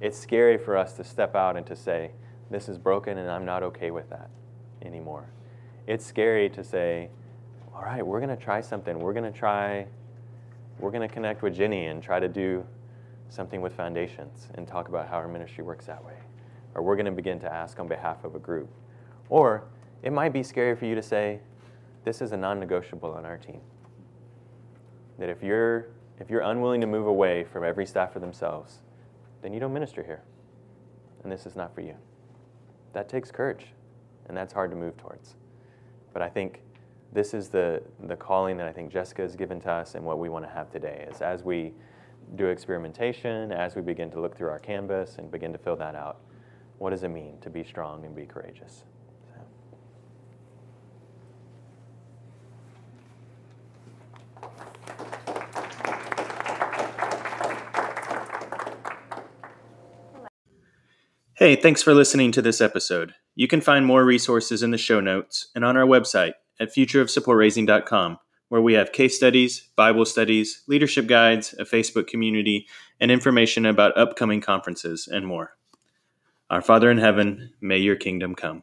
It's 0.00 0.18
scary 0.18 0.58
for 0.58 0.76
us 0.76 0.94
to 0.94 1.04
step 1.04 1.34
out 1.34 1.56
and 1.56 1.66
to 1.66 1.76
say, 1.76 2.12
This 2.50 2.68
is 2.68 2.78
broken 2.78 3.18
and 3.18 3.30
I'm 3.30 3.44
not 3.44 3.62
okay 3.62 3.90
with 3.90 4.10
that 4.10 4.30
anymore. 4.82 5.30
It's 5.86 6.04
scary 6.04 6.48
to 6.50 6.64
say, 6.64 7.10
All 7.74 7.82
right, 7.82 8.04
we're 8.04 8.20
going 8.20 8.36
to 8.36 8.42
try 8.42 8.60
something. 8.60 8.98
We're 8.98 9.12
going 9.12 9.30
to 9.30 9.38
try, 9.38 9.86
we're 10.78 10.90
going 10.90 11.06
to 11.06 11.12
connect 11.12 11.42
with 11.42 11.54
Jenny 11.54 11.86
and 11.86 12.02
try 12.02 12.20
to 12.20 12.28
do 12.28 12.66
something 13.28 13.60
with 13.60 13.74
foundations 13.74 14.48
and 14.54 14.66
talk 14.66 14.88
about 14.88 15.08
how 15.08 15.16
our 15.16 15.28
ministry 15.28 15.64
works 15.64 15.86
that 15.86 16.04
way. 16.04 16.14
Or 16.74 16.82
we're 16.82 16.96
going 16.96 17.06
to 17.06 17.12
begin 17.12 17.38
to 17.40 17.52
ask 17.52 17.78
on 17.78 17.88
behalf 17.88 18.24
of 18.24 18.34
a 18.34 18.38
group 18.38 18.68
or 19.28 19.64
it 20.02 20.12
might 20.12 20.32
be 20.32 20.42
scary 20.42 20.76
for 20.76 20.84
you 20.86 20.94
to 20.94 21.02
say, 21.02 21.40
this 22.04 22.20
is 22.20 22.32
a 22.32 22.36
non 22.36 22.60
negotiable 22.60 23.12
on 23.12 23.24
our 23.24 23.38
team. 23.38 23.60
That 25.18 25.28
if 25.28 25.42
you're, 25.42 25.88
if 26.20 26.30
you're 26.30 26.42
unwilling 26.42 26.80
to 26.80 26.86
move 26.86 27.06
away 27.06 27.44
from 27.44 27.64
every 27.64 27.86
staff 27.86 28.12
for 28.12 28.20
themselves, 28.20 28.80
then 29.42 29.52
you 29.52 29.60
don't 29.60 29.72
minister 29.72 30.02
here. 30.02 30.22
And 31.22 31.32
this 31.32 31.46
is 31.46 31.56
not 31.56 31.74
for 31.74 31.80
you. 31.80 31.94
That 32.92 33.08
takes 33.08 33.30
courage, 33.30 33.66
and 34.26 34.36
that's 34.36 34.52
hard 34.52 34.70
to 34.70 34.76
move 34.76 34.96
towards. 34.96 35.34
But 36.12 36.22
I 36.22 36.28
think 36.28 36.60
this 37.12 37.34
is 37.34 37.48
the, 37.48 37.82
the 38.06 38.16
calling 38.16 38.56
that 38.56 38.68
I 38.68 38.72
think 38.72 38.92
Jessica 38.92 39.22
has 39.22 39.36
given 39.36 39.60
to 39.62 39.70
us 39.70 39.94
and 39.94 40.04
what 40.04 40.18
we 40.18 40.28
want 40.28 40.44
to 40.44 40.50
have 40.50 40.70
today 40.70 41.06
is 41.10 41.20
as 41.20 41.42
we 41.42 41.72
do 42.36 42.46
experimentation, 42.46 43.52
as 43.52 43.76
we 43.76 43.82
begin 43.82 44.10
to 44.10 44.20
look 44.20 44.36
through 44.36 44.48
our 44.48 44.58
canvas 44.58 45.16
and 45.18 45.30
begin 45.30 45.52
to 45.52 45.58
fill 45.58 45.76
that 45.76 45.94
out, 45.94 46.20
what 46.78 46.90
does 46.90 47.02
it 47.02 47.08
mean 47.08 47.38
to 47.40 47.50
be 47.50 47.62
strong 47.62 48.04
and 48.04 48.14
be 48.14 48.26
courageous? 48.26 48.84
Hey, 61.44 61.56
thanks 61.56 61.82
for 61.82 61.92
listening 61.92 62.32
to 62.32 62.40
this 62.40 62.62
episode. 62.62 63.12
You 63.34 63.48
can 63.48 63.60
find 63.60 63.84
more 63.84 64.02
resources 64.02 64.62
in 64.62 64.70
the 64.70 64.78
show 64.78 64.98
notes 64.98 65.48
and 65.54 65.62
on 65.62 65.76
our 65.76 65.84
website 65.84 66.32
at 66.58 66.74
futureofsupportraising.com, 66.74 68.18
where 68.48 68.62
we 68.62 68.72
have 68.72 68.92
case 68.92 69.14
studies, 69.14 69.68
Bible 69.76 70.06
studies, 70.06 70.62
leadership 70.66 71.06
guides, 71.06 71.54
a 71.58 71.64
Facebook 71.64 72.06
community, 72.06 72.66
and 72.98 73.10
information 73.10 73.66
about 73.66 73.94
upcoming 73.94 74.40
conferences 74.40 75.06
and 75.06 75.26
more. 75.26 75.58
Our 76.48 76.62
Father 76.62 76.90
in 76.90 76.96
heaven, 76.96 77.52
may 77.60 77.76
your 77.76 77.96
kingdom 77.96 78.34
come. 78.34 78.62